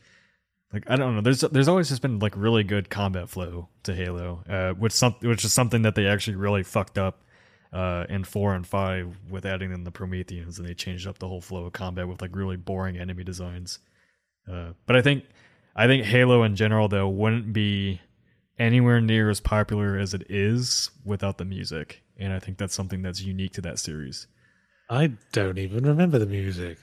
like 0.73 0.89
I 0.89 0.95
don't 0.95 1.15
know. 1.15 1.21
There's 1.21 1.41
there's 1.41 1.67
always 1.67 1.89
just 1.89 2.01
been 2.01 2.19
like 2.19 2.33
really 2.37 2.63
good 2.63 2.89
combat 2.89 3.29
flow 3.29 3.67
to 3.83 3.93
Halo, 3.93 4.43
uh, 4.47 4.73
which 4.73 4.93
some 4.93 5.15
which 5.21 5.43
is 5.43 5.51
something 5.51 5.81
that 5.81 5.95
they 5.95 6.07
actually 6.07 6.37
really 6.37 6.63
fucked 6.63 6.97
up 6.97 7.23
uh, 7.73 8.05
in 8.09 8.23
four 8.23 8.53
and 8.53 8.65
five 8.65 9.17
with 9.29 9.45
adding 9.45 9.73
in 9.73 9.83
the 9.83 9.91
Prometheans, 9.91 10.57
and 10.57 10.67
they 10.67 10.73
changed 10.73 11.07
up 11.07 11.19
the 11.19 11.27
whole 11.27 11.41
flow 11.41 11.65
of 11.65 11.73
combat 11.73 12.07
with 12.07 12.21
like 12.21 12.35
really 12.35 12.57
boring 12.57 12.97
enemy 12.97 13.23
designs. 13.23 13.79
Uh, 14.49 14.73
but 14.85 14.95
I 14.95 15.01
think 15.01 15.25
I 15.75 15.87
think 15.87 16.05
Halo 16.05 16.43
in 16.43 16.55
general 16.55 16.87
though 16.87 17.09
wouldn't 17.09 17.53
be 17.53 18.01
anywhere 18.59 19.01
near 19.01 19.29
as 19.29 19.39
popular 19.39 19.97
as 19.97 20.13
it 20.13 20.29
is 20.29 20.91
without 21.03 21.37
the 21.37 21.45
music, 21.45 22.01
and 22.17 22.33
I 22.33 22.39
think 22.39 22.57
that's 22.57 22.75
something 22.75 23.01
that's 23.01 23.21
unique 23.21 23.53
to 23.53 23.61
that 23.61 23.79
series. 23.79 24.27
I 24.89 25.13
don't 25.31 25.57
even 25.57 25.85
remember 25.85 26.19
the 26.19 26.25
music. 26.25 26.77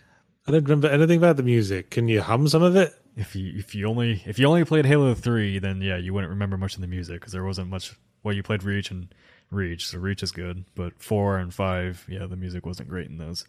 I 0.47 0.53
don't 0.53 0.65
remember 0.65 0.89
anything 0.89 1.19
about 1.19 1.37
the 1.37 1.43
music. 1.43 1.91
Can 1.91 2.09
you 2.09 2.23
hum 2.23 2.49
some 2.49 2.63
of 2.63 2.75
it? 2.75 2.95
If 3.17 3.37
you 3.37 3.53
if 3.57 3.75
you 3.75 3.87
only 3.87 4.23
if 4.25 4.39
you 4.39 4.47
only 4.47 4.65
played 4.65 4.87
Halo 4.87 5.15
three, 5.15 5.59
then 5.59 5.83
yeah, 5.83 5.97
you 5.97 6.15
wouldn't 6.15 6.31
remember 6.31 6.57
much 6.57 6.75
of 6.75 6.81
the 6.81 6.87
music 6.87 7.21
because 7.21 7.33
there 7.33 7.45
wasn't 7.45 7.69
much. 7.69 7.95
Well, 8.23 8.35
you 8.35 8.43
played 8.43 8.63
Reach 8.63 8.91
and 8.91 9.15
Reach, 9.51 9.87
so 9.87 9.99
Reach 9.99 10.23
is 10.23 10.33
good, 10.33 10.65
but 10.75 11.01
four 11.01 11.39
and 11.39 11.53
five, 11.53 12.05
yeah, 12.09 12.27
the 12.27 12.37
music 12.37 12.65
wasn't 12.65 12.89
great 12.89 13.09
in 13.09 13.19
those. 13.19 13.45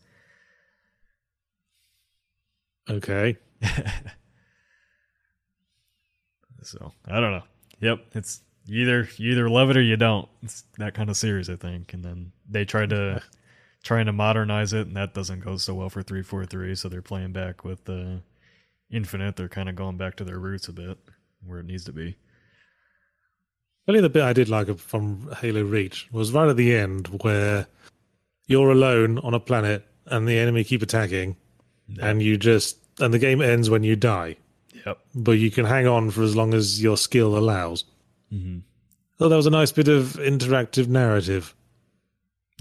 Okay. 2.90 3.38
So 6.64 6.92
I 7.08 7.20
don't 7.20 7.32
know. 7.32 7.44
Yep, 7.82 8.06
it's 8.14 8.42
you 8.66 8.82
either 8.82 9.10
you 9.18 9.32
either 9.32 9.50
love 9.50 9.70
it 9.70 9.78
or 9.78 9.82
you 9.82 9.98
don't. 9.98 10.28
It's 10.44 10.64
that 10.78 10.94
kind 10.94 11.10
of 11.10 11.18
series, 11.18 11.50
I 11.50 11.56
think. 11.56 11.94
And 11.94 12.04
then 12.04 12.32
they 12.50 12.66
tried 12.66 12.90
to 12.92 13.22
trying 13.84 14.06
to 14.08 14.14
modernize 14.14 14.74
it, 14.74 14.88
and 14.88 14.96
that 14.96 15.14
doesn't 15.14 15.40
go 15.40 15.58
so 15.58 15.74
well 15.74 15.90
for 15.90 16.04
three 16.04 16.22
four 16.22 16.46
three. 16.46 16.76
So 16.76 16.90
they're 16.90 17.02
playing 17.02 17.32
back 17.32 17.64
with 17.64 17.86
the 17.86 18.22
Infinite. 18.92 19.36
They're 19.36 19.50
kind 19.50 19.70
of 19.70 19.76
going 19.76 19.98
back 19.98 20.16
to 20.18 20.24
their 20.24 20.40
roots 20.40 20.68
a 20.68 20.74
bit, 20.74 20.98
where 21.46 21.60
it 21.60 21.66
needs 21.66 21.86
to 21.86 21.94
be. 21.94 22.16
Really, 23.88 24.02
the 24.02 24.10
bit 24.10 24.24
I 24.24 24.34
did 24.34 24.50
like 24.50 24.78
from 24.78 25.34
Halo 25.42 25.64
Reach 25.64 26.08
was 26.12 26.32
right 26.32 26.50
at 26.50 26.58
the 26.58 26.76
end 26.76 27.08
where 27.24 27.66
you're 28.46 28.72
alone 28.72 29.18
on 29.20 29.34
a 29.34 29.40
planet 29.40 29.86
and 30.06 30.28
the 30.28 30.38
enemy 30.38 30.64
keep 30.64 30.82
attacking, 30.82 31.38
and 32.00 32.22
you 32.22 32.38
just 32.38 32.89
and 33.00 33.14
the 33.14 33.20
game 33.20 33.42
ends 33.42 33.70
when 33.70 33.84
you 33.84 33.96
die, 33.96 34.36
Yep. 34.86 35.00
but 35.16 35.32
you 35.34 35.52
can 35.52 35.66
hang 35.66 35.88
on 35.88 36.12
for 36.12 36.24
as 36.24 36.36
long 36.36 36.54
as 36.54 36.82
your 36.82 36.98
skill 36.98 37.38
allows. 37.38 37.84
hmm 38.30 38.60
So 39.18 39.30
that 39.30 39.36
was 39.36 39.46
a 39.48 39.50
nice 39.52 39.72
bit 39.72 39.88
of 39.88 40.14
interactive 40.20 40.88
narrative. 40.88 41.54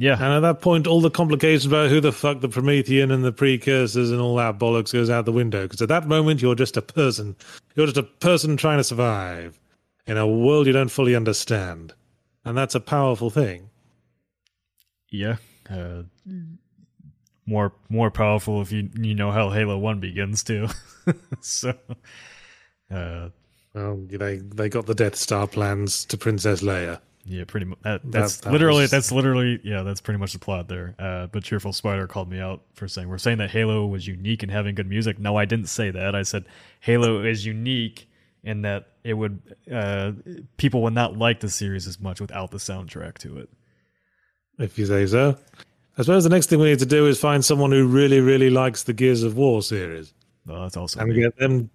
Yeah. 0.01 0.15
And 0.15 0.33
at 0.33 0.41
that 0.41 0.61
point, 0.61 0.87
all 0.87 1.01
the 1.01 1.11
complications 1.11 1.67
about 1.67 1.91
who 1.91 2.01
the 2.01 2.13
fuck 2.13 2.41
the 2.41 2.49
Promethean 2.49 3.11
and 3.11 3.25
the 3.25 3.33
precursors 3.33 4.13
and 4.13 4.21
all 4.21 4.37
that 4.37 4.57
bollocks 4.59 4.93
goes 4.93 5.11
out 5.11 5.25
the 5.25 5.33
window. 5.33 5.63
Because 5.63 5.83
at 5.83 5.89
that 5.89 6.07
moment, 6.07 6.41
you're 6.41 6.55
just 6.55 6.77
a 6.77 6.83
person. 6.83 7.35
You're 7.75 7.87
just 7.87 7.97
a 7.97 8.05
person 8.05 8.57
trying 8.57 8.79
to 8.79 8.85
survive 8.85 9.59
in 10.07 10.17
a 10.17 10.27
world 10.27 10.69
you 10.69 10.73
don't 10.73 10.89
fully 10.89 11.17
understand. 11.17 11.95
And 12.45 12.57
that's 12.57 12.77
a 12.77 12.81
powerful 12.81 13.29
thing. 13.31 13.71
Yeah. 15.11 15.37
Uh, 15.69 16.03
more 17.49 17.73
more 17.89 18.11
powerful 18.11 18.61
if 18.63 18.71
you 18.73 18.89
you 19.01 19.15
know 19.15 19.31
how 19.33 19.51
Halo 19.51 19.79
One 19.79 20.01
begins 20.01 20.43
too. 20.45 20.69
so. 21.41 21.75
Uh, 22.91 23.29
Well, 23.75 23.97
they, 24.09 24.37
they 24.39 24.69
got 24.69 24.87
the 24.87 24.95
Death 24.95 25.15
Star 25.17 25.47
plans 25.47 26.05
to 26.07 26.17
Princess 26.17 26.63
Leia. 26.63 27.01
Yeah, 27.25 27.45
pretty 27.47 27.67
much. 27.67 27.79
That, 27.83 28.01
that's 28.11 28.39
that 28.41 28.53
literally 28.53 28.83
was- 28.83 28.91
that's 28.91 29.13
literally 29.13 29.61
yeah, 29.63 29.83
that's 29.83 30.01
pretty 30.01 30.19
much 30.19 30.33
the 30.33 30.39
plot 30.39 30.69
there. 30.69 30.95
Uh, 30.99 31.27
but 31.27 31.45
cheerful 31.45 31.73
spider 31.75 32.07
called 32.07 32.31
me 32.31 32.41
out 32.41 32.63
for 32.73 32.89
saying 32.89 33.09
we're 33.09 33.19
saying 33.19 33.39
that 33.39 33.51
Halo 33.51 33.87
was 33.87 34.07
unique 34.07 34.43
in 34.43 34.49
having 34.49 34.75
good 34.75 34.89
music. 34.89 35.19
No, 35.19 35.37
I 35.37 35.45
didn't 35.45 35.67
say 35.69 35.91
that. 35.91 36.15
I 36.15 36.23
said 36.23 36.47
Halo 36.81 37.23
is 37.23 37.45
unique 37.45 38.09
in 38.43 38.63
that 38.63 38.93
it 39.05 39.13
would 39.15 39.43
uh, 39.71 40.13
people 40.57 40.81
would 40.83 40.95
not 40.95 41.19
like 41.19 41.41
the 41.41 41.51
series 41.51 41.87
as 41.87 42.01
much 42.01 42.21
without 42.21 42.51
the 42.51 42.59
soundtrack 42.59 43.19
to 43.19 43.37
it. 43.39 43.51
if 44.59 44.79
you 44.79 44.87
say 44.87 45.05
so. 45.07 45.37
I 45.99 46.03
suppose 46.03 46.23
the 46.23 46.31
next 46.31 46.47
thing 46.47 46.61
we 46.61 46.71
need 46.71 46.79
to 46.79 46.87
do 46.87 47.07
is 47.07 47.19
find 47.19 47.45
someone 47.45 47.73
who 47.73 47.85
really, 47.87 48.21
really 48.21 48.51
likes 48.51 48.85
the 48.85 48.93
Gears 48.93 49.25
of 49.25 49.37
War 49.37 49.63
series 49.63 50.15
Well, 50.47 50.63
that's 50.63 50.77
also 50.77 51.01
and 51.01 51.13
get 51.13 51.37
them. 51.37 51.71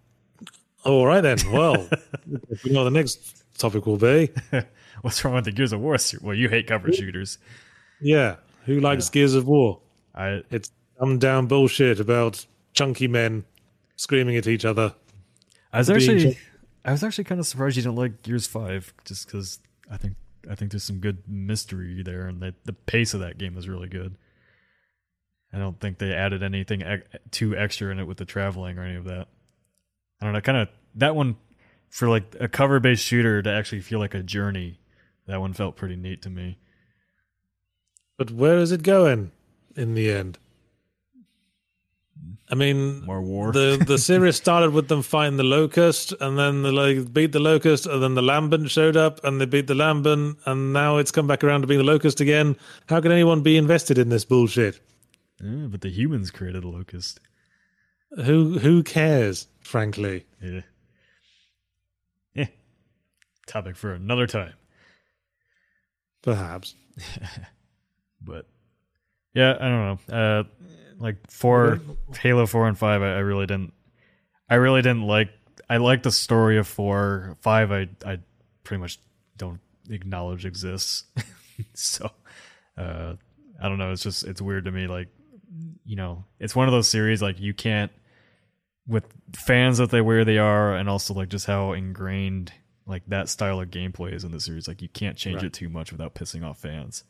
All 0.85 1.05
right, 1.05 1.21
then. 1.21 1.37
Well, 1.51 1.89
you 2.63 2.71
know 2.71 2.85
the 2.85 2.91
next 2.91 3.43
topic 3.57 3.85
will 3.85 3.97
be. 3.97 4.29
what's 5.01 5.23
wrong 5.23 5.35
with 5.35 5.45
the 5.45 5.51
Gears 5.51 5.73
of 5.73 5.81
War. 5.81 5.97
series? 5.97 6.23
Well, 6.23 6.35
you 6.35 6.47
hate 6.47 6.67
cover 6.67 6.91
shooters. 6.91 7.37
Yeah, 8.01 8.37
who 8.65 8.79
likes 8.79 9.09
Gears 9.09 9.35
of 9.35 9.45
War? 9.45 9.81
I 10.15 10.41
It's 10.49 10.71
dumbed 10.99 11.19
down 11.19 11.47
bullshit 11.47 11.99
about 11.99 12.45
chunky 12.73 13.07
men 13.07 13.43
screaming 13.97 14.37
at 14.37 14.47
each 14.47 14.63
other. 14.63 14.93
I 15.73 15.79
was 15.79 15.89
actually 15.89 16.19
ju- 16.19 16.35
I 16.85 16.91
was 16.91 17.03
actually 17.03 17.25
kind 17.25 17.39
of 17.39 17.47
surprised 17.47 17.75
you 17.75 17.83
didn't 17.83 17.95
like 17.97 18.21
Gears 18.21 18.47
Five, 18.47 18.93
just 19.03 19.25
because 19.25 19.59
I 19.91 19.97
think 19.97 20.15
I 20.49 20.55
think 20.55 20.71
there's 20.71 20.83
some 20.83 20.99
good 20.99 21.23
mystery 21.27 22.03
there, 22.03 22.27
and 22.27 22.41
the 22.41 22.53
the 22.65 22.73
pace 22.73 23.13
of 23.13 23.19
that 23.21 23.37
game 23.37 23.57
is 23.57 23.67
really 23.69 23.87
good. 23.87 24.15
I 25.53 25.59
don't 25.59 25.79
think 25.79 25.99
they 25.99 26.13
added 26.13 26.41
anything 26.41 26.81
ec- 26.81 27.31
too 27.31 27.55
extra 27.55 27.91
in 27.91 27.99
it 27.99 28.07
with 28.07 28.17
the 28.17 28.25
traveling 28.25 28.79
or 28.79 28.83
any 28.83 28.95
of 28.95 29.05
that. 29.05 29.27
I 30.19 30.25
don't 30.25 30.33
know, 30.33 30.41
kind 30.41 30.57
of 30.57 30.69
that 30.95 31.15
one 31.15 31.37
for 31.89 32.09
like 32.09 32.35
a 32.39 32.47
cover 32.47 32.79
based 32.79 33.03
shooter 33.03 33.41
to 33.41 33.49
actually 33.49 33.81
feel 33.81 33.99
like 33.99 34.15
a 34.15 34.23
journey. 34.23 34.79
That 35.27 35.39
one 35.39 35.53
felt 35.53 35.75
pretty 35.75 35.95
neat 35.95 36.21
to 36.23 36.29
me. 36.29 36.57
But 38.17 38.31
where 38.31 38.57
is 38.57 38.71
it 38.71 38.83
going 38.83 39.31
in 39.75 39.93
the 39.93 40.11
end? 40.11 40.37
I 42.49 42.55
mean, 42.55 43.03
More 43.05 43.21
war. 43.21 43.51
the 43.51 43.83
the 43.87 43.97
series 44.09 44.35
started 44.35 44.71
with 44.73 44.87
them 44.87 45.01
fighting 45.01 45.37
the 45.37 45.43
locust, 45.43 46.13
and 46.19 46.37
then 46.37 46.61
they 46.63 46.69
like 46.71 47.11
beat 47.13 47.31
the 47.31 47.39
locust, 47.39 47.85
and 47.87 48.03
then 48.03 48.13
the 48.15 48.21
lambent 48.21 48.69
showed 48.69 48.95
up, 48.95 49.23
and 49.23 49.39
they 49.41 49.45
beat 49.45 49.67
the 49.67 49.73
lambent, 49.75 50.37
and 50.45 50.71
now 50.73 50.97
it's 50.97 51.11
come 51.11 51.25
back 51.27 51.43
around 51.43 51.61
to 51.61 51.67
being 51.67 51.79
the 51.79 51.91
locust 51.91 52.21
again. 52.21 52.55
How 52.89 53.01
can 53.01 53.11
anyone 53.11 53.41
be 53.41 53.57
invested 53.57 53.97
in 53.97 54.09
this 54.09 54.25
bullshit? 54.25 54.79
Yeah, 55.41 55.67
but 55.67 55.81
the 55.81 55.89
humans 55.89 56.29
created 56.31 56.63
a 56.63 56.67
locust. 56.69 57.19
Who 58.25 58.59
who 58.59 58.83
cares? 58.83 59.47
Frankly, 59.61 60.25
Yeah. 60.41 60.61
Yeah. 62.35 62.47
Topic 63.47 63.75
for 63.75 63.93
another 63.93 64.27
time. 64.27 64.53
perhaps. 66.21 66.75
but 68.21 68.45
yeah, 69.33 69.55
I 69.59 69.67
don't 69.67 69.99
know. 70.09 70.15
Uh, 70.15 70.43
like 70.99 71.17
four, 71.29 71.79
Halo 72.19 72.45
four 72.45 72.67
and 72.67 72.77
five, 72.77 73.01
I, 73.01 73.15
I 73.15 73.19
really 73.19 73.45
didn't. 73.45 73.73
I 74.49 74.55
really 74.55 74.81
didn't 74.81 75.03
like. 75.03 75.29
I 75.69 75.77
like 75.77 76.03
the 76.03 76.11
story 76.11 76.57
of 76.57 76.67
four. 76.67 77.37
Five, 77.41 77.71
I 77.71 77.89
I 78.05 78.19
pretty 78.63 78.81
much 78.81 78.99
don't 79.37 79.59
acknowledge 79.89 80.45
exists. 80.45 81.05
so, 81.73 82.09
uh, 82.77 83.13
I 83.61 83.69
don't 83.69 83.77
know. 83.77 83.91
It's 83.91 84.03
just 84.03 84.23
it's 84.25 84.41
weird 84.41 84.65
to 84.65 84.71
me. 84.71 84.87
Like, 84.87 85.07
you 85.85 85.95
know, 85.95 86.25
it's 86.39 86.55
one 86.55 86.67
of 86.67 86.71
those 86.73 86.87
series 86.87 87.21
like 87.21 87.39
you 87.39 87.53
can't 87.53 87.91
with 88.87 89.05
fans 89.33 89.77
that 89.77 89.89
they 89.91 90.01
where 90.01 90.25
they 90.25 90.37
are, 90.37 90.75
and 90.75 90.89
also 90.89 91.13
like 91.13 91.29
just 91.29 91.45
how 91.45 91.71
ingrained 91.73 92.51
like 92.85 93.03
that 93.07 93.29
style 93.29 93.61
of 93.61 93.69
gameplay 93.69 94.13
is 94.13 94.23
in 94.25 94.31
the 94.31 94.39
series. 94.41 94.67
Like 94.67 94.81
you 94.81 94.89
can't 94.89 95.17
change 95.17 95.37
Right. 95.37 95.45
it 95.45 95.53
too 95.53 95.69
much 95.69 95.91
without 95.91 96.15
pissing 96.15 96.43
off 96.45 96.59
fans. 96.59 97.03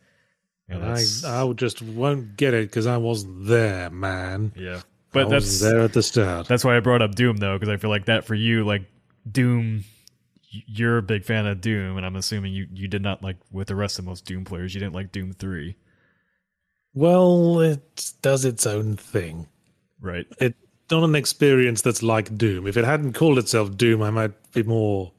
I, 0.81 1.41
I 1.43 1.53
just 1.53 1.81
won't 1.81 2.35
get 2.37 2.53
it 2.53 2.69
because 2.69 2.87
I 2.87 2.97
wasn't 2.97 3.45
there, 3.47 3.89
man. 3.89 4.53
yeah, 4.55 4.77
I 4.77 4.81
but 5.11 5.27
wasn't 5.29 5.31
that's 5.43 5.59
there 5.59 5.81
at 5.81 5.93
the 5.93 6.03
start. 6.03 6.47
that's 6.47 6.63
why 6.65 6.75
I 6.77 6.79
brought 6.79 7.01
up 7.01 7.15
Doom 7.15 7.37
though, 7.37 7.57
because 7.57 7.69
I 7.69 7.77
feel 7.77 7.89
like 7.89 8.05
that 8.05 8.25
for 8.25 8.35
you, 8.35 8.63
like 8.65 8.83
Doom, 9.29 9.83
you're 10.49 10.97
a 10.97 11.01
big 11.03 11.25
fan 11.25 11.45
of 11.45 11.61
Doom, 11.61 11.97
and 11.97 12.05
I'm 12.05 12.15
assuming 12.15 12.53
you 12.53 12.67
you 12.73 12.87
did 12.87 13.01
not 13.01 13.21
like 13.23 13.37
with 13.51 13.67
the 13.67 13.75
rest 13.75 13.99
of 13.99 14.05
most 14.05 14.25
Doom 14.25 14.45
players, 14.45 14.73
you 14.73 14.79
didn't 14.79 14.95
like 14.95 15.11
Doom 15.11 15.33
three, 15.33 15.75
Well, 16.93 17.59
it 17.61 18.11
does 18.21 18.45
its 18.45 18.65
own 18.67 18.95
thing. 18.97 19.47
right? 19.99 20.25
It's 20.39 20.55
not 20.91 21.03
an 21.03 21.15
experience 21.15 21.81
that's 21.81 22.03
like 22.03 22.37
Doom. 22.37 22.67
If 22.67 22.77
it 22.77 22.85
hadn't 22.85 23.13
called 23.13 23.37
itself 23.39 23.75
Doom, 23.77 24.01
I 24.01 24.09
might 24.11 24.51
be 24.51 24.63
more 24.63 25.11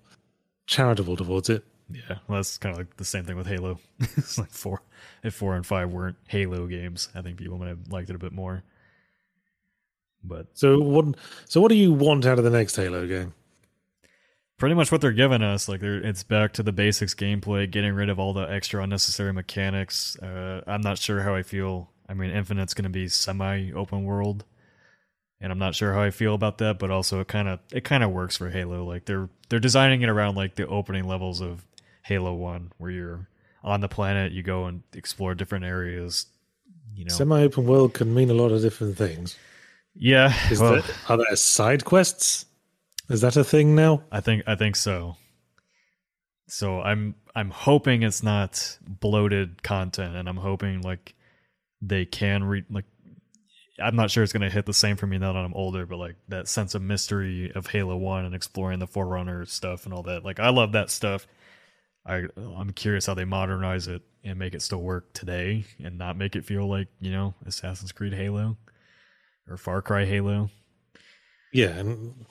charitable 0.67 1.17
towards 1.17 1.51
it. 1.51 1.65
Yeah, 1.95 2.19
well, 2.27 2.39
that's 2.39 2.59
kind 2.59 2.73
of 2.73 2.79
like 2.79 2.97
the 2.97 3.05
same 3.05 3.25
thing 3.25 3.37
with 3.37 3.47
Halo. 3.47 3.79
it's 4.01 4.37
like 4.39 4.51
four, 4.51 4.83
if 5.23 5.35
four 5.35 5.55
and 5.55 5.65
five 5.65 5.93
weren't 5.93 6.17
Halo 6.27 6.67
games, 6.67 7.09
I 7.15 7.23
think 7.23 7.39
people 7.39 7.57
might 7.59 7.69
have 7.69 7.89
liked 7.89 8.11
it 8.11 8.17
a 8.17 8.19
bit 8.19 8.33
more. 8.33 8.65
But 10.23 10.49
So 10.55 10.81
what? 10.81 11.05
So 11.47 11.61
what 11.61 11.69
do 11.69 11.77
you 11.77 11.93
want 11.93 12.27
out 12.27 12.39
of 12.39 12.45
the 12.45 12.51
next 12.51 12.77
Halo 12.77 13.07
game? 13.07 13.35
pretty 14.59 14.75
much 14.75 14.93
what 14.93 15.01
they're 15.01 15.13
giving 15.13 15.43
us, 15.43 15.69
like 15.69 15.81
they're 15.81 15.99
it's 15.99 16.23
back 16.23 16.53
to 16.55 16.63
the 16.63 16.73
basics 16.73 17.15
gameplay, 17.15 17.71
getting 17.71 17.95
rid 17.95 18.09
of 18.09 18.19
all 18.19 18.33
the 18.33 18.51
extra 18.51 18.83
unnecessary 18.83 19.33
mechanics. 19.33 20.17
Uh, 20.19 20.63
I'm 20.67 20.81
not 20.81 20.99
sure 20.99 21.21
how 21.21 21.35
I 21.35 21.43
feel. 21.43 21.91
I 22.09 22.15
mean, 22.15 22.31
Infinite's 22.31 22.75
going 22.75 22.85
to 22.85 22.91
be 22.91 23.09
semi 23.09 23.73
open 23.73 24.05
world, 24.05 24.45
and 25.41 25.53
I'm 25.53 25.59
not 25.59 25.75
sure 25.75 25.93
how 25.93 26.03
I 26.03 26.11
feel 26.11 26.35
about 26.35 26.59
that. 26.59 26.79
But 26.79 26.91
also, 26.91 27.21
it 27.21 27.29
kind 27.29 27.49
of 27.49 27.61
it 27.73 27.85
kind 27.85 28.03
of 28.03 28.11
works 28.11 28.37
for 28.37 28.51
Halo. 28.51 28.85
Like 28.85 29.05
they're 29.05 29.29
they're 29.49 29.61
designing 29.61 30.03
it 30.03 30.09
around 30.09 30.35
like 30.37 30.55
the 30.55 30.67
opening 30.67 31.05
levels 31.05 31.41
of 31.41 31.67
Halo 32.05 32.35
One, 32.35 32.71
where 32.79 32.91
you're 32.91 33.29
on 33.63 33.81
the 33.81 33.89
planet, 33.89 34.33
you 34.33 34.43
go 34.43 34.67
and 34.67 34.83
explore 34.93 35.35
different 35.35 35.65
areas. 35.65 36.27
You 36.95 37.07
know, 37.07 37.15
Semi-open 37.15 37.67
world 37.67 37.95
can 37.95 38.15
mean 38.15 38.31
a 38.31 38.35
lot 38.35 38.53
of 38.53 38.63
different 38.63 38.97
things. 38.97 39.37
yeah. 39.95 40.33
Is 40.51 40.61
well, 40.61 40.75
there, 40.75 40.83
are 41.09 41.17
there 41.17 41.37
side 41.37 41.85
quests? 41.85 42.47
Is 43.09 43.23
that 43.23 43.37
a 43.37 43.45
thing 43.45 43.75
now? 43.75 44.03
I 44.13 44.21
think 44.21 44.45
I 44.47 44.55
think 44.55 44.77
so. 44.77 45.17
So 46.47 46.81
I'm 46.81 47.15
I'm 47.35 47.51
hoping 47.51 48.03
it's 48.03 48.23
not 48.23 48.79
bloated 48.87 49.63
content, 49.63 50.15
and 50.15 50.29
I'm 50.29 50.37
hoping 50.37 50.83
like 50.83 51.15
they 51.83 52.05
can 52.05 52.45
read 52.45 52.67
like. 52.71 52.85
I'm 53.83 53.97
not 53.97 54.09
sure 54.09 54.23
it's 54.23 54.33
gonna 54.33 54.51
hit 54.51 54.67
the 54.67 54.73
same 54.73 54.97
for 54.97 55.09
me 55.09 55.19
now 55.19 55.33
that 55.33 55.45
I'm 55.45 55.55
older, 55.55 55.85
but 55.85 55.97
like 55.97 56.15
that 56.29 56.47
sense 56.47 56.77
of 56.77 56.83
mystery 56.83 57.51
of 57.57 57.67
Halo 57.67 57.97
One 57.97 58.25
and 58.25 58.35
exploring 58.35 58.79
the 58.79 58.87
Forerunner 58.87 59.47
stuff 59.47 59.85
and 59.85 59.93
all 59.93 60.05
that. 60.05 60.25
Like 60.25 60.39
I 60.39 60.51
love 60.51 60.73
that 60.73 60.91
stuff. 60.91 61.27
I 62.07 62.25
I'm 62.37 62.73
curious 62.73 63.07
how 63.07 63.15
they 63.15 63.25
modernize 63.25 63.89
it 63.89 64.03
and 64.23 64.39
make 64.39 64.55
it 64.55 64.63
still 64.63 64.83
work 64.83 65.13
today 65.13 65.65
and 65.83 65.99
not 65.99 66.17
make 66.17 66.37
it 66.37 66.45
feel 66.45 66.69
like 66.69 66.89
you 67.01 67.11
know 67.11 67.35
Assassin's 67.47 67.93
Creed 67.93 68.15
Halo 68.15 68.57
or 69.49 69.57
Far 69.57 69.83
Cry 69.83 70.05
Halo. 70.05 70.51
Yeah, 71.53 71.69
and 71.69 72.27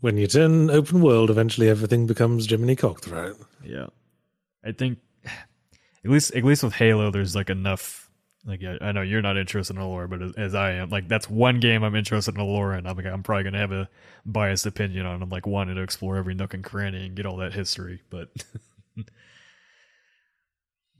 when 0.00 0.16
you 0.18 0.26
turn 0.26 0.70
open 0.70 1.00
world, 1.00 1.30
eventually 1.30 1.68
everything 1.68 2.06
becomes 2.06 2.48
Jiminy 2.48 2.76
Cockthroat. 2.76 3.38
Yeah, 3.64 3.86
I 4.64 4.72
think 4.72 4.98
at 5.24 6.10
least 6.10 6.34
at 6.34 6.44
least 6.44 6.62
with 6.62 6.74
Halo, 6.74 7.10
there's 7.10 7.34
like 7.34 7.50
enough. 7.50 8.09
Like 8.44 8.62
I, 8.64 8.78
I 8.86 8.92
know 8.92 9.02
you're 9.02 9.22
not 9.22 9.36
interested 9.36 9.74
in 9.76 9.80
the 9.80 9.86
lore, 9.86 10.08
but 10.08 10.22
as, 10.22 10.32
as 10.36 10.54
I 10.54 10.72
am, 10.72 10.88
like 10.88 11.08
that's 11.08 11.28
one 11.28 11.60
game 11.60 11.82
I'm 11.82 11.94
interested 11.94 12.34
in 12.34 12.38
the 12.38 12.44
lore, 12.44 12.72
and 12.72 12.88
I'm 12.88 12.96
like 12.96 13.06
I'm 13.06 13.22
probably 13.22 13.44
gonna 13.44 13.58
have 13.58 13.72
a 13.72 13.88
biased 14.24 14.66
opinion 14.66 15.06
on. 15.06 15.22
I'm 15.22 15.28
like 15.28 15.46
wanting 15.46 15.76
to 15.76 15.82
explore 15.82 16.16
every 16.16 16.34
nook 16.34 16.54
and 16.54 16.64
cranny 16.64 17.06
and 17.06 17.14
get 17.14 17.26
all 17.26 17.36
that 17.38 17.52
history, 17.52 18.02
but 18.08 18.30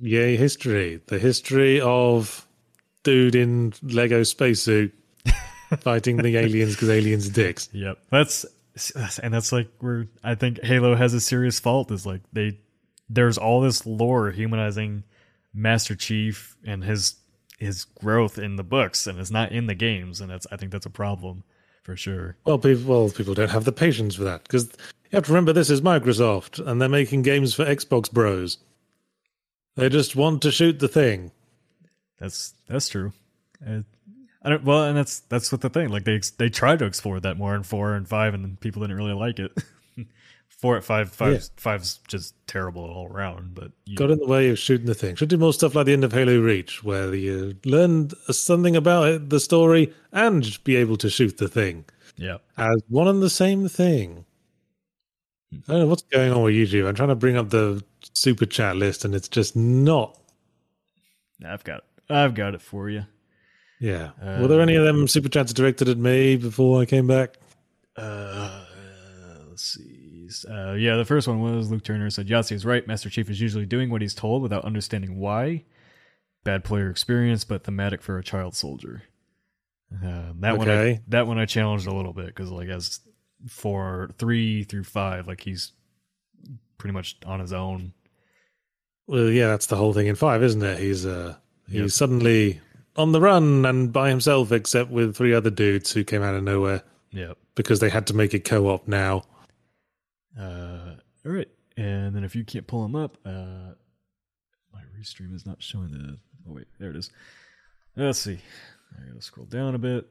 Yay, 0.01 0.37
history. 0.37 1.01
The 1.07 1.19
history 1.19 1.81
of 1.81 2.47
dude 3.03 3.35
in 3.35 3.75
Lego 3.83 4.23
spacesuit 4.23 4.95
fighting 5.81 6.17
the 6.17 6.37
aliens 6.37 6.75
because 6.75 6.89
aliens 6.89 7.29
are 7.29 7.33
dicks. 7.33 7.69
Yep. 7.73 7.99
That's 8.11 8.47
and 9.23 9.33
that's 9.35 9.53
like 9.53 9.69
where 9.81 10.07
I 10.25 10.35
think 10.37 10.63
Halo 10.63 10.95
has 10.95 11.13
a 11.13 11.21
serious 11.21 11.61
fault 11.61 11.91
is 11.91 12.07
like 12.07 12.23
they 12.33 12.59
there's 13.11 13.37
all 13.37 13.61
this 13.61 13.85
lore 13.85 14.31
humanizing 14.31 15.05
Master 15.53 15.95
Chief 15.95 16.57
and 16.65 16.83
his 16.83 17.17
his 17.61 17.85
growth 17.85 18.39
in 18.39 18.57
the 18.57 18.65
books 18.65 19.07
and 19.07 19.21
it's 19.21 19.31
not 19.31 19.53
in 19.53 19.67
the 19.67 19.75
games 19.75 20.21
and 20.21 20.31
that's 20.31 20.47
I 20.51 20.57
think 20.57 20.73
that's 20.73 20.87
a 20.87 20.91
problem 20.91 21.45
for 21.83 21.97
sure. 21.97 22.37
Well, 22.45 22.59
people, 22.59 22.85
well, 22.85 23.11
people 23.11 23.35
don't 23.35 23.51
have 23.51 23.65
the 23.65 23.73
patience 23.73 24.15
for 24.17 24.25
that 24.25 24.43
because 24.43 24.65
you 24.65 25.17
have 25.17 25.27
to 25.27 25.33
remember 25.33 25.53
this 25.53 25.71
is 25.71 25.81
Microsoft 25.81 26.65
and 26.67 26.81
they're 26.81 26.89
making 26.89 27.23
games 27.23 27.55
for 27.55 27.65
Xbox 27.65 28.11
Bros. 28.11 28.59
They 29.77 29.89
just 29.89 30.17
want 30.17 30.43
to 30.43 30.51
shoot 30.51 30.79
the 30.79 30.89
thing. 30.89 31.33
That's 32.19 32.55
that's 32.67 32.89
true. 32.89 33.13
Uh, 33.67 33.81
I 34.43 34.49
don't 34.49 34.65
well 34.65 34.85
and 34.85 34.97
that's 34.97 35.21
that's 35.21 35.53
what 35.53 35.61
the 35.61 35.69
thing 35.69 35.91
like 35.91 36.05
they 36.05 36.21
they 36.39 36.49
tried 36.49 36.79
to 36.79 36.87
explore 36.87 37.21
that 37.21 37.37
more 37.37 37.55
in 37.55 37.63
4 37.63 37.95
and 37.95 38.09
5 38.09 38.35
and 38.35 38.59
people 38.61 38.83
didn't 38.83 38.97
really 38.97 39.13
like 39.13 39.39
it. 39.39 39.53
4 40.51 40.77
at 40.79 40.85
5 40.85 41.13
5 41.13 41.33
Yeah. 41.33 41.39
five's 41.57 42.01
just 42.07 42.35
terrible 42.47 42.83
all 42.83 43.07
around 43.07 43.55
but 43.55 43.73
you, 43.87 43.97
Got 43.97 44.11
in 44.11 44.19
the 44.19 44.27
way 44.27 44.51
of 44.51 44.59
shooting 44.59 44.87
the 44.87 44.95
thing. 44.95 45.17
Should 45.17 45.31
do 45.31 45.39
more 45.39 45.53
stuff 45.55 45.75
like 45.75 45.87
the 45.87 45.93
end 45.93 46.05
of 46.05 46.13
Halo 46.13 46.39
Reach, 46.39 46.85
where 46.85 47.15
you 47.15 47.57
learn 47.65 48.11
something 48.31 48.77
about 48.77 49.09
it, 49.09 49.31
the 49.31 49.41
story 49.41 49.93
and 50.13 50.63
be 50.65 50.77
able 50.77 50.97
to 50.99 51.09
shoot 51.09 51.39
the 51.39 51.49
thing 51.49 51.85
yeah. 52.17 52.39
as 52.59 52.83
one 52.89 53.09
and 53.09 53.23
the 53.23 53.31
same 53.31 53.69
thing. 53.69 54.27
I 55.53 55.73
don't 55.73 55.81
know 55.81 55.87
what's 55.89 56.03
going 56.03 56.33
on 56.33 56.43
with 56.43 56.55
YouTube. 56.55 56.87
I'm 56.87 56.95
trying 56.95 57.09
to 57.09 57.17
bring 57.17 57.37
up 57.37 57.51
the 57.51 57.83
super 58.13 58.47
chat 58.47 58.77
list, 58.77 59.05
and 59.05 59.15
it's 59.15 59.29
just 59.29 59.57
not. 59.57 60.17
I've 61.45 61.65
got 61.65 61.85
I've 62.09 62.35
got 62.35 62.55
it 62.55 62.63
for 62.63 62.89
you. 62.89 63.07
Yeah. 63.81 64.11
Were 64.41 64.47
there 64.47 64.61
any 64.61 64.77
of 64.77 64.85
them 64.85 65.09
super 65.09 65.29
chats 65.31 65.55
directed 65.55 65.89
at 65.89 65.97
me 65.97 66.37
before 66.37 66.83
I 66.83 66.85
came 66.85 67.07
back? 67.07 67.37
Uh, 67.97 68.65
let's 69.49 69.65
see. 69.65 70.00
Uh, 70.49 70.73
yeah, 70.73 70.97
the 70.97 71.05
first 71.05 71.27
one 71.29 71.41
was 71.41 71.71
Luke 71.71 71.85
Turner 71.85 72.11
said 72.11 72.29
Yahtzee 72.29 72.53
is 72.53 72.65
right. 72.67 72.87
Master 72.87 73.11
Chief 73.11 73.29
is 73.31 73.41
usually 73.41 73.67
doing 73.67 73.91
what 73.91 74.01
he's 74.03 74.15
told 74.15 74.43
without 74.43 74.65
understanding 74.65 75.17
why. 75.19 75.65
Bad 76.45 76.65
player 76.65 76.89
experience, 76.91 77.45
but 77.45 77.65
thematic 77.65 78.01
for 78.03 78.19
a 78.19 78.25
child 78.25 78.55
soldier. 78.55 79.03
Uh, 79.93 80.33
that 80.41 80.57
one, 80.57 80.71
I, 80.71 81.01
that 81.09 81.27
one 81.27 81.39
I 81.39 81.47
challenged 81.47 81.87
a 81.87 81.95
little 81.95 82.13
bit 82.13 82.27
because 82.27 82.51
like 82.51 82.69
as 82.69 83.01
for 83.49 84.11
three 84.19 84.63
through 84.65 84.85
five, 84.85 85.27
like 85.27 85.41
he's 85.43 85.73
pretty 86.79 86.93
much 86.95 87.17
on 87.27 87.41
his 87.41 87.53
own. 87.53 87.93
Well, 89.07 89.29
yeah, 89.31 89.49
that's 89.49 89.67
the 89.67 89.77
whole 89.77 89.93
thing 89.93 90.07
in 90.07 90.15
five, 90.15 90.43
isn't 90.43 90.63
it? 90.63 90.79
He's 90.79 91.05
uh, 91.05 91.37
he's 91.69 91.81
Yep. 91.81 91.91
suddenly 91.91 92.61
on 92.97 93.13
the 93.13 93.21
run 93.21 93.65
and 93.67 93.93
by 93.93 94.09
himself, 94.11 94.53
except 94.53 94.91
with 94.91 95.17
three 95.17 95.35
other 95.35 95.51
dudes 95.51 95.93
who 95.93 96.05
came 96.05 96.23
out 96.23 96.35
of 96.35 96.43
nowhere 96.45 96.83
Yep. 97.11 97.37
because 97.55 97.81
they 97.81 97.91
had 97.91 98.07
to 98.09 98.15
make 98.15 98.33
it 98.35 98.45
co-op 98.45 98.87
now. 98.89 99.25
Uh, 100.39 100.95
all 101.27 101.33
right, 101.33 101.49
and 101.77 102.15
then 102.15 102.25
if 102.25 102.35
you 102.37 102.45
can't 102.45 102.67
pull 102.67 102.83
them 102.83 102.95
up, 102.95 103.19
uh, 103.25 103.75
my 104.73 104.81
restream 104.99 105.35
is 105.35 105.47
not 105.47 105.63
showing 105.63 105.91
the. 105.91 106.19
Oh 106.49 106.55
wait, 106.55 106.67
there 106.79 106.91
it 106.91 106.97
is. 106.97 107.11
Let's 107.97 108.19
see. 108.19 108.39
I 108.97 109.09
gotta 109.09 109.23
scroll 109.23 109.47
down 109.47 109.75
a 109.75 109.79
bit. 109.79 110.07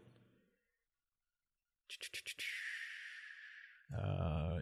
Uh, 3.97 4.59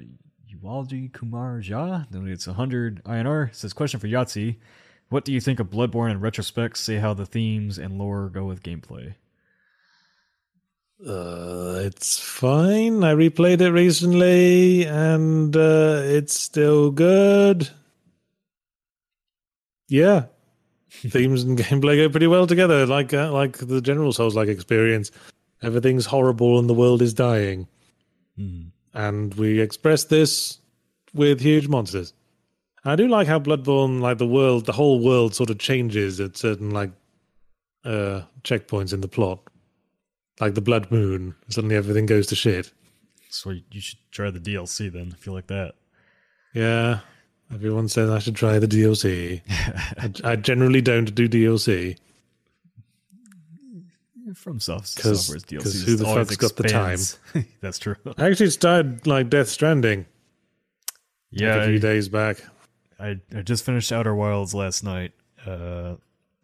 Uwalji 0.56 1.12
Kumar 1.12 1.60
Jha 1.60 2.10
donates 2.10 2.48
100 2.48 3.04
INR. 3.04 3.54
Says 3.54 3.74
question 3.74 4.00
for 4.00 4.08
Yahtzee: 4.08 4.58
What 5.10 5.26
do 5.26 5.34
you 5.34 5.42
think 5.42 5.60
of 5.60 5.70
Bloodborne 5.70 6.12
in 6.12 6.20
retrospect? 6.22 6.78
Say 6.78 6.98
how 6.98 7.14
the 7.14 7.26
themes 7.26 7.78
and 7.78 7.98
lore 7.98 8.30
go 8.30 8.46
with 8.46 8.64
gameplay. 8.64 9.16
Uh, 11.06 11.80
it's 11.84 12.18
fine. 12.20 13.04
I 13.04 13.14
replayed 13.14 13.62
it 13.62 13.72
recently, 13.72 14.86
and 14.86 15.56
uh, 15.56 16.02
it's 16.04 16.38
still 16.40 16.90
good. 16.92 17.70
Yeah, 19.90 20.26
themes 20.90 21.44
and 21.44 21.58
gameplay 21.58 21.98
go 21.98 22.10
pretty 22.10 22.28
well 22.28 22.48
together. 22.48 22.86
Like 22.86 23.14
uh, 23.14 23.32
like 23.32 23.58
the 23.58 23.80
general 23.82 24.12
Souls-like 24.12 24.50
experience, 24.50 25.12
everything's 25.62 26.06
horrible 26.06 26.60
and 26.60 26.70
the 26.70 26.74
world 26.74 27.02
is 27.02 27.14
dying, 27.14 27.68
Hmm. 28.36 28.64
and 28.94 29.34
we 29.36 29.60
express 29.62 30.06
this 30.06 30.60
with 31.14 31.40
huge 31.40 31.68
monsters. 31.68 32.14
I 32.84 32.96
do 32.96 33.08
like 33.08 33.28
how 33.28 33.40
Bloodborne, 33.40 34.02
like 34.02 34.18
the 34.18 34.28
world, 34.28 34.66
the 34.66 34.72
whole 34.74 35.00
world, 35.00 35.36
sort 35.36 35.50
of 35.50 35.60
changes 35.60 36.20
at 36.20 36.38
certain 36.38 36.72
like 36.72 36.92
uh 37.86 38.24
checkpoints 38.44 38.94
in 38.94 39.02
the 39.02 39.08
plot, 39.08 39.40
like 40.40 40.56
the 40.56 40.62
Blood 40.62 40.92
Moon. 40.92 41.36
Suddenly 41.50 41.76
everything 41.76 42.06
goes 42.06 42.28
to 42.28 42.36
shit. 42.36 42.72
So 43.30 43.52
you 43.52 43.82
should 43.82 44.00
try 44.12 44.32
the 44.32 44.40
DLC 44.40 44.92
then. 44.92 45.14
If 45.18 45.26
you 45.26 45.34
like 45.34 45.48
that. 45.48 45.74
Yeah, 46.54 47.00
everyone 47.54 47.88
says 47.90 48.10
I 48.10 48.20
should 48.20 48.36
try 48.36 48.58
the 48.60 48.68
DLC. 48.68 49.42
I, 50.26 50.32
I 50.32 50.36
generally 50.36 50.82
don't 50.82 51.14
do 51.14 51.28
DLC. 51.30 51.98
From 54.36 54.60
soft 54.60 54.88
software's 54.90 55.46
DLC. 55.46 55.64
'cause 55.64 55.84
who 55.84 55.96
the 55.96 56.04
fuck's 56.06 56.36
got 56.36 56.56
the 56.58 56.64
time? 56.64 57.00
That's 57.62 57.80
true. 57.80 57.96
I 58.18 58.28
actually 58.30 58.50
started 58.50 59.08
like 59.08 59.30
Death 59.30 59.48
Stranding. 59.48 60.06
Yeah, 61.32 61.56
like 61.56 61.62
a 61.64 61.66
few 61.68 61.76
I- 61.76 61.80
days 61.80 62.10
back. 62.10 62.38
I 63.00 63.20
I 63.36 63.42
just 63.44 63.64
finished 63.64 63.92
Outer 63.92 64.14
Wilds 64.16 64.54
last 64.54 64.84
night, 64.84 65.14
uh, 65.46 65.96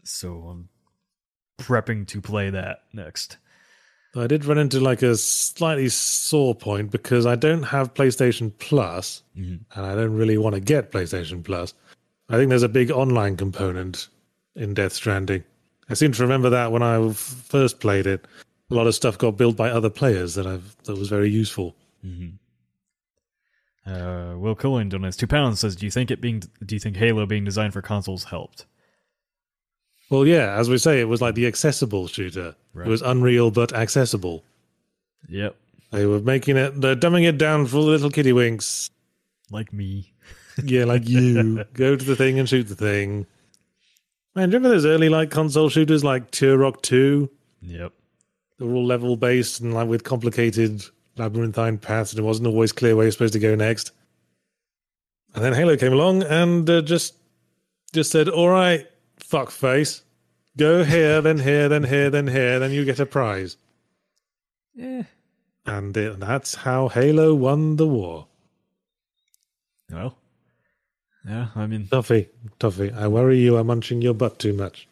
so 0.03 0.43
I'm 0.49 0.69
prepping 1.57 2.07
to 2.09 2.21
play 2.21 2.51
that 2.51 2.83
next. 2.93 3.37
I 4.15 4.27
did 4.27 4.45
run 4.45 4.59
into 4.59 4.79
like 4.79 5.01
a 5.01 5.15
slightly 5.17 5.89
sore 5.89 6.53
point 6.53 6.91
because 6.91 7.25
I 7.25 7.35
don't 7.35 7.63
have 7.63 7.95
PlayStation 7.95 8.51
Plus, 8.59 9.23
and 9.73 9.85
I 9.85 9.95
don't 9.95 10.13
really 10.13 10.37
want 10.37 10.53
to 10.53 10.59
get 10.61 10.91
PlayStation 10.91 11.43
Plus. 11.43 11.73
I 12.29 12.37
think 12.37 12.49
there's 12.49 12.63
a 12.63 12.69
big 12.69 12.91
online 12.91 13.37
component 13.37 14.07
in 14.55 14.73
Death 14.75 14.93
Stranding. 14.93 15.43
I 15.89 15.95
seem 15.95 16.11
to 16.13 16.21
remember 16.21 16.49
that 16.51 16.71
when 16.71 16.83
I 16.83 17.11
first 17.13 17.79
played 17.79 18.05
it, 18.07 18.25
a 18.69 18.73
lot 18.75 18.87
of 18.87 18.95
stuff 18.95 19.17
got 19.17 19.35
built 19.37 19.57
by 19.57 19.69
other 19.69 19.89
players 19.89 20.35
that 20.35 20.45
I've 20.47 20.75
that 20.83 20.95
was 20.97 21.09
very 21.09 21.29
useful. 21.29 21.75
Uh, 23.85 24.35
Will 24.37 24.55
Cullen 24.55 24.89
donates 24.89 25.17
two 25.17 25.27
pounds. 25.27 25.59
Says, 25.59 25.75
"Do 25.75 25.85
you 25.85 25.91
think 25.91 26.11
it 26.11 26.21
being? 26.21 26.41
Do 26.65 26.75
you 26.75 26.79
think 26.79 26.97
Halo 26.97 27.25
being 27.25 27.43
designed 27.43 27.73
for 27.73 27.81
consoles 27.81 28.25
helped?" 28.25 28.65
Well, 30.13 30.27
yeah, 30.27 30.55
as 30.59 30.69
we 30.69 30.77
say, 30.77 31.01
it 31.01 31.05
was 31.05 31.21
like 31.21 31.33
the 31.33 31.47
accessible 31.47 32.05
shooter. 32.07 32.55
Right. 32.75 32.85
It 32.85 32.89
was 32.91 33.01
Unreal 33.01 33.49
but 33.49 33.73
accessible. 33.73 34.43
Yep, 35.27 35.55
They 35.89 36.05
were 36.05 36.19
making 36.19 36.55
it, 36.55 36.79
they're 36.79 36.95
dumbing 36.95 37.27
it 37.27 37.39
down 37.39 37.65
for 37.65 37.77
the 37.77 37.89
little 37.89 38.11
kitty 38.11 38.31
winks. 38.31 38.91
like 39.49 39.73
me. 39.73 40.13
Yeah, 40.63 40.83
like 40.85 41.09
you. 41.09 41.63
Go 41.73 41.95
to 41.95 42.05
the 42.05 42.15
thing 42.15 42.37
and 42.37 42.47
shoot 42.47 42.65
the 42.67 42.75
thing. 42.75 43.25
Man, 44.35 44.49
remember 44.51 44.69
those 44.69 44.85
early 44.85 45.09
like 45.09 45.31
console 45.31 45.67
shooters 45.67 46.03
like 46.03 46.29
Turok 46.29 46.83
2? 46.83 47.27
Yep. 47.63 47.91
They 48.59 48.65
were 48.65 48.75
all 48.75 48.85
level 48.85 49.17
based 49.17 49.61
and 49.61 49.73
like 49.73 49.87
with 49.87 50.03
complicated 50.03 50.83
labyrinthine 51.17 51.79
paths, 51.79 52.11
and 52.11 52.19
it 52.19 52.23
wasn't 52.23 52.45
always 52.49 52.71
clear 52.71 52.95
where 52.95 53.05
you're 53.05 53.11
supposed 53.11 53.33
to 53.33 53.39
go 53.39 53.55
next. 53.55 53.93
And 55.33 55.43
then 55.43 55.53
Halo 55.53 55.75
came 55.75 55.91
along 55.93 56.21
and 56.21 56.69
uh, 56.69 56.83
just 56.83 57.15
just 57.91 58.11
said, 58.11 58.29
"All 58.29 58.49
right, 58.49 58.87
fuck 59.17 59.49
face, 59.49 60.02
go 60.57 60.83
here, 60.83 61.21
then 61.21 61.39
here, 61.39 61.67
then 61.69 61.83
here, 61.83 62.09
then 62.09 62.27
here, 62.27 62.59
then 62.59 62.71
you 62.71 62.85
get 62.85 62.99
a 62.99 63.05
prize." 63.05 63.57
Yeah. 64.75 65.03
And 65.65 65.95
it, 65.95 66.19
that's 66.19 66.55
how 66.55 66.89
Halo 66.89 67.33
won 67.33 67.77
the 67.77 67.87
war. 67.87 68.27
Well. 69.91 70.17
Yeah. 71.25 71.47
I 71.55 71.67
mean, 71.67 71.87
Toffee, 71.87 72.27
Toffee, 72.59 72.91
I 72.91 73.07
worry 73.07 73.39
you 73.39 73.55
are 73.55 73.63
munching 73.63 74.01
your 74.01 74.13
butt 74.13 74.39
too 74.39 74.51
much. 74.53 74.87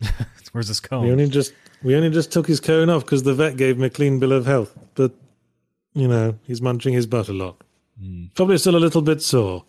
where's 0.52 0.68
this 0.68 0.82
We 0.82 0.88
cone? 0.88 1.10
only 1.10 1.28
just 1.28 1.52
we 1.82 1.94
only 1.94 2.10
just 2.10 2.32
took 2.32 2.46
his 2.46 2.60
cone 2.60 2.90
off 2.90 3.04
because 3.04 3.22
the 3.22 3.34
vet 3.34 3.56
gave 3.56 3.76
him 3.76 3.84
a 3.84 3.90
clean 3.90 4.18
bill 4.18 4.32
of 4.32 4.46
health. 4.46 4.76
But 4.94 5.12
you 5.94 6.08
know, 6.08 6.38
he's 6.44 6.60
munching 6.60 6.92
his 6.94 7.06
butt 7.06 7.28
a 7.28 7.32
lot. 7.32 7.62
Hmm. 8.00 8.24
Probably 8.34 8.58
still 8.58 8.76
a 8.76 8.78
little 8.78 9.02
bit 9.02 9.22
sore. 9.22 9.64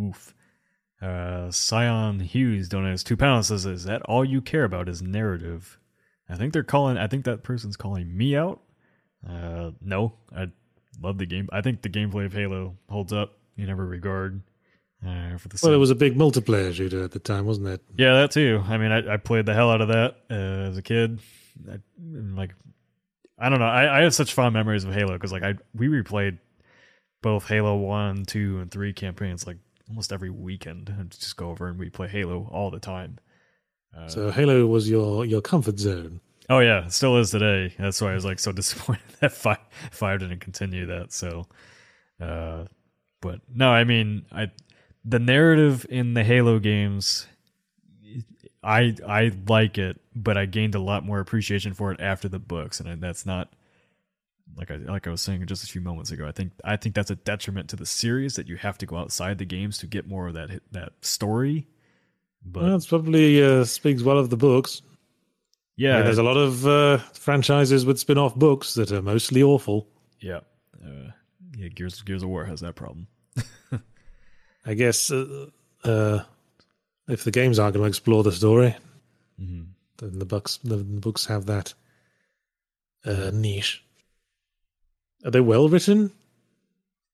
Oof. 0.00 0.34
Uh, 1.02 1.50
Scion 1.50 2.20
Hughes 2.20 2.68
donates 2.68 3.02
two 3.04 3.16
pounds. 3.16 3.48
Says, 3.48 3.66
"Is 3.66 3.84
that 3.84 4.02
all 4.02 4.24
you 4.24 4.40
care 4.40 4.64
about? 4.64 4.88
Is 4.88 5.02
narrative?" 5.02 5.78
I 6.28 6.36
think 6.36 6.52
they're 6.52 6.62
calling. 6.62 6.96
I 6.96 7.08
think 7.08 7.24
that 7.24 7.42
person's 7.42 7.76
calling 7.76 8.16
me 8.16 8.36
out. 8.36 8.60
Uh, 9.28 9.72
no, 9.80 10.14
I 10.34 10.48
love 11.00 11.18
the 11.18 11.26
game. 11.26 11.48
I 11.52 11.60
think 11.60 11.82
the 11.82 11.88
gameplay 11.88 12.24
of 12.26 12.32
Halo 12.32 12.76
holds 12.88 13.12
up 13.12 13.34
in 13.56 13.68
every 13.68 13.86
regard. 13.86 14.42
Uh, 15.04 15.36
for 15.36 15.48
the 15.48 15.54
Well, 15.54 15.70
same- 15.70 15.72
it 15.74 15.78
was 15.78 15.90
a 15.90 15.96
big 15.96 16.16
multiplayer 16.16 16.72
shooter 16.72 17.02
at 17.02 17.10
the 17.10 17.18
time, 17.18 17.44
wasn't 17.44 17.66
it? 17.68 17.82
Yeah, 17.96 18.14
that 18.14 18.30
too. 18.30 18.62
I 18.68 18.78
mean, 18.78 18.92
I, 18.92 19.14
I 19.14 19.16
played 19.16 19.46
the 19.46 19.54
hell 19.54 19.70
out 19.72 19.80
of 19.80 19.88
that 19.88 20.16
uh, 20.30 20.34
as 20.70 20.78
a 20.78 20.82
kid. 20.82 21.18
I, 21.68 21.78
like, 22.36 22.54
I 23.38 23.48
don't 23.48 23.58
know. 23.58 23.66
I, 23.66 23.98
I 23.98 24.02
have 24.02 24.14
such 24.14 24.32
fond 24.32 24.54
memories 24.54 24.84
of 24.84 24.94
Halo 24.94 25.14
because 25.14 25.32
like 25.32 25.42
I 25.42 25.54
we 25.74 25.88
replayed 25.88 26.38
both 27.20 27.48
Halo 27.48 27.76
One, 27.76 28.24
Two, 28.24 28.60
and 28.60 28.70
Three 28.70 28.92
campaigns 28.92 29.44
like 29.46 29.58
almost 29.92 30.10
every 30.10 30.30
weekend. 30.30 30.94
I'd 30.98 31.10
just 31.10 31.36
go 31.36 31.50
over 31.50 31.68
and 31.68 31.78
we 31.78 31.90
play 31.90 32.08
Halo 32.08 32.48
all 32.50 32.70
the 32.70 32.80
time. 32.80 33.18
So 34.06 34.30
Halo 34.30 34.66
was 34.66 34.88
your 34.88 35.26
your 35.26 35.42
comfort 35.42 35.78
zone. 35.78 36.20
Oh 36.48 36.60
yeah, 36.60 36.88
still 36.88 37.18
is 37.18 37.30
today. 37.30 37.74
That's 37.78 38.00
why 38.00 38.12
I 38.12 38.14
was 38.14 38.24
like 38.24 38.38
so 38.38 38.52
disappointed 38.62 39.04
that 39.20 39.32
five 39.32 39.58
five 39.90 40.20
didn't 40.20 40.40
continue 40.40 40.86
that. 40.86 41.12
So, 41.12 41.46
uh, 42.18 42.64
but 43.20 43.40
no, 43.54 43.68
I 43.68 43.84
mean, 43.84 44.24
I 44.32 44.50
the 45.04 45.18
narrative 45.18 45.84
in 45.90 46.14
the 46.14 46.24
Halo 46.24 46.58
games, 46.58 47.26
I 48.62 48.96
I 49.06 49.32
like 49.46 49.76
it, 49.76 50.00
but 50.14 50.38
I 50.38 50.46
gained 50.46 50.74
a 50.74 50.80
lot 50.80 51.04
more 51.04 51.20
appreciation 51.20 51.74
for 51.74 51.92
it 51.92 52.00
after 52.00 52.30
the 52.30 52.38
books, 52.38 52.80
and 52.80 52.98
that's 53.02 53.26
not 53.26 53.52
like 54.56 54.70
I 54.70 54.76
like 54.76 55.06
I 55.06 55.10
was 55.10 55.20
saying 55.20 55.46
just 55.46 55.64
a 55.64 55.66
few 55.66 55.80
moments 55.80 56.10
ago. 56.10 56.26
I 56.26 56.32
think 56.32 56.52
I 56.64 56.76
think 56.76 56.94
that's 56.94 57.10
a 57.10 57.16
detriment 57.16 57.68
to 57.70 57.76
the 57.76 57.86
series 57.86 58.36
that 58.36 58.48
you 58.48 58.56
have 58.56 58.78
to 58.78 58.86
go 58.86 58.96
outside 58.96 59.38
the 59.38 59.44
games 59.44 59.78
to 59.78 59.86
get 59.86 60.06
more 60.06 60.28
of 60.28 60.34
that 60.34 60.60
that 60.72 60.92
story. 61.00 61.66
But 62.44 62.62
Well, 62.64 62.76
it's 62.76 62.86
probably 62.86 63.42
uh, 63.42 63.64
speaks 63.64 64.02
well 64.02 64.18
of 64.18 64.28
the 64.30 64.36
books. 64.36 64.82
yeah, 65.76 65.98
Yeah, 65.98 66.02
there's 66.02 66.18
a 66.18 66.22
lot 66.24 66.36
of 66.36 66.66
uh, 66.66 66.98
franchises 67.14 67.86
with 67.86 67.98
spin-off 68.00 68.34
books 68.34 68.74
that 68.74 68.90
are 68.92 69.00
mostly 69.02 69.42
awful. 69.42 69.88
Yeah. 70.20 70.40
Uh, 70.84 71.12
yeah, 71.56 71.68
Gears 71.68 72.02
Gears 72.02 72.22
of 72.24 72.28
War 72.30 72.44
has 72.44 72.60
that 72.60 72.74
problem. 72.74 73.06
I 74.66 74.74
guess 74.74 75.10
uh, 75.10 75.46
uh, 75.84 76.20
if 77.08 77.24
the 77.24 77.30
games 77.30 77.58
aren't 77.58 77.74
going 77.74 77.84
to 77.84 77.88
explore 77.88 78.22
the 78.22 78.32
story, 78.32 78.74
Mm-hmm. 79.40 79.62
then 79.98 80.18
the 80.18 80.24
books 80.26 80.58
the, 80.62 80.76
the 80.76 81.00
books 81.00 81.26
have 81.26 81.46
that 81.46 81.74
uh, 83.04 83.30
niche. 83.32 83.84
Are 85.24 85.30
they 85.30 85.40
well 85.40 85.68
written? 85.68 86.12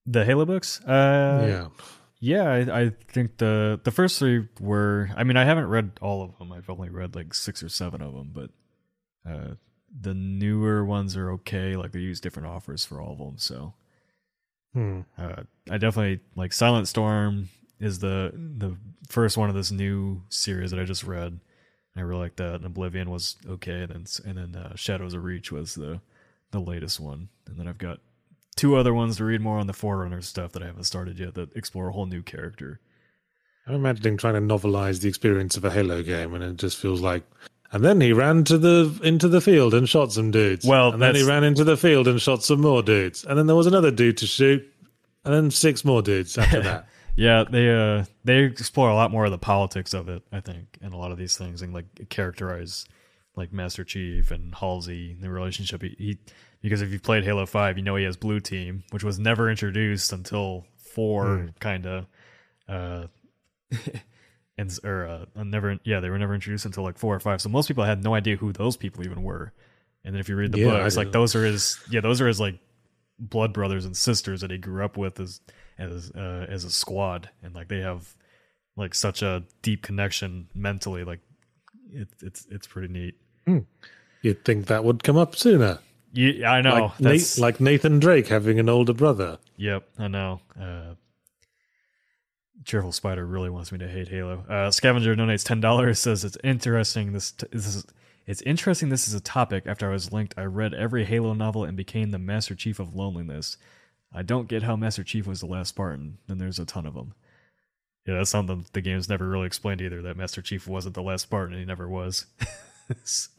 The 0.05 0.25
Halo 0.25 0.45
books? 0.45 0.81
Uh 0.85 1.45
yeah. 1.47 1.67
yeah, 2.19 2.49
I, 2.51 2.81
I 2.81 2.91
think 3.09 3.37
the 3.37 3.79
the 3.83 3.91
first 3.91 4.17
three 4.19 4.47
were 4.59 5.09
I 5.15 5.23
mean, 5.23 5.37
I 5.37 5.45
haven't 5.45 5.67
read 5.67 5.91
all 6.01 6.23
of 6.23 6.37
them. 6.37 6.51
I've 6.51 6.69
only 6.69 6.89
read 6.89 7.15
like 7.15 7.33
6 7.33 7.63
or 7.63 7.69
7 7.69 8.01
of 8.01 8.13
them, 8.13 8.31
but 8.33 8.49
uh 9.29 9.55
the 10.01 10.13
newer 10.13 10.85
ones 10.85 11.17
are 11.17 11.31
okay, 11.31 11.75
like 11.75 11.91
they 11.91 11.99
use 11.99 12.19
different 12.19 12.47
offers 12.47 12.85
for 12.85 13.01
all 13.01 13.13
of 13.13 13.17
them, 13.19 13.37
so 13.37 13.73
Hmm. 14.73 15.01
uh, 15.17 15.41
I 15.67 15.79
definitely 15.79 16.19
like 16.35 16.53
Silent 16.53 16.87
Storm 16.87 17.49
is 17.79 17.99
the 17.99 18.31
the 18.35 18.77
first 19.07 19.35
one 19.35 19.49
of 19.49 19.55
this 19.55 19.71
new 19.71 20.21
series 20.29 20.69
that 20.69 20.79
I 20.79 20.83
just 20.83 21.03
read. 21.03 21.39
I 21.95 22.01
really 22.01 22.21
like 22.21 22.35
that. 22.35 22.55
And 22.55 22.65
Oblivion 22.65 23.09
was 23.09 23.35
okay, 23.47 23.81
and 23.81 23.89
then 23.89 24.05
and 24.25 24.37
then 24.37 24.61
uh, 24.61 24.75
Shadows 24.75 25.15
of 25.15 25.23
Reach 25.23 25.51
was 25.51 25.73
the 25.73 26.01
the 26.51 26.59
latest 26.59 26.99
one. 26.99 27.29
And 27.47 27.57
then 27.57 27.67
I've 27.67 27.77
got 27.77 27.99
two 28.55 28.75
other 28.75 28.93
ones 28.93 29.17
to 29.17 29.25
read 29.25 29.41
more 29.41 29.57
on 29.57 29.67
the 29.67 29.73
Forerunner 29.73 30.21
stuff 30.21 30.51
that 30.53 30.63
I 30.63 30.65
haven't 30.67 30.83
started 30.83 31.19
yet 31.19 31.35
that 31.35 31.55
explore 31.55 31.89
a 31.89 31.91
whole 31.91 32.05
new 32.05 32.21
character. 32.21 32.79
I'm 33.67 33.75
imagining 33.75 34.17
trying 34.17 34.33
to 34.33 34.41
novelize 34.41 35.01
the 35.01 35.09
experience 35.09 35.55
of 35.55 35.63
a 35.63 35.69
Halo 35.69 36.01
game, 36.01 36.33
and 36.33 36.43
it 36.43 36.57
just 36.57 36.77
feels 36.77 37.01
like. 37.01 37.23
And 37.71 37.85
then 37.85 38.01
he 38.01 38.13
ran 38.13 38.43
to 38.45 38.57
the 38.57 38.99
into 39.03 39.27
the 39.27 39.41
field 39.41 39.75
and 39.75 39.87
shot 39.87 40.11
some 40.11 40.31
dudes. 40.31 40.65
Well, 40.65 40.91
and 40.91 41.01
then 41.01 41.13
he 41.13 41.23
ran 41.23 41.43
into 41.43 41.63
the 41.63 41.77
field 41.77 42.07
and 42.07 42.19
shot 42.19 42.43
some 42.43 42.61
more 42.61 42.81
dudes. 42.81 43.23
And 43.23 43.37
then 43.37 43.45
there 43.45 43.55
was 43.55 43.67
another 43.67 43.91
dude 43.91 44.17
to 44.17 44.27
shoot, 44.27 44.67
and 45.23 45.33
then 45.33 45.51
six 45.51 45.85
more 45.85 46.01
dudes 46.01 46.35
after 46.37 46.61
that. 46.63 46.87
Yeah, 47.15 47.43
they 47.47 47.69
uh 47.69 48.05
they 48.23 48.39
explore 48.39 48.89
a 48.89 48.95
lot 48.95 49.11
more 49.11 49.25
of 49.25 49.31
the 49.31 49.37
politics 49.37 49.93
of 49.93 50.09
it, 50.09 50.23
I 50.31 50.39
think, 50.39 50.79
and 50.81 50.93
a 50.93 50.97
lot 50.97 51.11
of 51.11 51.17
these 51.19 51.37
things 51.37 51.61
and 51.61 51.73
like 51.73 52.09
characterize 52.09 52.85
like 53.39 53.51
Master 53.51 53.83
Chief 53.83 54.29
and 54.29 54.53
Halsey, 54.53 55.17
the 55.19 55.29
relationship 55.29 55.81
he, 55.81 55.95
he 55.97 56.17
because 56.61 56.81
if 56.81 56.91
you 56.91 56.99
played 56.99 57.23
Halo 57.23 57.45
5, 57.45 57.77
you 57.77 57.83
know 57.83 57.95
he 57.95 58.03
has 58.03 58.17
Blue 58.17 58.39
Team, 58.39 58.83
which 58.91 59.03
was 59.03 59.17
never 59.17 59.49
introduced 59.49 60.13
until 60.13 60.65
4 60.77 61.49
kind 61.59 61.85
of 61.85 62.05
uh 62.67 63.07
and 64.57 64.77
or 64.83 65.07
uh, 65.07 65.43
never 65.43 65.79
yeah, 65.83 65.99
they 65.99 66.09
were 66.09 66.19
never 66.19 66.35
introduced 66.35 66.65
until 66.65 66.83
like 66.83 66.97
4 66.97 67.15
or 67.15 67.19
5. 67.19 67.41
So 67.41 67.49
most 67.49 67.67
people 67.67 67.83
had 67.83 68.03
no 68.03 68.13
idea 68.13 68.35
who 68.35 68.51
those 68.51 68.77
people 68.77 69.03
even 69.05 69.23
were. 69.23 69.53
And 70.03 70.13
then 70.13 70.19
if 70.19 70.29
you 70.29 70.35
read 70.35 70.51
the 70.51 70.59
Yeah, 70.59 70.73
I 70.73 70.83
books, 70.83 70.97
like 70.97 71.11
those 71.11 71.35
are 71.35 71.45
his 71.45 71.79
yeah, 71.89 72.01
those 72.01 72.21
are 72.21 72.27
his 72.27 72.39
like 72.39 72.59
blood 73.19 73.53
brothers 73.53 73.85
and 73.85 73.95
sisters 73.95 74.41
that 74.41 74.51
he 74.51 74.57
grew 74.57 74.83
up 74.83 74.97
with 74.97 75.19
as 75.19 75.41
as 75.77 76.11
uh, 76.11 76.45
as 76.49 76.63
a 76.63 76.71
squad, 76.71 77.29
and 77.43 77.53
like 77.53 77.67
they 77.67 77.81
have 77.81 78.15
like 78.75 78.93
such 78.95 79.21
a 79.21 79.43
deep 79.61 79.81
connection 79.81 80.47
mentally. 80.55 81.03
Like 81.03 81.19
it, 81.91 82.07
it's 82.21 82.45
it's 82.49 82.67
pretty 82.67 82.91
neat. 82.91 83.15
You'd 84.21 84.43
think 84.45 84.67
that 84.67 84.83
would 84.83 85.03
come 85.03 85.17
up 85.17 85.35
sooner. 85.35 85.79
Yeah, 86.11 86.51
I 86.51 86.61
know. 86.61 86.85
like, 86.85 86.97
That's, 86.97 87.37
Nate, 87.37 87.41
like 87.41 87.59
Nathan 87.61 87.99
Drake 87.99 88.27
having 88.27 88.59
an 88.59 88.67
older 88.67 88.93
brother. 88.93 89.37
Yep, 89.57 89.87
I 89.99 90.07
know. 90.07 90.41
Uh, 90.59 90.95
Cheerful 92.65 92.91
Spider 92.91 93.25
really 93.25 93.49
wants 93.49 93.71
me 93.71 93.77
to 93.79 93.87
hate 93.87 94.09
Halo. 94.09 94.43
Uh, 94.49 94.71
Scavenger 94.71 95.15
donates 95.15 95.45
ten 95.45 95.61
dollars. 95.61 95.99
Says 95.99 96.23
it's 96.25 96.37
interesting. 96.43 97.13
This, 97.13 97.31
t- 97.31 97.47
this 97.51 97.67
is 97.75 97.85
it's 98.27 98.41
interesting. 98.41 98.89
This 98.89 99.07
is 99.07 99.13
a 99.13 99.21
topic. 99.21 99.63
After 99.65 99.89
I 99.89 99.93
was 99.93 100.11
linked, 100.11 100.33
I 100.37 100.43
read 100.43 100.73
every 100.73 101.05
Halo 101.05 101.33
novel 101.33 101.63
and 101.63 101.77
became 101.77 102.11
the 102.11 102.19
Master 102.19 102.55
Chief 102.55 102.79
of 102.79 102.95
Loneliness. 102.95 103.57
I 104.13 104.21
don't 104.23 104.47
get 104.47 104.63
how 104.63 104.75
Master 104.75 105.03
Chief 105.03 105.25
was 105.25 105.39
the 105.39 105.45
last 105.45 105.69
Spartan. 105.69 106.17
Then 106.27 106.37
there's 106.37 106.59
a 106.59 106.65
ton 106.65 106.85
of 106.85 106.95
them. 106.95 107.13
Yeah, 108.05 108.15
that's 108.15 108.29
something 108.31 108.65
the 108.73 108.81
game's 108.81 109.09
never 109.09 109.27
really 109.27 109.45
explained 109.47 109.81
either. 109.81 110.01
That 110.01 110.17
Master 110.17 110.41
Chief 110.41 110.67
wasn't 110.67 110.95
the 110.95 111.03
last 111.03 111.23
Spartan. 111.23 111.53
and 111.53 111.59
He 111.61 111.65
never 111.65 111.87
was. 111.87 112.25
so, 113.03 113.31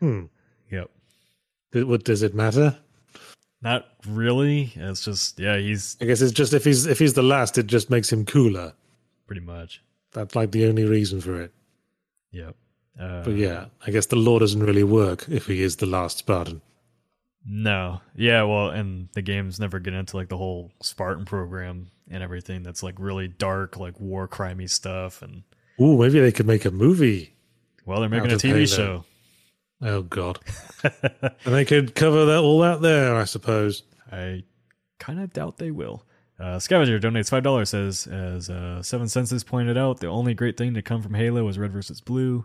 Hmm. 0.00 0.24
yep. 0.70 0.90
Th- 1.72 1.84
What 1.86 2.04
does 2.04 2.22
it 2.22 2.34
matter? 2.34 2.78
Not 3.60 3.86
really. 4.06 4.72
It's 4.76 5.04
just 5.04 5.40
yeah, 5.40 5.56
he's 5.58 5.96
I 6.00 6.04
guess 6.04 6.20
it's 6.20 6.32
just 6.32 6.54
if 6.54 6.64
he's 6.64 6.86
if 6.86 6.98
he's 7.00 7.14
the 7.14 7.22
last, 7.22 7.58
it 7.58 7.66
just 7.66 7.90
makes 7.90 8.12
him 8.12 8.24
cooler. 8.24 8.72
pretty 9.26 9.40
much. 9.42 9.82
That's 10.12 10.34
like 10.36 10.52
the 10.52 10.66
only 10.68 10.84
reason 10.84 11.20
for 11.20 11.40
it. 11.42 11.52
Yep. 12.32 12.54
Uh, 13.00 13.22
But 13.24 13.34
yeah, 13.36 13.66
I 13.86 13.90
guess 13.90 14.06
the 14.06 14.16
lore 14.16 14.40
doesn't 14.40 14.62
really 14.62 14.84
work 14.84 15.28
if 15.28 15.46
he 15.46 15.62
is 15.62 15.76
the 15.76 15.86
last 15.86 16.18
Spartan. 16.18 16.62
No. 17.44 18.00
Yeah, 18.14 18.42
well, 18.44 18.70
and 18.70 19.08
the 19.14 19.22
games 19.22 19.58
never 19.60 19.78
get 19.80 19.94
into 19.94 20.16
like 20.16 20.28
the 20.28 20.36
whole 20.36 20.72
Spartan 20.82 21.24
program 21.24 21.90
and 22.10 22.22
everything 22.22 22.62
that's 22.62 22.82
like 22.82 22.94
really 22.98 23.28
dark, 23.28 23.76
like 23.76 23.98
war 24.00 24.26
crimey 24.28 24.68
stuff 24.70 25.20
and 25.22 25.42
Ooh, 25.80 25.98
maybe 25.98 26.20
they 26.20 26.32
could 26.32 26.46
make 26.46 26.64
a 26.64 26.70
movie. 26.70 27.34
Well, 27.88 28.00
they're 28.00 28.08
making 28.10 28.32
a 28.32 28.36
TV 28.36 28.72
show. 28.72 29.04
Oh 29.80 30.02
God, 30.02 30.38
and 30.82 31.54
they 31.54 31.64
could 31.64 31.94
cover 31.94 32.26
that 32.26 32.38
all 32.40 32.62
out 32.62 32.82
there, 32.82 33.16
I 33.16 33.24
suppose. 33.24 33.82
I 34.12 34.42
kind 34.98 35.20
of 35.20 35.32
doubt 35.32 35.58
they 35.58 35.70
will. 35.70 36.04
Uh, 36.38 36.58
Scavenger 36.58 37.00
donates 37.00 37.30
five 37.30 37.42
dollars. 37.42 37.70
Says, 37.70 38.06
as 38.06 38.50
uh, 38.50 38.82
Seven 38.82 39.08
Senses 39.08 39.42
pointed 39.42 39.78
out, 39.78 40.00
the 40.00 40.08
only 40.08 40.34
great 40.34 40.56
thing 40.56 40.74
to 40.74 40.82
come 40.82 41.02
from 41.02 41.14
Halo 41.14 41.44
was 41.44 41.58
Red 41.58 41.72
versus 41.72 42.00
Blue. 42.00 42.44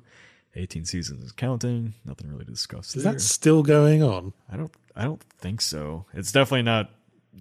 Eighteen 0.55 0.85
seasons 0.85 1.23
is 1.23 1.31
counting. 1.31 1.93
Nothing 2.05 2.29
really 2.31 2.45
to 2.45 2.51
discuss 2.51 2.95
Is 2.95 3.03
there. 3.03 3.13
that 3.13 3.19
still 3.19 3.63
going 3.63 4.01
on? 4.01 4.33
I 4.51 4.55
don't. 4.55 4.71
I 4.95 5.03
don't 5.03 5.21
think 5.39 5.59
so. 5.61 6.05
It's 6.13 6.31
definitely 6.31 6.63
not. 6.63 6.91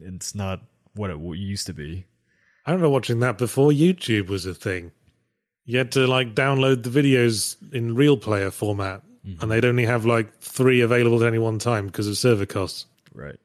It's 0.00 0.34
not 0.34 0.62
what 0.94 1.10
it 1.10 1.18
used 1.20 1.66
to 1.66 1.74
be. 1.74 2.06
I 2.64 2.70
remember 2.70 2.88
watching 2.88 3.20
that 3.20 3.38
before 3.38 3.70
YouTube 3.70 4.28
was 4.28 4.46
a 4.46 4.54
thing. 4.54 4.92
You 5.64 5.78
had 5.78 5.92
to 5.92 6.06
like 6.06 6.34
download 6.34 6.82
the 6.82 6.90
videos 6.90 7.56
in 7.72 7.94
RealPlayer 7.94 8.52
format, 8.52 9.02
and 9.40 9.50
they'd 9.50 9.64
only 9.64 9.84
have 9.84 10.04
like 10.04 10.38
three 10.40 10.80
available 10.80 11.22
at 11.22 11.28
any 11.28 11.38
one 11.38 11.58
time 11.58 11.86
because 11.86 12.08
of 12.08 12.16
server 12.18 12.46
costs. 12.46 12.86
Right. 13.14 13.38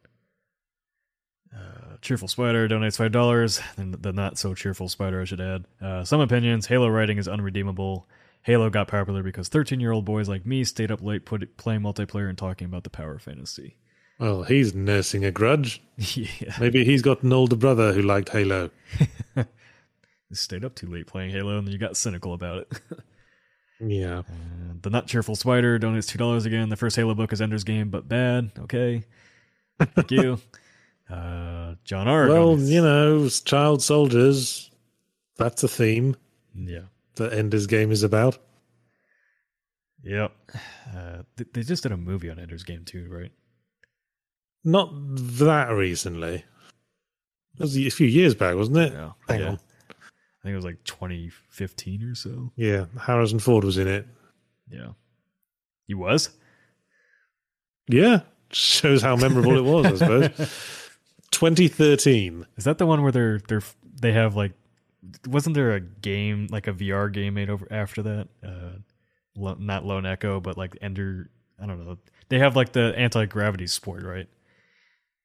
Uh, 1.55 1.97
cheerful 2.01 2.27
Spider 2.27 2.67
donates 2.67 2.97
five 2.97 3.11
dollars. 3.11 3.59
The, 3.75 3.97
the 3.97 4.13
not 4.13 4.37
so 4.37 4.53
cheerful 4.55 4.89
Spider, 4.89 5.21
I 5.21 5.25
should 5.25 5.41
add. 5.41 5.65
Uh, 5.81 6.03
some 6.03 6.19
opinions: 6.19 6.65
Halo 6.67 6.89
writing 6.89 7.17
is 7.17 7.27
unredeemable. 7.27 8.07
Halo 8.41 8.69
got 8.69 8.87
popular 8.87 9.21
because 9.21 9.49
thirteen-year-old 9.49 10.05
boys 10.05 10.27
like 10.27 10.45
me 10.45 10.63
stayed 10.63 10.91
up 10.91 11.01
late 11.03 11.25
put, 11.25 11.57
playing 11.57 11.81
multiplayer 11.81 12.29
and 12.29 12.37
talking 12.37 12.65
about 12.65 12.83
the 12.83 12.89
power 12.89 13.19
fantasy. 13.19 13.75
Well, 14.19 14.43
he's 14.43 14.73
nursing 14.73 15.23
a 15.23 15.31
grudge. 15.31 15.83
yeah, 15.97 16.55
Maybe 16.59 16.83
he's 16.83 17.03
got 17.03 17.21
an 17.21 17.33
older 17.33 17.55
brother 17.55 17.93
who 17.93 18.01
liked 18.01 18.29
Halo. 18.29 18.71
stayed 20.33 20.65
up 20.65 20.75
too 20.75 20.87
late 20.87 21.07
playing 21.07 21.31
Halo, 21.31 21.57
and 21.57 21.67
then 21.67 21.71
you 21.71 21.79
got 21.79 21.97
cynical 21.97 22.33
about 22.33 22.59
it. 22.59 22.81
Yeah. 23.79 24.23
The 24.81 24.89
not 24.89 25.07
cheerful 25.07 25.35
Spider 25.35 25.79
donates 25.79 26.07
two 26.07 26.17
dollars 26.17 26.45
again. 26.45 26.69
The 26.69 26.75
first 26.75 26.95
Halo 26.95 27.13
book 27.13 27.33
is 27.33 27.41
Ender's 27.41 27.63
Game, 27.63 27.89
but 27.89 28.07
bad. 28.07 28.51
Okay, 28.59 29.03
thank 29.79 30.11
you. 30.11 30.39
Uh, 31.09 31.75
John 31.85 32.05
R. 32.09 32.27
Well, 32.27 32.57
donates- 32.57 32.69
you 32.69 32.81
know, 32.81 33.29
child 33.29 33.81
soldiers. 33.81 34.69
That's 35.37 35.63
a 35.63 35.69
theme 35.69 36.17
yeah. 36.53 36.81
that 37.15 37.31
Ender's 37.31 37.65
Game 37.65 37.93
is 37.93 38.03
about. 38.03 38.37
Yep. 40.03 40.33
Uh, 40.93 41.23
th- 41.37 41.49
they 41.53 41.63
just 41.63 41.83
did 41.83 41.93
a 41.93 41.97
movie 41.97 42.29
on 42.29 42.39
Ender's 42.39 42.63
Game 42.63 42.83
too, 42.83 43.07
right? 43.09 43.31
Not 44.65 44.89
that 44.91 45.69
recently. 45.69 46.33
It 46.33 46.43
was 47.61 47.77
a 47.77 47.89
few 47.89 48.07
years 48.07 48.35
back, 48.35 48.57
wasn't 48.57 48.79
it? 48.79 48.91
Yeah. 48.91 49.11
Hang 49.29 49.39
yeah. 49.39 49.47
on. 49.51 49.59
I 50.47 50.49
think 50.49 50.53
it 50.53 50.55
was 50.55 50.65
like 50.65 50.83
2015 50.85 52.03
or 52.03 52.15
so. 52.15 52.53
Yeah, 52.55 52.85
Harrison 53.01 53.39
Ford 53.39 53.65
was 53.65 53.77
in 53.77 53.89
it. 53.89 54.07
Yeah. 54.71 54.91
He 55.87 55.93
was? 55.93 56.29
Yeah, 57.89 58.21
shows 58.51 59.01
how 59.01 59.17
memorable 59.17 59.57
it 59.57 59.63
was, 59.65 60.01
I 60.01 60.05
suppose. 60.05 60.31
2013. 61.31 62.45
Is 62.55 62.63
that 62.63 62.77
the 62.77 62.85
one 62.85 63.03
where 63.03 63.11
they're 63.11 63.39
they're 63.49 63.61
they 63.99 64.13
have 64.13 64.37
like 64.37 64.53
wasn't 65.27 65.53
there 65.53 65.73
a 65.73 65.81
game 65.81 66.47
like 66.49 66.67
a 66.67 66.73
VR 66.73 67.11
game 67.11 67.33
made 67.33 67.49
over 67.49 67.67
after 67.69 68.01
that? 68.03 68.27
Uh 68.41 68.79
Lo- 69.35 69.57
not 69.59 69.85
Lone 69.85 70.05
Echo, 70.05 70.39
but 70.39 70.57
like 70.57 70.77
Ender 70.81 71.29
I 71.61 71.65
don't 71.65 71.85
know. 71.85 71.97
They 72.29 72.39
have 72.39 72.55
like 72.55 72.71
the 72.71 72.93
anti-gravity 72.97 73.67
sport, 73.67 74.03
right? 74.03 74.27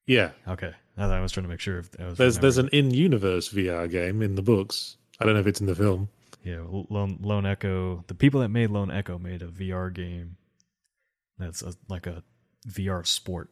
Yeah, 0.04 0.32
Okay. 0.48 0.72
I, 0.96 1.00
thought 1.02 1.12
I 1.12 1.20
was 1.22 1.32
trying 1.32 1.44
to 1.44 1.48
make 1.48 1.60
sure 1.60 1.78
if 1.78 1.88
I 1.98 2.06
was 2.06 2.18
there's 2.18 2.38
there's 2.38 2.58
an 2.58 2.68
in-universe 2.72 3.48
VR 3.50 3.90
game 3.90 4.20
in 4.20 4.34
the 4.34 4.42
books. 4.42 4.96
I 5.22 5.26
don't 5.26 5.34
know 5.34 5.40
if 5.40 5.46
it's 5.46 5.60
in 5.60 5.66
the 5.66 5.74
film. 5.74 6.08
Yeah, 6.44 6.64
Lone, 6.90 7.18
Lone 7.22 7.46
Echo. 7.46 8.04
The 8.08 8.14
people 8.14 8.40
that 8.40 8.48
made 8.48 8.70
Lone 8.70 8.90
Echo 8.90 9.18
made 9.18 9.42
a 9.42 9.46
VR 9.46 9.92
game 9.92 10.36
that's 11.38 11.62
a, 11.62 11.74
like 11.88 12.06
a 12.06 12.22
VR 12.68 13.06
sport. 13.06 13.50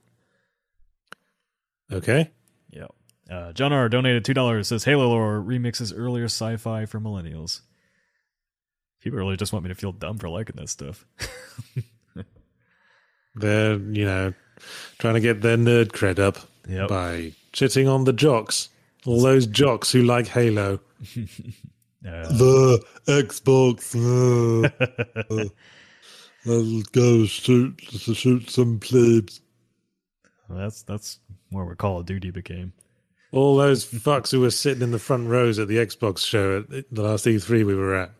Okay. 1.93 2.31
Yeah. 2.71 2.87
Uh, 3.31 3.53
John 3.53 3.73
R. 3.73 3.89
donated 3.89 4.25
two 4.25 4.35
dollars. 4.35 4.68
Says 4.68 4.85
Halo 4.85 5.09
lore 5.09 5.41
remixes 5.41 5.93
earlier 5.97 6.25
sci-fi 6.25 6.85
for 6.87 7.01
millennials. 7.01 7.61
People 9.01 9.18
really 9.18 9.37
just 9.37 9.53
want 9.53 9.64
me 9.64 9.68
to 9.68 9.75
feel 9.75 9.93
dumb 9.93 10.18
for 10.18 10.29
liking 10.29 10.57
that 10.57 10.68
stuff. 10.68 11.07
They're, 13.35 13.75
you 13.79 14.05
know, 14.05 14.35
trying 14.99 15.14
to 15.14 15.21
get 15.21 15.41
their 15.41 15.57
nerd 15.57 15.89
cred 15.89 16.18
up 16.18 16.39
Yep. 16.68 16.89
by 16.89 17.33
shitting 17.53 17.93
on 17.93 18.05
the 18.05 18.12
jocks. 18.12 18.68
All 19.07 19.23
those 19.23 19.47
jocks 19.47 19.93
who 19.93 20.03
like 20.03 20.27
Halo. 20.29 20.81
Uh, 22.03 22.26
The 22.32 22.82
Xbox. 23.09 23.94
Uh, 23.94 25.48
I'll 26.46 26.80
go 26.92 27.26
shoot 27.26 27.78
shoot 27.82 28.48
some 28.48 28.80
plebes. 28.80 29.42
that's 30.48 30.82
that's 30.82 31.18
more 31.51 31.66
what 31.66 31.76
Call 31.76 32.01
of 32.01 32.07
Duty 32.07 32.30
became. 32.30 32.72
All 33.32 33.55
those 33.59 33.84
fucks 33.84 34.30
who 34.30 34.40
were 34.40 34.51
sitting 34.51 34.82
in 34.82 34.92
the 34.92 34.98
front 34.98 35.28
rows 35.28 35.59
at 35.59 35.68
the 35.68 35.76
Xbox 35.76 36.24
show 36.26 36.64
at 36.72 36.86
the 36.90 37.03
last 37.03 37.26
E3 37.26 37.66
we 37.66 37.74
were 37.74 37.94
at. 37.94 38.12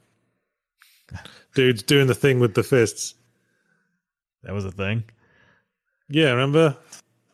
Dudes 1.54 1.82
doing 1.82 2.06
the 2.06 2.14
thing 2.14 2.38
with 2.38 2.52
the 2.52 2.62
fists. 2.62 3.14
That 4.42 4.52
was 4.52 4.66
a 4.66 4.70
thing. 4.70 5.04
Yeah, 6.10 6.32
remember? 6.32 6.76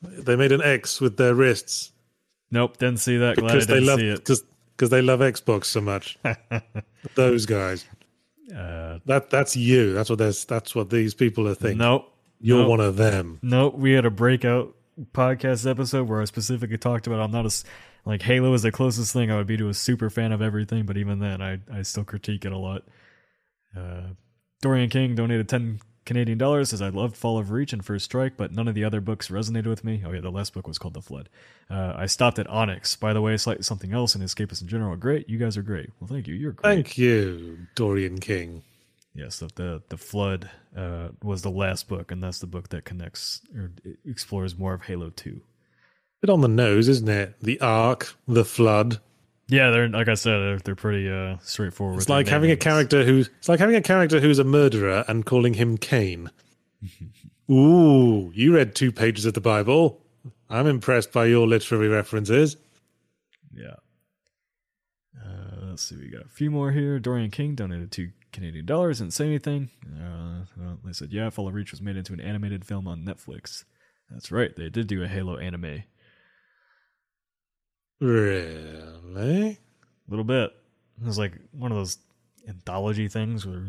They 0.01 0.37
made 0.37 0.53
an 0.53 0.63
X 0.63 1.01
with 1.01 1.17
their 1.17 1.35
wrists 1.35 1.91
Nope, 2.51 2.77
didn't 2.79 3.01
see 3.01 3.17
that. 3.19 3.37
Glad 3.37 3.51
I 3.51 3.55
because 3.55 3.67
they 3.67 3.75
didn't 3.75 3.89
love 3.89 4.01
see 4.01 4.09
it. 4.09 4.25
Because 4.77 4.91
they 4.91 5.01
love 5.03 5.21
Xbox 5.21 5.65
so 5.67 5.81
much. 5.81 6.19
Those 7.15 7.47
guys. 7.47 7.87
Uh, 8.55 8.99
That 9.07 9.31
that's 9.31 9.57
you. 9.57 9.93
That's 9.95 10.11
what 10.11 10.19
there's. 10.19 10.45
That's 10.45 10.75
what 10.75 10.91
these 10.91 11.15
people 11.15 11.49
are 11.49 11.55
thinking. 11.55 11.79
nope. 11.79 12.13
You're 12.39 12.69
one 12.69 12.81
of 12.81 12.97
them. 12.97 13.39
Nope, 13.43 13.77
we 13.77 13.93
had 13.93 14.05
a 14.05 14.11
breakout 14.11 14.75
podcast 15.13 15.69
episode 15.69 16.07
where 16.09 16.21
I 16.21 16.27
specifically 16.27 16.77
talked 16.79 17.07
about 17.07 17.21
I'm 17.21 17.31
not 17.31 17.47
a 17.47 17.65
like 18.05 18.23
Halo 18.23 18.53
is 18.53 18.63
the 18.63 18.71
closest 18.71 19.13
thing 19.13 19.31
I 19.31 19.37
would 19.37 19.47
be 19.47 19.57
to 19.57 19.69
a 19.69 19.75
super 19.75 20.11
fan 20.11 20.33
of 20.33 20.43
everything, 20.43 20.85
but 20.85 20.97
even 20.99 21.19
then 21.19 21.41
I 21.41 21.61
I 21.73 21.83
still 21.83 22.05
critique 22.05 22.45
it 22.45 22.53
a 22.53 22.59
lot. 22.59 22.83
Uh, 23.77 24.09
Dorian 24.63 24.91
King 24.91 25.15
donated 25.15 25.49
10 25.49 25.81
Canadian 26.07 26.39
dollars 26.39 26.71
says 26.71 26.81
I 26.81 26.89
loved 26.89 27.17
Fall 27.17 27.37
of 27.37 27.51
Reach 27.51 27.73
and 27.73 27.85
First 27.85 28.07
Strike, 28.07 28.37
but 28.37 28.53
none 28.53 28.69
of 28.69 28.75
the 28.75 28.85
other 28.85 29.01
books 29.01 29.29
resonated 29.29 29.67
with 29.67 29.85
me. 29.85 30.03
Oh 30.07 30.13
yeah, 30.13 30.21
the 30.21 30.31
last 30.31 30.55
book 30.55 30.67
was 30.67 30.79
called 30.79 30.95
The 30.95 31.03
Flood. 31.03 31.29
Uh, 31.69 31.93
I 31.97 32.07
stopped 32.07 32.39
at 32.39 32.47
Onyx. 32.47 32.97
By 32.97 33.13
the 33.13 33.21
way, 33.21 33.37
slight 33.37 33.65
something 33.65 33.93
else 33.93 34.15
and 34.15 34.25
Escapists 34.25 34.63
in 34.63 34.69
general 34.69 34.97
great. 34.97 35.29
You 35.29 35.37
guys 35.37 35.57
are 35.57 35.63
great. 35.63 35.91
Well, 36.01 36.09
thank 36.09 36.29
you. 36.29 36.35
You're 36.35 36.53
great. 36.53 36.75
Thank 36.75 36.97
you, 36.97 37.59
Dorian 37.75 38.19
King. 38.21 38.63
Yes, 39.15 39.41
the 39.41 39.51
the, 39.55 39.83
the 39.89 39.97
flood 39.97 40.49
uh, 40.77 41.09
was 41.23 41.43
the 41.43 41.51
last 41.51 41.89
book, 41.89 42.13
and 42.13 42.23
that's 42.23 42.39
the 42.39 42.47
book 42.47 42.69
that 42.69 42.85
connects 42.85 43.41
or 43.55 43.73
explores 44.07 44.57
more 44.57 44.75
of 44.75 44.83
Halo 44.83 45.11
Two. 45.11 45.41
Bit 46.23 46.31
on 46.31 46.41
the 46.41 46.49
nose, 46.49 46.89
isn't 46.89 47.09
it? 47.09 47.35
The 47.43 47.61
Ark, 47.61 48.15
the 48.29 48.45
Flood. 48.45 49.01
Yeah, 49.49 49.71
they're 49.71 49.89
like 49.89 50.09
I 50.09 50.15
said, 50.15 50.39
they're, 50.39 50.59
they're 50.59 50.75
pretty 50.75 51.09
uh, 51.09 51.37
straightforward. 51.41 51.99
It's 51.99 52.09
like 52.09 52.27
having 52.27 52.51
a 52.51 52.57
character 52.57 53.05
who's 53.05 53.31
it's 53.39 53.49
like 53.49 53.61
having 53.61 53.77
a 53.77 53.81
character 53.81 54.21
who's 54.21 54.39
a 54.39 54.45
murderer 54.45 55.05
and 55.07 55.25
calling 55.25 55.55
him 55.55 55.79
Cain. 55.79 56.31
Ooh, 57.51 58.33
you 58.35 58.55
read 58.55 58.75
two 58.75 58.91
pages 58.91 59.25
of 59.25 59.35
the 59.35 59.41
Bible. 59.41 60.03
I'm 60.51 60.67
impressed 60.67 61.13
by 61.13 61.27
your 61.27 61.47
literary 61.47 61.89
references. 61.89 62.57
Yeah. 63.55 63.77
Uh, 65.25 65.67
let's 65.71 65.83
see, 65.83 65.97
we 65.97 66.09
got 66.09 66.25
a 66.25 66.29
few 66.29 66.51
more 66.51 66.73
here. 66.73 66.99
Dorian 66.99 67.31
King 67.31 67.55
donated 67.55 67.93
two 67.93 68.11
Canadian 68.33 68.67
dollars. 68.67 68.99
Didn't 68.99 69.15
say 69.15 69.27
anything. 69.27 69.71
Uh, 69.85 70.45
well, 70.57 70.79
they 70.85 70.93
said, 70.93 71.13
yeah, 71.13 71.31
Fall 71.31 71.49
of 71.49 71.55
Reach 71.55 71.71
was 71.71 71.81
made 71.81 71.97
into 71.97 72.13
an 72.13 72.21
animated 72.21 72.65
film 72.65 72.87
on 72.87 73.05
Netflix. 73.05 73.65
That's 74.11 74.31
right, 74.31 74.55
they 74.55 74.69
did 74.69 74.87
do 74.87 75.03
a 75.03 75.09
Halo 75.09 75.37
anime. 75.37 75.85
Really? 78.01 79.51
A 79.53 80.11
little 80.11 80.25
bit. 80.25 80.53
It 81.01 81.07
was 81.07 81.19
like 81.19 81.33
one 81.53 81.73
of 81.73 81.79
those 81.79 81.99
anthology 82.49 83.09
things 83.09 83.47
where 83.47 83.69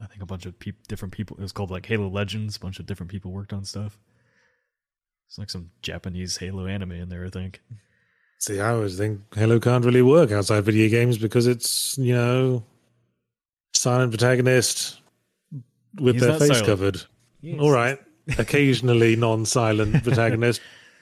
I 0.00 0.06
think 0.06 0.22
a 0.22 0.26
bunch 0.26 0.46
of 0.46 0.58
peop 0.58 0.86
different 0.86 1.12
people. 1.12 1.36
It 1.38 1.42
was 1.42 1.52
called 1.52 1.70
like 1.70 1.86
Halo 1.86 2.08
Legends. 2.08 2.56
A 2.56 2.60
bunch 2.60 2.78
of 2.78 2.86
different 2.86 3.10
people 3.10 3.30
worked 3.32 3.52
on 3.52 3.64
stuff. 3.64 3.98
It's 5.28 5.38
like 5.38 5.50
some 5.50 5.70
Japanese 5.82 6.36
Halo 6.36 6.66
anime 6.66 6.92
in 6.92 7.08
there. 7.08 7.24
I 7.26 7.30
think. 7.30 7.60
See, 8.40 8.60
I 8.60 8.70
always 8.70 8.96
think 8.96 9.20
Halo 9.34 9.58
can't 9.58 9.84
really 9.84 10.02
work 10.02 10.30
outside 10.30 10.64
video 10.64 10.88
games 10.88 11.18
because 11.18 11.46
it's, 11.48 11.98
you 11.98 12.14
know, 12.14 12.64
silent 13.74 14.12
protagonist 14.12 15.00
with 16.00 16.14
He's 16.16 16.22
their 16.22 16.38
face 16.38 16.48
silent. 16.48 16.66
covered. 16.66 17.02
All 17.58 17.72
right. 17.72 17.98
Occasionally 18.38 19.16
non 19.16 19.44
silent 19.44 20.02
protagonist 20.04 20.60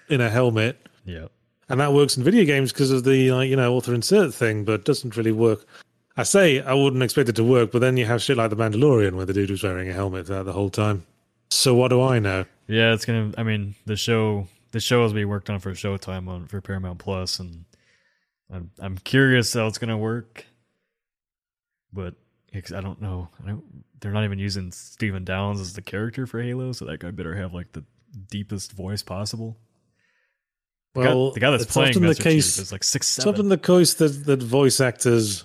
in 0.08 0.20
a 0.20 0.30
helmet, 0.30 0.78
Yeah. 1.04 1.26
And 1.68 1.80
that 1.80 1.92
works 1.92 2.16
in 2.16 2.22
video 2.22 2.44
games 2.44 2.72
because 2.72 2.90
of 2.90 3.04
the 3.04 3.16
you 3.16 3.56
know 3.56 3.74
author 3.74 3.94
insert 3.94 4.32
thing, 4.34 4.64
but 4.64 4.84
doesn't 4.84 5.16
really 5.16 5.32
work. 5.32 5.66
I 6.16 6.22
say 6.22 6.60
I 6.60 6.74
wouldn't 6.74 7.02
expect 7.02 7.28
it 7.28 7.36
to 7.36 7.44
work, 7.44 7.72
but 7.72 7.80
then 7.80 7.96
you 7.96 8.06
have 8.06 8.22
shit 8.22 8.36
like 8.36 8.50
the 8.50 8.56
Mandalorian 8.56 9.14
where 9.14 9.26
the 9.26 9.32
dude 9.32 9.50
was 9.50 9.62
wearing 9.62 9.88
a 9.88 9.92
helmet 9.92 10.26
throughout 10.26 10.44
the 10.44 10.52
whole 10.52 10.70
time. 10.70 11.04
So 11.50 11.74
what 11.74 11.88
do 11.88 12.00
I 12.02 12.18
know? 12.18 12.44
Yeah, 12.68 12.94
it's 12.94 13.04
gonna. 13.04 13.32
I 13.36 13.42
mean, 13.42 13.74
the 13.84 13.96
show 13.96 14.48
the 14.72 14.80
show 14.80 15.04
is 15.04 15.12
being 15.12 15.28
worked 15.28 15.50
on 15.50 15.58
for 15.58 15.72
Showtime 15.72 16.28
on 16.28 16.46
for 16.46 16.60
Paramount 16.60 16.98
Plus, 16.98 17.38
and 17.38 17.64
I'm 18.52 18.70
I'm 18.78 18.98
curious 18.98 19.52
how 19.52 19.66
it's 19.66 19.78
gonna 19.78 19.98
work. 19.98 20.46
But 21.92 22.14
I 22.54 22.80
don't 22.80 23.00
know. 23.00 23.28
I 23.42 23.48
don't. 23.48 23.84
They're 24.00 24.12
not 24.12 24.24
even 24.24 24.38
using 24.38 24.72
Stephen 24.72 25.24
Downes 25.24 25.60
as 25.60 25.72
the 25.72 25.82
character 25.82 26.26
for 26.26 26.40
Halo, 26.40 26.72
so 26.72 26.84
that 26.84 27.00
guy 27.00 27.10
better 27.10 27.34
have 27.34 27.54
like 27.54 27.72
the 27.72 27.84
deepest 28.30 28.72
voice 28.72 29.02
possible. 29.02 29.56
The 30.96 31.02
guy- 31.02 31.14
Well, 31.14 31.30
the 31.30 31.40
guy 31.40 31.50
that's 31.50 31.66
playing 31.66 32.00
the 32.00 32.14
case. 32.14 32.58
Is 32.58 32.72
like 32.72 32.84
six 32.84 33.06
Seven. 33.06 33.28
It's 33.30 33.38
often 33.38 33.48
the 33.48 33.58
case 33.58 33.94
that, 33.94 34.24
that 34.26 34.42
voice 34.42 34.80
actors' 34.80 35.44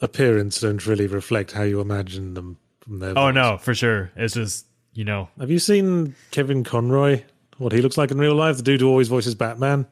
appearance 0.00 0.60
don't 0.60 0.84
really 0.86 1.06
reflect 1.06 1.52
how 1.52 1.62
you 1.62 1.80
imagine 1.80 2.34
them 2.34 2.58
from 2.80 3.00
their. 3.00 3.10
oh 3.10 3.26
voice. 3.26 3.34
no, 3.34 3.58
for 3.58 3.74
sure. 3.74 4.10
It's 4.16 4.34
just 4.34 4.66
you 4.92 5.04
know. 5.04 5.28
Have 5.38 5.50
you 5.50 5.58
seen 5.58 6.14
Kevin 6.30 6.64
Conroy? 6.64 7.22
What 7.58 7.72
he 7.72 7.82
looks 7.82 7.96
like 7.98 8.10
in 8.10 8.18
real 8.18 8.34
life? 8.34 8.56
The 8.56 8.62
dude 8.62 8.80
who 8.80 8.88
always 8.88 9.08
voices 9.08 9.34
Batman. 9.34 9.86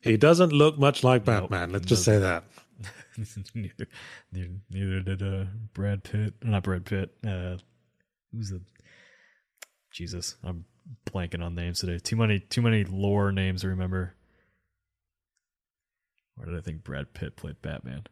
He 0.00 0.16
doesn't 0.16 0.52
look 0.52 0.78
much 0.78 1.02
like 1.02 1.26
Nope, 1.26 1.50
Batman. 1.50 1.72
Let's 1.72 1.86
just 1.86 2.04
say 2.04 2.18
that. 2.18 2.44
neither, 3.54 3.86
neither, 4.32 4.50
neither 4.70 5.00
did 5.00 5.22
uh, 5.22 5.44
Brad 5.74 6.04
Pitt. 6.04 6.34
Not 6.42 6.62
Brad 6.62 6.84
Pitt. 6.84 7.10
Uh, 7.26 7.56
who's 8.32 8.50
the? 8.50 8.60
Jesus, 9.90 10.36
I'm 10.44 10.64
blanking 11.10 11.42
on 11.42 11.54
names 11.54 11.80
today. 11.80 11.98
Too 11.98 12.16
many, 12.16 12.38
too 12.38 12.62
many 12.62 12.84
lore 12.84 13.32
names 13.32 13.62
to 13.62 13.68
remember. 13.68 14.14
Where 16.36 16.46
did 16.46 16.56
I 16.56 16.60
think 16.60 16.84
Brad 16.84 17.12
Pitt 17.14 17.36
played 17.36 17.60
Batman? 17.62 18.04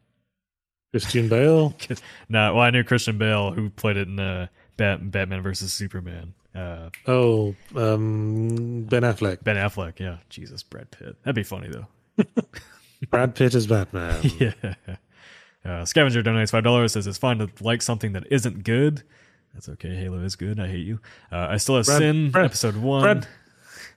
Christian 0.93 1.29
Bale. 1.29 1.75
nah, 2.29 2.53
well, 2.53 2.62
I 2.62 2.70
knew 2.70 2.85
Christian 2.85 3.18
Bale 3.18 3.53
who 3.53 3.68
played 3.70 3.97
it 3.97 4.09
in 4.09 4.18
uh, 4.20 4.47
Bat- 4.77 5.11
Batman 5.11 5.43
versus 5.43 5.72
Superman. 5.72 6.35
Uh, 6.55 6.91
Oh, 7.07 7.55
um, 7.75 8.85
Ben 8.85 9.03
Affleck. 9.03 9.43
ben 9.43 9.57
Affleck, 9.57 9.99
yeah. 9.99 10.18
Jesus, 10.31 10.62
Brad 10.62 10.91
Pitt. 10.93 11.16
That'd 11.25 11.35
be 11.35 11.43
funny 11.43 11.68
though. 11.68 12.25
Brad 13.11 13.35
Pitt 13.35 13.55
is 13.55 13.66
Batman. 13.66 14.22
yeah. 14.39 14.53
Uh, 15.64 15.85
Scavenger 15.85 16.22
donates 16.22 16.51
five 16.53 16.62
dollars. 16.64 16.93
Says 16.93 17.07
it's 17.07 17.18
fine 17.18 17.39
to 17.39 17.49
like 17.61 17.83
something 17.83 18.12
that 18.12 18.25
isn't 18.31 18.62
good. 18.64 19.03
That's 19.53 19.68
okay. 19.70 19.95
Halo 19.97 20.18
is 20.20 20.37
good. 20.37 20.61
I 20.61 20.68
hate 20.68 20.87
you. 20.87 21.01
Uh, 21.33 21.47
I 21.51 21.57
still 21.57 21.77
have 21.77 21.87
Brad- 21.87 21.99
Sin 21.99 22.31
Brad- 22.31 22.45
episode 22.47 22.77
one. 22.77 23.03
Brad, 23.03 23.27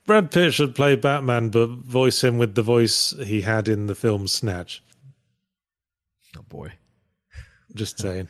Brad 0.08 0.32
Pitt 0.32 0.54
should 0.54 0.74
play 0.74 0.96
Batman, 0.96 1.50
but 1.50 1.68
voice 1.68 2.24
him 2.24 2.38
with 2.40 2.56
the 2.56 2.62
voice 2.64 3.14
he 3.26 3.42
had 3.42 3.68
in 3.68 3.86
the 3.88 3.94
film 3.96 4.28
Snatch. 4.28 4.82
Oh 6.38 6.42
boy. 6.50 6.72
Just 7.76 8.00
saying. 8.00 8.28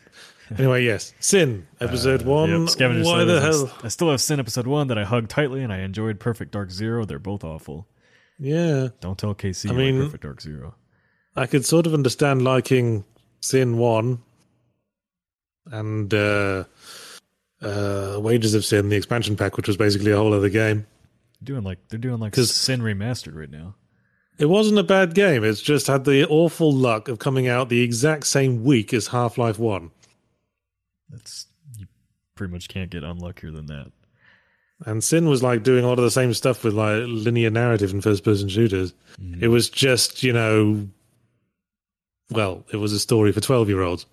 anyway, 0.58 0.84
yes, 0.84 1.14
Sin 1.20 1.66
episode 1.80 2.22
Uh, 2.22 2.26
one. 2.30 2.50
yep, 2.50 2.68
Scavenger 2.68 3.04
Why 3.04 3.24
the 3.24 3.40
hell? 3.40 3.72
I 3.82 3.88
still 3.88 4.10
have 4.10 4.20
Sin 4.20 4.40
episode 4.40 4.66
one 4.66 4.88
that 4.88 4.98
I 4.98 5.04
hugged 5.04 5.30
tightly, 5.30 5.62
and 5.62 5.72
I 5.72 5.78
enjoyed 5.78 6.18
Perfect 6.20 6.50
Dark 6.52 6.70
Zero. 6.70 7.04
They're 7.04 7.18
both 7.18 7.44
awful. 7.44 7.86
Yeah, 8.40 8.88
Don't 9.00 9.18
tell 9.18 9.34
KC 9.34 9.70
I 9.70 9.72
mean- 9.72 10.02
Perfect 10.02 10.22
Dark 10.24 10.40
Zero. 10.40 10.74
I 11.36 11.46
could 11.46 11.64
sort 11.64 11.86
of 11.86 11.94
understand 11.94 12.42
liking 12.42 13.04
Sin 13.40 13.78
one 13.78 14.20
and 15.66 16.12
uh, 16.12 16.64
uh, 17.62 18.18
Wages 18.20 18.54
of 18.54 18.64
Sin, 18.64 18.88
the 18.88 18.96
expansion 18.96 19.36
pack, 19.36 19.56
which 19.56 19.68
was 19.68 19.76
basically 19.76 20.10
a 20.10 20.16
whole 20.16 20.34
other 20.34 20.48
game. 20.48 20.86
Doing 21.42 21.62
like 21.62 21.78
they're 21.88 21.98
doing 21.98 22.18
like 22.20 22.32
'Cause- 22.32 22.54
Sin 22.54 22.80
remastered 22.80 23.34
right 23.36 23.50
now. 23.50 23.74
It 24.38 24.46
wasn't 24.46 24.78
a 24.78 24.84
bad 24.84 25.14
game. 25.14 25.42
It's 25.42 25.60
just 25.60 25.88
had 25.88 26.04
the 26.04 26.26
awful 26.28 26.72
luck 26.72 27.08
of 27.08 27.18
coming 27.18 27.48
out 27.48 27.68
the 27.68 27.80
exact 27.80 28.26
same 28.26 28.62
week 28.62 28.94
as 28.94 29.08
Half 29.08 29.36
Life 29.38 29.58
One. 29.58 29.90
That's 31.10 31.46
you 31.76 31.86
pretty 32.36 32.52
much 32.52 32.68
can't 32.68 32.90
get 32.90 33.02
unluckier 33.02 33.50
than 33.50 33.66
that. 33.66 33.90
And 34.86 35.02
Sin 35.02 35.28
was 35.28 35.42
like 35.42 35.64
doing 35.64 35.84
a 35.84 35.88
lot 35.88 35.98
of 35.98 36.04
the 36.04 36.10
same 36.10 36.32
stuff 36.34 36.62
with 36.62 36.74
like 36.74 37.02
linear 37.06 37.50
narrative 37.50 37.92
and 37.92 38.02
first 38.02 38.22
person 38.22 38.48
shooters. 38.48 38.94
Mm. 39.20 39.42
It 39.42 39.48
was 39.48 39.68
just, 39.68 40.22
you 40.22 40.32
know, 40.32 40.86
well, 42.30 42.64
it 42.72 42.76
was 42.76 42.92
a 42.92 43.00
story 43.00 43.32
for 43.32 43.40
12 43.40 43.68
year 43.68 43.82
olds 43.82 44.06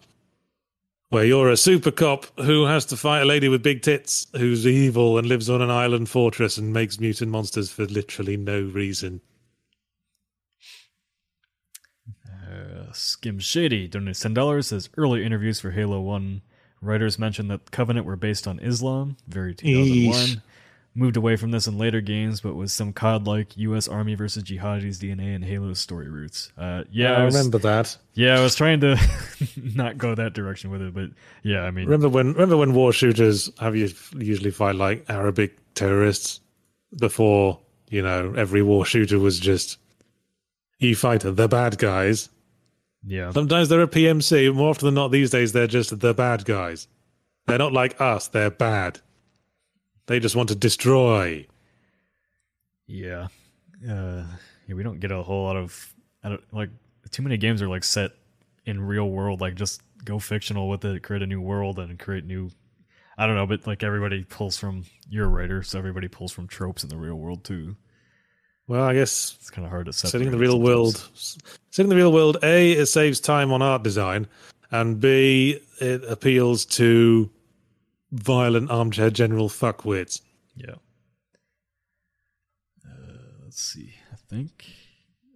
where 1.10 1.26
you're 1.26 1.50
a 1.50 1.58
super 1.58 1.92
cop 1.92 2.26
who 2.40 2.66
has 2.66 2.86
to 2.86 2.98
fight 2.98 3.22
a 3.22 3.26
lady 3.26 3.48
with 3.48 3.64
big 3.64 3.82
tits 3.82 4.28
who's 4.36 4.66
evil 4.66 5.18
and 5.18 5.28
lives 5.28 5.50
on 5.50 5.62
an 5.62 5.70
island 5.70 6.10
fortress 6.10 6.58
and 6.58 6.74
makes 6.74 7.00
mutant 7.00 7.32
monsters 7.32 7.72
for 7.72 7.86
literally 7.86 8.38
no 8.38 8.62
reason. 8.62 9.22
Uh, 12.28 12.92
Skim 12.92 13.40
Shady 13.40 13.88
donates 13.88 14.22
ten 14.22 14.34
dollars. 14.34 14.68
Says 14.68 14.90
early 14.98 15.26
interviews 15.26 15.60
for 15.60 15.72
Halo 15.72 16.02
One 16.02 16.42
writers 16.82 17.20
mentioned 17.20 17.50
that 17.52 17.72
Covenant 17.72 18.06
were 18.06 18.16
based 18.16 18.48
on 18.48 18.60
Islam, 18.60 19.18
very 19.28 19.54
2001. 19.56 20.14
Eesh. 20.14 20.42
Moved 20.98 21.18
away 21.18 21.36
from 21.36 21.52
this 21.52 21.68
in 21.68 21.78
later 21.78 22.00
games, 22.00 22.40
but 22.40 22.56
with 22.56 22.72
some 22.72 22.94
COD-like 22.94 23.58
U.S. 23.58 23.90
Army 23.90 24.16
versus 24.16 24.44
Jihadis 24.44 24.98
DNA 24.98 25.36
and 25.36 25.44
Halo's 25.44 25.78
story 25.78 26.08
roots. 26.10 26.54
Uh, 26.58 26.86
yeah, 26.90 27.12
I 27.12 27.22
I 27.22 27.26
was, 27.26 27.36
remember 27.36 27.58
that. 27.60 27.98
Yeah, 28.14 28.40
I 28.40 28.42
was 28.42 28.56
trying 28.56 28.80
to 28.80 28.98
not 29.76 29.98
go 29.98 30.16
that 30.16 30.32
direction 30.34 30.72
with 30.72 30.82
it, 30.82 30.94
but 30.94 31.10
yeah, 31.44 31.64
I 31.64 31.72
mean, 31.72 31.86
Remember 31.86 32.08
when 32.08 32.32
remember 32.32 32.56
when 32.56 32.74
war 32.74 32.94
shooters 32.94 33.52
have 33.60 33.76
you 33.76 33.90
usually 34.16 34.52
fight 34.52 34.76
like 34.76 35.04
Arabic 35.10 35.58
terrorists 35.74 36.40
before, 36.98 37.60
you 37.90 38.02
know, 38.02 38.34
every 38.38 38.62
war 38.62 38.86
shooter 38.86 39.20
was 39.20 39.38
just 39.38 39.78
you 40.80 40.96
fight 40.96 41.22
the 41.22 41.48
bad 41.50 41.78
guys. 41.78 42.30
yeah, 43.06 43.32
Sometimes 43.32 43.68
they're 43.68 43.82
a 43.82 43.88
PMC. 43.88 44.54
More 44.56 44.70
often 44.70 44.86
than 44.88 44.94
not, 44.96 45.10
these 45.12 45.30
days 45.32 45.52
they're 45.52 45.68
just 45.68 46.00
the 46.00 46.14
bad 46.14 46.46
guys. 46.46 46.88
They're 47.48 47.58
not 47.58 47.74
like 47.74 48.00
us. 48.00 48.30
They're 48.30 48.50
bad. 48.50 49.02
They 50.08 50.20
just 50.20 50.36
want 50.36 50.50
to 50.50 50.56
destroy. 50.56 51.48
yeah, 52.88 53.28
uh, 53.90 54.24
yeah. 54.68 54.76
We 54.76 54.84
don't 54.84 55.00
get 55.00 55.12
a 55.12 55.24
whole 55.24 55.44
lot 55.46 55.56
of, 55.56 55.94
I 56.24 56.30
don't 56.30 56.54
like 56.54 56.70
too 57.12 57.24
many 57.24 57.38
games 57.38 57.62
are 57.62 57.68
like 57.68 57.84
set 57.84 58.12
in 58.66 58.82
real 58.82 59.10
world. 59.10 59.42
Like 59.42 59.56
just 59.56 59.82
go 60.04 60.20
fictional 60.20 60.70
with 60.70 60.86
it, 60.86 61.02
create 61.04 61.24
a 61.24 61.28
new 61.28 61.42
world, 61.42 61.80
and 61.80 61.98
create 61.98 62.26
new. 62.26 62.50
I 63.18 63.26
don't 63.26 63.36
know, 63.36 63.48
but 63.48 63.66
like 63.66 63.82
everybody 63.82 64.24
pulls 64.24 64.58
from 64.58 64.84
you're 65.10 65.26
a 65.26 65.30
writer, 65.30 65.64
so 65.64 65.80
everybody 65.80 66.08
pulls 66.08 66.32
from 66.32 66.48
tropes 66.48 66.84
in 66.84 66.90
the 66.90 66.98
real 66.98 67.16
world 67.16 67.44
too. 67.44 67.76
Well, 68.68 68.84
I 68.84 68.94
guess 68.96 69.38
It's 69.40 69.50
kind 69.52 69.64
of 69.66 69.70
hard 69.72 69.86
to 69.86 69.94
separate. 69.94 70.12
setting 70.12 70.32
the 70.32 70.38
real 70.38 70.54
sometimes. 70.54 70.68
world, 70.68 71.10
setting 71.72 71.90
the 71.90 71.96
real 71.96 72.12
world. 72.12 72.38
A, 72.44 72.72
it 72.74 72.88
saves 72.88 73.20
time 73.20 73.52
on 73.54 73.62
art 73.62 73.84
design, 73.84 74.28
and 74.72 75.00
B, 75.00 75.60
it 75.80 76.04
appeals 76.04 76.66
to 76.66 77.30
violent 78.16 78.72
armchair 78.72 79.10
general 79.10 79.50
fuckwits. 79.50 80.22
Yeah. 80.56 80.76
Uh, 82.86 83.18
let's 83.44 83.62
see. 83.62 83.94
I 84.12 84.16
think 84.30 84.66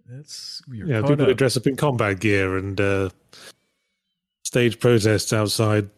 that's 0.06 0.62
we 0.68 0.82
are 0.82 0.86
Yeah, 0.86 1.00
caught 1.00 1.10
people 1.10 1.24
who 1.26 1.30
up. 1.32 1.36
dress 1.38 1.56
up 1.56 1.66
in 1.66 1.76
combat 1.76 2.20
gear 2.20 2.56
and 2.56 2.80
uh, 2.80 3.10
stage 4.44 4.78
protests 4.80 5.32
outside 5.32 5.88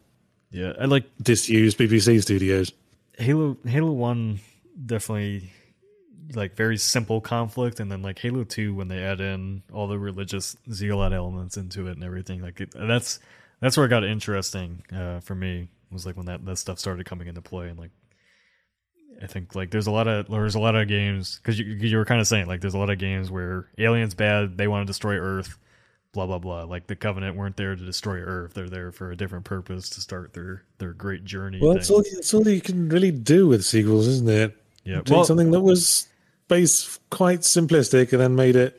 Yeah, 0.50 0.72
I 0.80 0.84
like 0.86 1.04
disused 1.22 1.78
BBC 1.78 2.22
studios. 2.22 2.72
Halo. 3.18 3.56
Halo 3.66 3.92
One 3.92 4.40
definitely 4.86 5.50
like 6.34 6.56
very 6.56 6.76
simple 6.78 7.20
conflict, 7.20 7.78
and 7.80 7.90
then 7.92 8.00
like 8.02 8.18
Halo 8.18 8.44
Two 8.44 8.74
when 8.74 8.88
they 8.88 9.02
add 9.02 9.20
in 9.20 9.62
all 9.72 9.86
the 9.86 9.98
religious 9.98 10.56
zealot 10.72 11.12
elements 11.12 11.56
into 11.56 11.88
it 11.88 11.92
and 11.92 12.04
everything. 12.04 12.40
Like 12.40 12.60
it, 12.60 12.70
that's 12.74 13.20
that's 13.60 13.76
where 13.76 13.86
it 13.86 13.90
got 13.90 14.04
interesting 14.04 14.82
uh, 14.94 15.20
for 15.20 15.34
me. 15.34 15.68
Was 15.92 16.06
like 16.06 16.16
when 16.16 16.26
that 16.26 16.44
that 16.44 16.56
stuff 16.56 16.78
started 16.78 17.06
coming 17.06 17.28
into 17.28 17.42
play, 17.42 17.68
and 17.68 17.78
like 17.78 17.90
I 19.22 19.26
think 19.26 19.54
like 19.54 19.70
there's 19.70 19.86
a 19.86 19.90
lot 19.90 20.08
of 20.08 20.28
there's 20.28 20.54
a 20.54 20.60
lot 20.60 20.74
of 20.74 20.88
games 20.88 21.38
because 21.38 21.58
you 21.58 21.66
you 21.66 21.96
were 21.96 22.04
kind 22.04 22.20
of 22.20 22.26
saying 22.26 22.46
like 22.46 22.60
there's 22.60 22.74
a 22.74 22.78
lot 22.78 22.90
of 22.90 22.98
games 22.98 23.30
where 23.30 23.68
aliens 23.78 24.14
bad 24.14 24.56
they 24.58 24.68
want 24.68 24.86
to 24.86 24.90
destroy 24.90 25.16
Earth. 25.16 25.58
Blah 26.12 26.26
blah 26.26 26.38
blah. 26.38 26.64
Like 26.64 26.88
the 26.88 26.96
Covenant 26.96 27.36
weren't 27.36 27.56
there 27.56 27.74
to 27.74 27.84
destroy 27.84 28.18
Earth; 28.18 28.52
they're 28.52 28.68
there 28.68 28.92
for 28.92 29.10
a 29.10 29.16
different 29.16 29.44
purpose 29.46 29.88
to 29.90 30.00
start 30.00 30.34
their 30.34 30.62
their 30.78 30.92
great 30.92 31.24
journey. 31.24 31.58
Well, 31.62 31.74
that's 31.74 31.88
all, 31.88 32.02
that's 32.14 32.34
all 32.34 32.46
you 32.46 32.60
can 32.60 32.88
really 32.90 33.10
do 33.10 33.46
with 33.46 33.64
sequels, 33.64 34.06
isn't 34.06 34.28
it? 34.28 34.54
yeah. 34.84 34.96
Take 34.96 35.08
Well, 35.08 35.24
something 35.24 35.50
that 35.52 35.60
was 35.60 36.08
based 36.48 37.00
quite 37.10 37.40
simplistic 37.40 38.12
and 38.12 38.20
then 38.20 38.34
made 38.34 38.56
it 38.56 38.78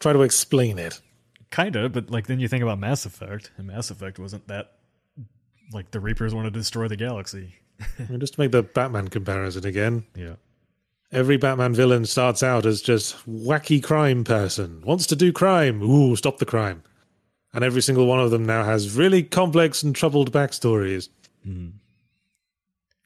try 0.00 0.12
to 0.12 0.20
explain 0.22 0.78
it. 0.78 1.00
kind 1.50 1.76
of, 1.76 1.92
but 1.92 2.10
like 2.10 2.26
then 2.26 2.40
you 2.40 2.48
think 2.48 2.62
about 2.62 2.78
Mass 2.78 3.06
Effect, 3.06 3.50
and 3.56 3.66
Mass 3.66 3.90
Effect 3.90 4.18
wasn't 4.18 4.46
that 4.48 4.72
like 5.72 5.90
the 5.90 6.00
Reapers 6.00 6.34
want 6.34 6.46
to 6.46 6.50
destroy 6.50 6.88
the 6.88 6.96
galaxy. 6.96 7.54
I 7.80 7.86
mean, 8.10 8.20
just 8.20 8.34
to 8.34 8.40
make 8.40 8.52
the 8.52 8.62
Batman 8.62 9.08
comparison 9.08 9.64
again, 9.66 10.04
Yeah. 10.16 10.34
every 11.12 11.36
Batman 11.36 11.74
villain 11.74 12.04
starts 12.06 12.42
out 12.42 12.66
as 12.66 12.80
just 12.82 13.16
wacky 13.28 13.82
crime 13.82 14.24
person, 14.24 14.82
wants 14.84 15.06
to 15.08 15.16
do 15.16 15.32
crime. 15.32 15.82
Ooh, 15.82 16.16
stop 16.16 16.38
the 16.38 16.44
crime. 16.46 16.82
And 17.54 17.64
every 17.64 17.80
single 17.82 18.06
one 18.06 18.20
of 18.20 18.30
them 18.30 18.44
now 18.44 18.64
has 18.64 18.94
really 18.96 19.22
complex 19.22 19.82
and 19.82 19.94
troubled 19.96 20.32
backstories. 20.32 21.08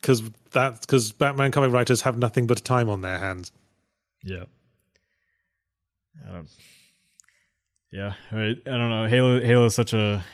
Because 0.01 0.23
that 0.51 0.81
because 0.81 1.13
Batman 1.13 1.53
comic 1.53 1.71
writers 1.73 2.03
have 2.03 2.19
nothing 2.19 2.47
but 2.49 2.65
time 2.65 2.89
on 2.89 3.03
their 3.03 3.19
hands. 3.19 3.53
Yeah. 4.25 4.45
Um, 6.29 6.47
yeah, 7.93 8.15
I, 8.33 8.37
I 8.37 8.55
don't 8.65 8.91
know. 8.91 9.07
Halo 9.07 9.41
Halo 9.41 9.67
is 9.67 9.75
such 9.77 9.93
a 9.93 10.25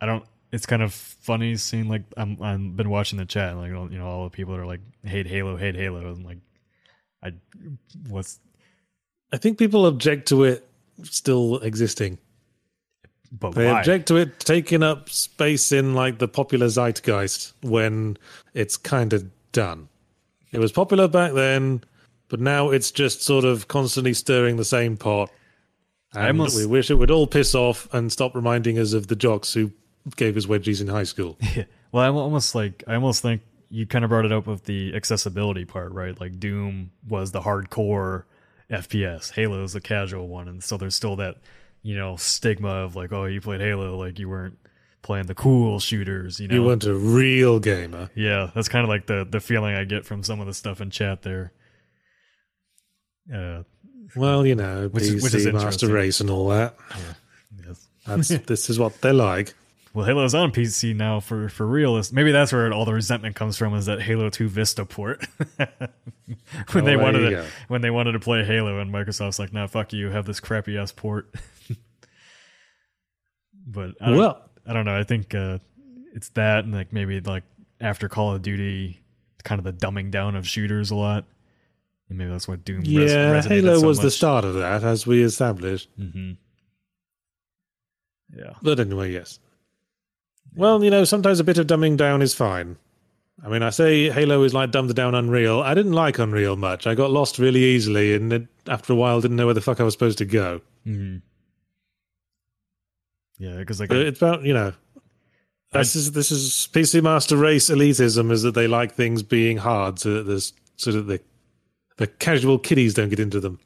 I 0.00 0.06
don't. 0.06 0.24
It's 0.52 0.66
kind 0.66 0.82
of 0.82 0.92
funny 0.92 1.56
seeing 1.56 1.88
like 1.88 2.02
I'm 2.16 2.36
I've 2.42 2.76
been 2.76 2.90
watching 2.90 3.18
the 3.18 3.24
chat 3.24 3.52
and 3.52 3.60
like 3.60 3.90
you 3.90 3.98
know 3.98 4.06
all 4.06 4.24
the 4.24 4.30
people 4.30 4.54
that 4.54 4.60
are 4.60 4.66
like 4.66 4.80
hate 5.04 5.26
Halo, 5.26 5.56
hate 5.56 5.74
Halo, 5.74 6.12
and 6.12 6.24
like 6.24 6.38
I 7.22 7.32
what's 8.08 8.38
I 9.32 9.38
think 9.38 9.58
people 9.58 9.86
object 9.86 10.28
to 10.28 10.44
it 10.44 10.68
still 11.04 11.56
existing. 11.60 12.18
but 13.32 13.52
They 13.54 13.64
why? 13.66 13.78
object 13.80 14.08
to 14.08 14.16
it 14.16 14.38
taking 14.40 14.82
up 14.82 15.08
space 15.08 15.72
in 15.72 15.94
like 15.94 16.18
the 16.18 16.28
popular 16.28 16.66
zeitgeist 16.68 17.54
when 17.62 18.18
it's 18.52 18.76
kind 18.76 19.14
of 19.14 19.24
done. 19.52 19.88
It 20.52 20.58
was 20.58 20.70
popular 20.70 21.08
back 21.08 21.32
then, 21.32 21.82
but 22.28 22.40
now 22.40 22.68
it's 22.68 22.90
just 22.90 23.22
sort 23.22 23.46
of 23.46 23.68
constantly 23.68 24.12
stirring 24.12 24.56
the 24.56 24.66
same 24.66 24.98
pot. 24.98 25.30
I 26.14 26.28
And 26.28 26.38
almost- 26.38 26.58
we 26.58 26.66
wish 26.66 26.90
it 26.90 26.96
would 26.96 27.10
all 27.10 27.26
piss 27.26 27.54
off 27.54 27.88
and 27.94 28.12
stop 28.12 28.34
reminding 28.34 28.78
us 28.78 28.92
of 28.92 29.06
the 29.06 29.16
jocks 29.16 29.54
who 29.54 29.72
gave 30.16 30.36
us 30.36 30.46
wedgies 30.46 30.80
in 30.80 30.88
high 30.88 31.04
school. 31.04 31.38
Well, 31.92 32.02
I'm 32.08 32.16
almost 32.16 32.54
like 32.54 32.82
I 32.88 32.94
almost 32.94 33.20
think 33.20 33.42
you 33.68 33.86
kind 33.86 34.02
of 34.02 34.08
brought 34.08 34.24
it 34.24 34.32
up 34.32 34.46
with 34.46 34.64
the 34.64 34.94
accessibility 34.94 35.66
part, 35.66 35.92
right? 35.92 36.18
Like 36.18 36.40
Doom 36.40 36.90
was 37.06 37.32
the 37.32 37.42
hardcore 37.42 38.24
FPS, 38.70 39.30
Halo 39.34 39.62
is 39.62 39.74
the 39.74 39.80
casual 39.82 40.26
one, 40.26 40.48
and 40.48 40.64
so 40.64 40.78
there's 40.78 40.94
still 40.94 41.16
that 41.16 41.36
you 41.82 41.94
know 41.94 42.16
stigma 42.16 42.68
of 42.84 42.96
like, 42.96 43.12
oh, 43.12 43.26
you 43.26 43.42
played 43.42 43.60
Halo, 43.60 43.98
like 43.98 44.18
you 44.18 44.26
weren't 44.30 44.56
playing 45.02 45.26
the 45.26 45.34
cool 45.34 45.80
shooters, 45.80 46.40
you 46.40 46.48
know? 46.48 46.54
You 46.54 46.62
weren't 46.62 46.84
a 46.84 46.94
real 46.94 47.60
gamer. 47.60 48.08
yeah, 48.14 48.50
that's 48.54 48.70
kind 48.70 48.84
of 48.84 48.88
like 48.88 49.04
the 49.06 49.26
the 49.30 49.40
feeling 49.40 49.74
I 49.74 49.84
get 49.84 50.06
from 50.06 50.22
some 50.22 50.40
of 50.40 50.46
the 50.46 50.54
stuff 50.54 50.80
in 50.80 50.88
chat 50.88 51.20
there. 51.20 51.52
Uh, 53.30 53.64
Well, 54.16 54.46
you 54.46 54.54
know, 54.54 54.88
Which 54.88 55.04
PC 55.04 55.22
which 55.22 55.34
is 55.34 55.46
Master. 55.46 55.88
Race 55.88 56.20
and 56.20 56.30
all 56.30 56.48
that. 56.48 56.74
yes. 57.66 57.86
That's 58.06 58.28
this 58.46 58.70
is 58.70 58.78
what 58.78 58.98
they're 59.02 59.12
like. 59.12 59.52
Well, 59.94 60.06
Halo's 60.06 60.34
on 60.34 60.52
PC 60.52 60.96
now 60.96 61.20
for 61.20 61.48
for 61.50 61.66
real. 61.66 62.00
Maybe 62.12 62.32
that's 62.32 62.50
where 62.52 62.72
all 62.72 62.84
the 62.86 62.94
resentment 62.94 63.36
comes 63.36 63.58
from. 63.58 63.74
Is 63.74 63.86
that 63.86 64.00
Halo 64.00 64.30
Two 64.30 64.48
Vista 64.48 64.86
port? 64.86 65.26
when 65.56 65.68
Oh, 66.74 66.80
they 66.80 66.96
wanted 66.96 67.20
to 67.20 67.30
go. 67.30 67.46
when 67.68 67.82
they 67.82 67.90
wanted 67.90 68.12
to 68.12 68.20
play 68.20 68.42
Halo, 68.44 68.78
and 68.78 68.90
Microsoft's 68.92 69.38
like, 69.38 69.52
"Nah, 69.52 69.66
fuck 69.66 69.92
you. 69.92 70.08
Have 70.10 70.24
this 70.24 70.40
crappy 70.40 70.78
ass 70.78 70.92
port." 70.92 71.34
but 73.66 73.94
I 74.00 74.06
don't, 74.08 74.16
Well, 74.16 74.42
I 74.66 74.72
don't 74.72 74.84
know. 74.86 74.98
I 74.98 75.04
think 75.04 75.34
uh, 75.34 75.58
it's 76.14 76.30
that, 76.30 76.64
and 76.64 76.72
like 76.74 76.92
maybe 76.92 77.20
like 77.20 77.44
after 77.80 78.08
Call 78.08 78.34
of 78.34 78.40
Duty, 78.42 79.00
kind 79.44 79.58
of 79.58 79.64
the 79.64 79.72
dumbing 79.74 80.10
down 80.10 80.36
of 80.36 80.48
shooters 80.48 80.90
a 80.90 80.94
lot. 80.96 81.24
And 82.08 82.18
maybe 82.18 82.30
that's 82.30 82.48
what 82.48 82.64
Doom. 82.64 82.80
res- 82.80 82.88
yeah, 82.88 83.32
resonated 83.40 83.48
Halo 83.64 83.80
so 83.80 83.86
was 83.88 83.98
the 84.00 84.10
start 84.10 84.44
of 84.44 84.54
that, 84.54 84.84
as 84.84 85.06
we 85.06 85.22
established. 85.22 85.88
Mm-hmm. 85.98 86.32
Yeah. 88.38 88.54
But 88.62 88.80
anyway, 88.80 89.12
yes. 89.12 89.38
Well, 90.54 90.84
you 90.84 90.90
know, 90.90 91.04
sometimes 91.04 91.40
a 91.40 91.44
bit 91.44 91.58
of 91.58 91.66
dumbing 91.66 91.96
down 91.96 92.22
is 92.22 92.34
fine. 92.34 92.76
I 93.44 93.48
mean, 93.48 93.62
I 93.62 93.70
say 93.70 94.10
Halo 94.10 94.42
is 94.44 94.54
like 94.54 94.70
dumbed 94.70 94.94
down 94.94 95.14
Unreal. 95.14 95.62
I 95.62 95.74
didn't 95.74 95.92
like 95.92 96.18
Unreal 96.18 96.56
much. 96.56 96.86
I 96.86 96.94
got 96.94 97.10
lost 97.10 97.38
really 97.38 97.64
easily, 97.64 98.14
and 98.14 98.32
it, 98.32 98.46
after 98.68 98.92
a 98.92 98.96
while, 98.96 99.20
didn't 99.20 99.36
know 99.36 99.46
where 99.46 99.54
the 99.54 99.60
fuck 99.60 99.80
I 99.80 99.84
was 99.84 99.94
supposed 99.94 100.18
to 100.18 100.24
go. 100.24 100.60
Mm-hmm. 100.86 101.18
Yeah, 103.38 103.56
because 103.56 103.80
like 103.80 103.90
it's 103.90 104.20
about 104.20 104.44
you 104.44 104.54
know, 104.54 104.72
this 105.72 105.96
is 105.96 106.12
this 106.12 106.30
is 106.30 106.68
PC 106.72 107.02
Master 107.02 107.36
Race 107.36 107.70
elitism 107.70 108.30
is 108.30 108.42
that 108.42 108.54
they 108.54 108.68
like 108.68 108.94
things 108.94 109.22
being 109.22 109.56
hard, 109.56 109.98
so 109.98 110.14
that 110.14 110.24
there's 110.24 110.52
so 110.76 110.92
that 110.92 111.02
the 111.02 111.20
the 111.96 112.06
casual 112.06 112.58
kiddies 112.58 112.94
don't 112.94 113.08
get 113.08 113.18
into 113.18 113.40
them. 113.40 113.58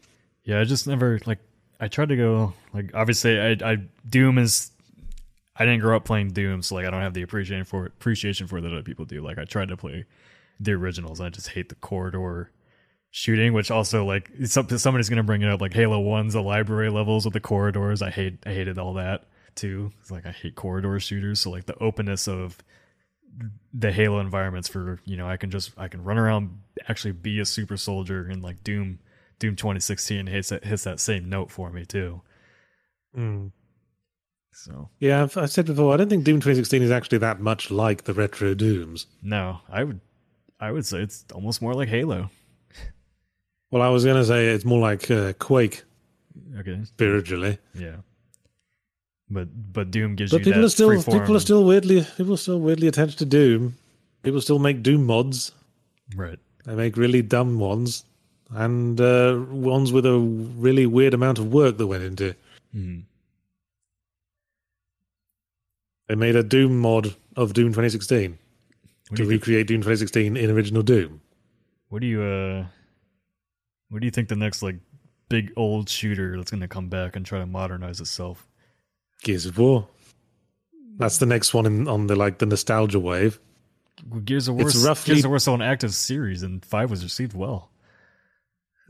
Yeah, 0.45 0.61
I 0.61 0.64
just 0.64 0.87
never 0.87 1.20
like. 1.26 1.39
I 1.78 1.89
tried 1.89 2.09
to 2.09 2.16
go 2.16 2.55
like 2.72 2.93
obviously 2.95 3.39
I, 3.39 3.51
I 3.62 3.76
Doom 4.09 4.39
is. 4.39 4.70
I 5.59 5.65
didn't 5.65 5.81
grow 5.81 5.97
up 5.97 6.05
playing 6.05 6.33
Doom, 6.33 6.63
so 6.63 6.75
like 6.75 6.87
I 6.87 6.91
don't 6.91 7.03
have 7.03 7.15
the 7.15 7.23
appreciation 7.23 7.65
for 7.65 7.87
appreciation 7.87 8.47
for 8.47 8.61
that 8.61 8.73
other 8.73 8.83
people 8.83 9.05
do. 9.05 9.23
Like 9.23 9.39
I 9.39 9.45
tried 9.45 9.69
to 9.69 9.77
play 9.77 10.05
the 10.61 10.73
originals. 10.73 11.21
I 11.21 11.29
just 11.31 11.49
hate 11.49 11.69
the 11.69 11.75
corridor 11.77 12.51
shooting, 13.11 13.53
which 13.53 13.71
also 13.71 14.05
like 14.05 14.31
somebody's 14.45 15.09
gonna 15.09 15.23
bring 15.23 15.43
it 15.43 15.49
up. 15.49 15.61
Like 15.61 15.73
Halo 15.73 15.99
One's 16.01 16.35
the 16.35 16.43
library 16.43 16.91
levels 16.91 17.25
with 17.25 17.35
the 17.35 17.41
corridors. 17.41 18.03
I 18.03 18.11
hate 18.11 18.39
I 18.45 18.51
hated 18.51 18.79
all 18.79 18.95
that 18.95 19.25
too. 19.55 19.93
It's 20.01 20.11
like 20.11 20.27
I 20.27 20.33
hate 20.33 20.55
corridor 20.55 21.01
shooters. 21.01 21.41
So 21.41 21.51
like 21.51 21.67
the 21.67 21.79
openness 21.79 22.29
of 22.29 22.59
the 23.73 23.93
Halo 23.93 24.21
environments 24.21 24.69
for 24.69 25.01
you 25.05 25.17
know 25.17 25.29
I 25.29 25.37
can 25.37 25.51
just 25.51 25.73
I 25.77 25.89
can 25.89 26.05
run 26.05 26.19
around 26.19 26.61
actually 26.89 27.13
be 27.13 27.41
a 27.41 27.47
super 27.47 27.77
soldier 27.77 28.27
and 28.27 28.43
like 28.43 28.63
Doom 28.63 28.99
Doom 29.39 29.57
2016 29.57 30.27
hits 30.27 30.51
that 30.51 30.65
hits 30.65 30.85
that 30.85 31.01
same 31.01 31.29
note 31.29 31.51
for 31.51 31.71
me 31.71 31.85
too. 31.85 32.23
Mm. 33.17 33.53
So 34.57 34.89
Yeah, 34.99 35.23
I've, 35.23 35.37
I've 35.37 35.51
said 35.51 35.67
before. 35.67 35.93
I 35.93 35.97
don't 35.99 36.09
think 36.09 36.25
Doom 36.25 36.37
2016 36.37 36.83
is 36.83 36.91
actually 36.91 37.19
that 37.19 37.41
much 37.41 37.71
like 37.71 38.05
the 38.05 38.15
retro 38.15 38.55
Dooms. 38.55 39.07
no, 39.23 39.61
I 39.69 39.85
would 39.85 40.01
I 40.59 40.73
would 40.73 40.87
say 40.87 41.03
it's 41.03 41.25
almost 41.35 41.61
more 41.61 41.75
like 41.75 41.89
Halo. 41.89 42.31
Well, 43.71 43.83
I 43.83 43.89
was 43.89 44.05
going 44.05 44.17
to 44.17 44.25
say 44.25 44.47
it's 44.47 44.65
more 44.65 44.81
like 44.81 45.11
uh, 45.11 45.33
Quake 45.35 45.83
Okay, 46.59 46.81
spiritually, 46.85 47.59
yeah. 47.75 47.97
But 49.29 49.49
but 49.73 49.91
Doom 49.91 50.15
gives 50.15 50.31
but 50.31 50.39
you 50.39 50.45
people 50.45 50.61
that 50.61 50.67
are 50.67 50.71
still 50.71 51.03
people 51.03 51.37
are 51.37 51.41
still 51.41 51.65
weirdly 51.65 52.07
people 52.17 52.35
are 52.35 52.39
still 52.39 52.61
weirdly 52.61 52.89
attached 52.89 53.19
to 53.19 53.25
Doom. 53.25 53.77
People 54.23 54.41
still 54.41 54.59
make 54.59 54.83
Doom 54.83 55.07
mods. 55.07 55.53
right. 56.15 56.39
They 56.65 56.75
make 56.75 56.97
really 56.97 57.23
dumb 57.23 57.59
ones, 57.59 58.05
and 58.51 59.01
uh, 59.01 59.39
ones 59.51 59.93
with 59.93 60.05
a 60.05 60.19
really 60.19 60.87
weird 60.87 61.15
amount 61.15 61.39
of 61.39 61.53
work 61.53 61.79
that 61.79 61.87
went 61.87 62.03
into. 62.03 62.29
it. 62.29 62.39
They 66.09 66.15
made 66.15 66.37
a 66.37 66.43
Doom 66.43 66.79
mod 66.81 67.15
of 67.37 67.53
Doom 67.53 67.69
2016 67.69 68.39
What 69.09 69.17
to 69.17 69.23
you 69.23 69.29
think, 69.29 69.41
recreate 69.43 69.67
Doom 69.67 69.81
2016 69.81 70.37
in 70.37 70.51
original 70.51 70.83
Doom. 70.83 71.21
what 71.89 72.01
do 72.01 72.07
you 72.07 72.23
uh 72.23 72.67
what 73.89 74.01
do 74.01 74.07
you 74.07 74.11
think 74.11 74.29
the 74.29 74.37
next 74.37 74.63
like 74.63 74.77
big 75.29 75.53
old 75.57 75.89
shooter 75.89 76.37
that's 76.37 76.51
going 76.51 76.61
to 76.61 76.69
come 76.69 76.89
back 76.89 77.17
and 77.17 77.25
try 77.27 77.39
to 77.39 77.47
modernize 77.47 78.01
itself? 78.01 78.47
Gears 79.23 79.47
of 79.47 79.59
War. 79.59 79.89
That's 80.99 81.19
the 81.19 81.27
next 81.27 81.55
one 81.55 81.67
in, 81.67 81.89
on 81.89 82.07
the 82.07 82.17
like 82.17 82.39
the 82.39 82.47
nostalgia 82.47 82.99
wave. 83.01 83.39
Gears 84.25 84.49
of 84.49 84.57
War, 84.57 84.67
It's 84.67 84.85
roughly- 84.85 85.15
Gears 85.15 85.25
of 85.25 85.31
War 85.31 85.39
still 85.39 85.55
an 85.55 85.63
active 85.63 85.95
series, 85.95 86.43
and 86.43 86.65
five 86.65 86.91
was 86.91 87.03
received 87.03 87.35
well. 87.35 87.71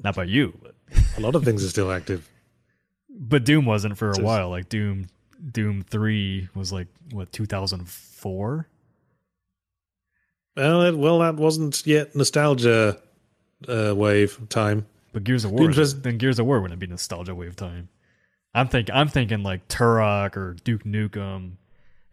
Not 0.02 0.14
by 0.16 0.24
you, 0.24 0.58
but 0.62 0.74
A 1.16 1.20
lot 1.20 1.34
of 1.34 1.44
things 1.44 1.64
are 1.64 1.68
still 1.68 1.90
active. 1.92 2.28
but 3.10 3.44
Doom 3.44 3.64
wasn't 3.66 3.96
for 3.98 4.10
a 4.10 4.18
while. 4.18 4.50
Like 4.50 4.68
Doom, 4.68 5.06
Doom 5.52 5.82
three 5.82 6.48
was 6.54 6.72
like 6.72 6.88
what 7.12 7.32
two 7.32 7.46
thousand 7.46 7.88
four. 7.88 8.68
Well, 10.56 10.82
it, 10.82 10.96
well, 10.96 11.18
that 11.18 11.36
wasn't 11.36 11.86
yet 11.86 12.16
nostalgia 12.16 12.98
uh, 13.68 13.94
wave 13.94 14.40
time. 14.48 14.86
But 15.12 15.24
Gears 15.24 15.44
of 15.44 15.52
War, 15.52 15.70
then 15.70 16.18
Gears 16.18 16.38
of 16.38 16.46
War 16.46 16.60
wouldn't 16.60 16.80
be 16.80 16.86
nostalgia 16.86 17.34
wave 17.34 17.56
time. 17.56 17.88
I'm 18.54 18.68
think 18.68 18.88
I'm 18.92 19.08
thinking 19.08 19.42
like 19.42 19.68
Turok 19.68 20.36
or 20.36 20.54
Duke 20.64 20.84
Nukem. 20.84 21.52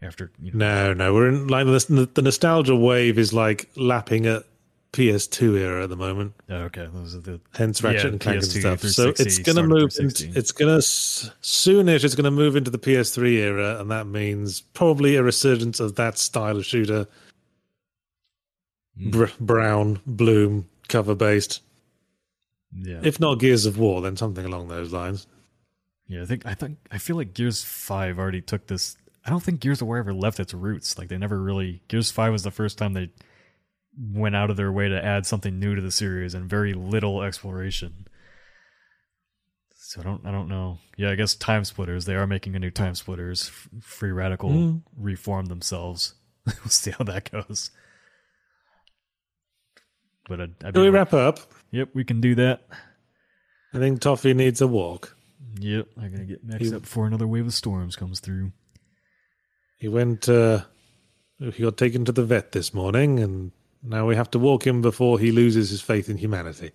After 0.02 0.30
you 0.42 0.52
know, 0.52 0.58
No, 0.58 0.92
no, 0.92 1.14
we're 1.14 1.28
in 1.28 1.46
like 1.46 1.64
the, 1.64 2.10
the 2.12 2.20
nostalgia 2.20 2.76
wave 2.76 3.18
is 3.18 3.32
like 3.32 3.70
lapping 3.74 4.26
at 4.26 4.44
PS2 4.94 5.58
era 5.58 5.82
at 5.82 5.88
the 5.90 5.96
moment. 5.96 6.34
Oh, 6.48 6.54
okay, 6.54 6.88
those 6.92 7.16
are 7.16 7.20
the 7.20 7.40
Hence 7.52 7.82
Ratchet 7.82 8.04
Yeah, 8.04 8.08
and 8.10 8.20
Clank 8.20 8.38
PS2, 8.40 8.60
stuff. 8.60 8.80
So 8.82 9.08
it's 9.08 9.38
going 9.38 9.56
to 9.56 9.64
move. 9.64 9.92
Into, 9.98 10.30
it's 10.38 10.52
going 10.52 10.70
to 10.70 10.80
soonish. 10.80 12.04
It's 12.04 12.14
going 12.14 12.24
to 12.24 12.30
move 12.30 12.54
into 12.54 12.70
the 12.70 12.78
PS3 12.78 13.32
era, 13.32 13.80
and 13.80 13.90
that 13.90 14.06
means 14.06 14.60
probably 14.60 15.16
a 15.16 15.22
resurgence 15.24 15.80
of 15.80 15.96
that 15.96 16.16
style 16.16 16.56
of 16.56 16.64
shooter. 16.64 17.08
Hmm. 18.96 19.10
Br- 19.10 19.24
brown, 19.40 20.00
bloom, 20.06 20.68
cover 20.88 21.16
based. 21.16 21.60
yeah. 22.72 23.00
If 23.02 23.18
not 23.18 23.40
Gears 23.40 23.66
of 23.66 23.76
War, 23.76 24.00
then 24.00 24.16
something 24.16 24.44
along 24.44 24.68
those 24.68 24.92
lines. 24.92 25.26
Yeah, 26.06 26.22
I 26.22 26.26
think 26.26 26.46
I 26.46 26.54
think 26.54 26.78
I 26.92 26.98
feel 26.98 27.16
like 27.16 27.34
Gears 27.34 27.64
Five 27.64 28.18
already 28.18 28.42
took 28.42 28.68
this. 28.68 28.96
I 29.26 29.30
don't 29.30 29.42
think 29.42 29.58
Gears 29.58 29.80
of 29.80 29.88
War 29.88 29.96
ever 29.96 30.12
left 30.12 30.38
its 30.38 30.54
roots. 30.54 30.98
Like 30.98 31.08
they 31.08 31.18
never 31.18 31.40
really. 31.40 31.82
Gears 31.88 32.12
Five 32.12 32.30
was 32.30 32.44
the 32.44 32.50
first 32.52 32.78
time 32.78 32.92
they 32.92 33.10
went 33.98 34.34
out 34.36 34.50
of 34.50 34.56
their 34.56 34.72
way 34.72 34.88
to 34.88 35.04
add 35.04 35.26
something 35.26 35.58
new 35.58 35.74
to 35.74 35.80
the 35.80 35.90
series 35.90 36.34
and 36.34 36.48
very 36.50 36.74
little 36.74 37.22
exploration. 37.22 38.06
So 39.76 40.00
I 40.00 40.04
don't 40.04 40.26
I 40.26 40.32
don't 40.32 40.48
know. 40.48 40.78
Yeah, 40.96 41.10
I 41.10 41.14
guess 41.14 41.36
TimeSplitters. 41.36 42.04
They 42.04 42.14
are 42.16 42.26
making 42.26 42.56
a 42.56 42.58
new 42.58 42.70
TimeSplitters. 42.70 43.50
Free 43.80 44.10
Radical 44.12 44.50
Mm. 44.50 44.82
reform 44.96 45.46
themselves. 45.46 46.14
we'll 46.46 46.68
see 46.68 46.90
how 46.90 47.04
that 47.04 47.30
goes. 47.30 47.70
But 50.28 50.40
I'd, 50.40 50.54
I'd 50.64 50.74
Do 50.74 50.80
we 50.82 50.88
wrap 50.88 51.12
up? 51.12 51.38
Yep, 51.70 51.90
we 51.94 52.04
can 52.04 52.20
do 52.20 52.34
that. 52.36 52.66
I 53.74 53.78
think 53.78 54.00
Toffee 54.00 54.34
needs 54.34 54.60
a 54.60 54.66
walk. 54.66 55.16
Yep, 55.60 55.88
I'm 55.98 56.10
gonna 56.12 56.24
get 56.24 56.44
next 56.44 56.68
He- 56.70 56.74
up 56.74 56.82
before 56.82 57.06
another 57.06 57.26
wave 57.26 57.46
of 57.46 57.54
storms 57.54 57.94
comes 57.96 58.20
through. 58.20 58.52
He 59.78 59.88
went. 59.88 60.28
Uh, 60.28 60.62
he 61.38 61.62
got 61.62 61.76
taken 61.76 62.04
to 62.06 62.12
the 62.12 62.24
vet 62.24 62.52
this 62.52 62.72
morning, 62.72 63.18
and 63.20 63.52
now 63.84 64.06
we 64.06 64.16
have 64.16 64.30
to 64.32 64.38
walk 64.38 64.66
him 64.66 64.80
before 64.82 65.18
he 65.18 65.30
loses 65.30 65.70
his 65.70 65.80
faith 65.80 66.08
in 66.08 66.16
humanity. 66.18 66.72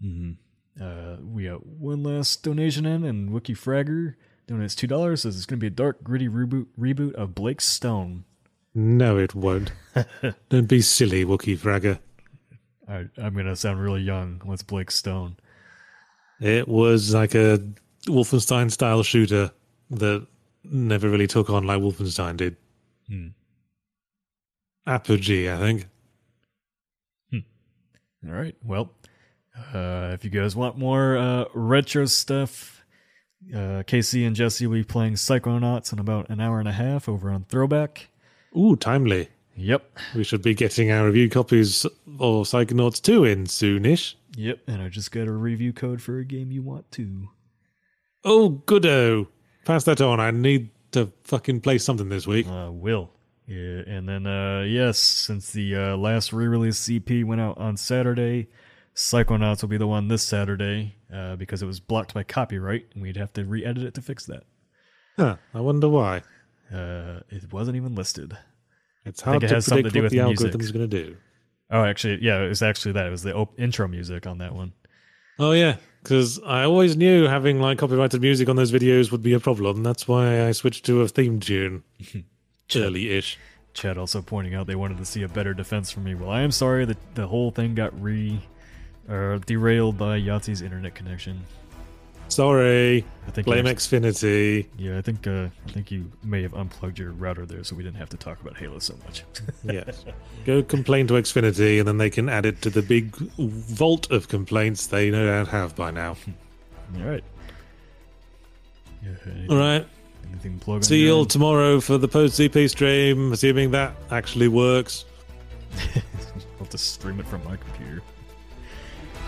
hmm 0.00 0.32
Uh, 0.80 1.16
we 1.22 1.44
got 1.44 1.64
one 1.64 2.02
last 2.02 2.42
donation 2.42 2.84
in, 2.84 3.04
and 3.04 3.30
Wookie 3.30 3.56
Fragger 3.56 4.14
donates 4.48 4.74
two 4.76 4.88
dollars. 4.88 5.22
Says 5.22 5.36
it's 5.36 5.46
going 5.46 5.58
to 5.60 5.64
be 5.64 5.68
a 5.68 5.70
dark, 5.70 6.02
gritty 6.02 6.28
reboot 6.28 6.66
reboot 6.78 7.14
of 7.14 7.34
Blake 7.34 7.60
Stone. 7.60 8.24
No, 8.74 9.16
it 9.18 9.34
won't. 9.36 9.70
Don't 10.48 10.66
be 10.66 10.80
silly, 10.82 11.24
Wookie 11.24 11.56
Fragger. 11.56 12.00
I, 12.88 13.06
I'm 13.16 13.34
going 13.34 13.46
to 13.46 13.54
sound 13.56 13.80
really 13.80 14.02
young. 14.02 14.40
What's 14.44 14.64
Blake 14.64 14.90
Stone? 14.90 15.36
It 16.40 16.66
was 16.66 17.14
like 17.14 17.34
a 17.36 17.60
Wolfenstein 18.08 18.70
style 18.72 19.04
shooter 19.04 19.52
that 19.90 20.26
never 20.64 21.08
really 21.08 21.28
took 21.28 21.48
on 21.50 21.64
like 21.64 21.80
Wolfenstein 21.80 22.36
did. 22.36 22.56
Hmm. 23.08 23.28
Apogee, 24.86 25.50
I 25.50 25.56
think. 25.58 25.86
All 28.26 28.34
right. 28.34 28.56
Well, 28.64 28.90
uh, 29.56 30.10
if 30.12 30.24
you 30.24 30.30
guys 30.30 30.56
want 30.56 30.78
more 30.78 31.16
uh, 31.16 31.44
retro 31.54 32.06
stuff, 32.06 32.84
uh, 33.54 33.82
Casey 33.86 34.24
and 34.24 34.34
Jesse 34.34 34.66
will 34.66 34.78
be 34.78 34.84
playing 34.84 35.14
Psychonauts 35.14 35.92
in 35.92 35.98
about 35.98 36.30
an 36.30 36.40
hour 36.40 36.58
and 36.58 36.68
a 36.68 36.72
half 36.72 37.08
over 37.08 37.30
on 37.30 37.44
Throwback. 37.44 38.08
Ooh, 38.56 38.76
timely. 38.76 39.28
Yep. 39.56 39.98
We 40.14 40.24
should 40.24 40.42
be 40.42 40.54
getting 40.54 40.90
our 40.90 41.06
review 41.06 41.28
copies 41.28 41.84
of 41.84 41.92
Psychonauts 42.46 43.00
2 43.00 43.24
in 43.24 43.44
soonish. 43.44 44.14
Yep. 44.36 44.60
And 44.66 44.82
I 44.82 44.88
just 44.88 45.12
got 45.12 45.28
a 45.28 45.32
review 45.32 45.72
code 45.72 46.02
for 46.02 46.18
a 46.18 46.24
game 46.24 46.50
you 46.50 46.62
want 46.62 46.90
to. 46.92 47.28
Oh, 48.24 48.62
goodo. 48.66 49.28
Pass 49.64 49.84
that 49.84 50.00
on. 50.00 50.18
I 50.18 50.30
need 50.30 50.70
to 50.92 51.12
fucking 51.24 51.60
play 51.60 51.78
something 51.78 52.08
this 52.08 52.26
week. 52.26 52.46
Uh, 52.48 52.70
will. 52.72 53.10
Yeah, 53.46 53.82
and 53.86 54.08
then 54.08 54.26
uh, 54.26 54.62
yes, 54.62 54.98
since 54.98 55.52
the 55.52 55.76
uh, 55.76 55.96
last 55.96 56.32
re-release 56.32 56.80
CP 56.88 57.24
went 57.24 57.40
out 57.40 57.58
on 57.58 57.76
Saturday, 57.76 58.48
Psychonauts 58.94 59.60
will 59.60 59.68
be 59.68 59.76
the 59.76 59.86
one 59.86 60.08
this 60.08 60.22
Saturday 60.22 60.94
uh, 61.12 61.36
because 61.36 61.62
it 61.62 61.66
was 61.66 61.80
blocked 61.80 62.14
by 62.14 62.22
copyright, 62.22 62.86
and 62.94 63.02
we'd 63.02 63.16
have 63.16 63.32
to 63.34 63.44
re-edit 63.44 63.84
it 63.84 63.94
to 63.94 64.00
fix 64.02 64.24
that. 64.26 64.44
Huh, 65.18 65.36
I 65.52 65.60
wonder 65.60 65.88
why. 65.88 66.22
Uh, 66.72 67.20
it 67.28 67.52
wasn't 67.52 67.76
even 67.76 67.94
listed. 67.94 68.36
It's 69.04 69.20
hard 69.20 69.42
it 69.42 69.48
to 69.48 69.54
has 69.56 69.66
something 69.66 69.84
predict 69.84 70.10
to 70.10 70.16
do 70.16 70.22
what 70.22 70.28
with 70.28 70.40
the 70.40 70.44
music. 70.44 70.46
algorithm's 70.46 70.72
going 70.72 70.90
to 70.90 71.04
do. 71.04 71.16
Oh, 71.70 71.84
actually, 71.84 72.18
yeah, 72.22 72.42
it 72.42 72.48
was 72.48 72.62
actually 72.62 72.92
that. 72.92 73.06
It 73.06 73.10
was 73.10 73.22
the 73.22 73.34
op- 73.34 73.58
intro 73.60 73.86
music 73.88 74.26
on 74.26 74.38
that 74.38 74.54
one. 74.54 74.72
Oh, 75.38 75.52
yeah, 75.52 75.76
because 76.02 76.40
I 76.46 76.64
always 76.64 76.96
knew 76.96 77.24
having 77.24 77.60
like 77.60 77.78
copyrighted 77.78 78.20
music 78.20 78.48
on 78.48 78.56
those 78.56 78.72
videos 78.72 79.12
would 79.12 79.22
be 79.22 79.34
a 79.34 79.40
problem. 79.40 79.82
That's 79.82 80.08
why 80.08 80.46
I 80.46 80.52
switched 80.52 80.86
to 80.86 81.02
a 81.02 81.08
theme 81.08 81.40
tune. 81.40 81.82
Early 82.74 83.10
ish. 83.10 83.38
Chad 83.72 83.98
also 83.98 84.22
pointing 84.22 84.54
out 84.54 84.66
they 84.66 84.76
wanted 84.76 84.98
to 84.98 85.04
see 85.04 85.22
a 85.22 85.28
better 85.28 85.52
defense 85.52 85.90
from 85.90 86.04
me. 86.04 86.14
Well, 86.14 86.30
I 86.30 86.42
am 86.42 86.52
sorry 86.52 86.84
that 86.84 87.14
the 87.14 87.26
whole 87.26 87.50
thing 87.50 87.74
got 87.74 88.00
re 88.00 88.40
uh, 89.08 89.38
derailed 89.38 89.98
by 89.98 90.18
Yahtzee's 90.18 90.62
internet 90.62 90.94
connection. 90.94 91.44
Sorry. 92.28 93.04
I 93.26 93.30
think 93.30 93.46
Blame 93.46 93.66
Xfinity. 93.66 94.66
Yeah, 94.78 94.98
I 94.98 95.02
think 95.02 95.26
uh, 95.26 95.48
I 95.66 95.70
think 95.70 95.90
you 95.90 96.10
may 96.22 96.42
have 96.42 96.54
unplugged 96.54 96.98
your 96.98 97.12
router 97.12 97.44
there, 97.44 97.62
so 97.64 97.76
we 97.76 97.82
didn't 97.82 97.98
have 97.98 98.08
to 98.10 98.16
talk 98.16 98.40
about 98.40 98.56
Halo 98.56 98.78
so 98.78 98.94
much. 99.04 99.24
Yes. 99.64 100.04
Go 100.44 100.62
complain 100.62 101.06
to 101.08 101.14
Xfinity, 101.14 101.78
and 101.78 101.88
then 101.88 101.98
they 101.98 102.10
can 102.10 102.28
add 102.28 102.46
it 102.46 102.60
to 102.62 102.70
the 102.70 102.82
big 102.82 103.14
vault 103.38 104.10
of 104.10 104.28
complaints 104.28 104.86
they 104.86 105.10
no 105.10 105.26
doubt 105.26 105.48
have 105.48 105.74
by 105.76 105.90
now. 105.90 106.16
all 106.96 107.02
right. 107.02 107.24
Yeah, 109.02 109.46
All 109.50 109.56
right. 109.56 109.86
Anything 110.28 110.58
plug 110.58 110.76
on 110.76 110.82
See 110.82 111.04
you 111.04 111.12
all 111.12 111.24
tomorrow 111.24 111.80
for 111.80 111.98
the 111.98 112.08
post 112.08 112.38
CP 112.38 112.68
stream, 112.70 113.32
assuming 113.32 113.70
that 113.72 113.94
actually 114.10 114.48
works. 114.48 115.04
I'll 115.76 116.02
have 116.58 116.70
to 116.70 116.78
stream 116.78 117.20
it 117.20 117.26
from 117.26 117.44
my 117.44 117.56
computer. 117.56 118.02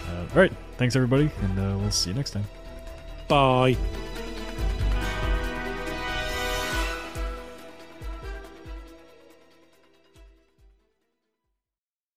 Uh, 0.08 0.20
all 0.20 0.40
right. 0.40 0.52
Thanks 0.78 0.94
everybody, 0.96 1.30
and 1.42 1.58
uh, 1.58 1.78
we'll 1.78 1.90
see 1.90 2.10
you 2.10 2.16
next 2.16 2.30
time. 2.30 2.44
Bye. 3.28 3.76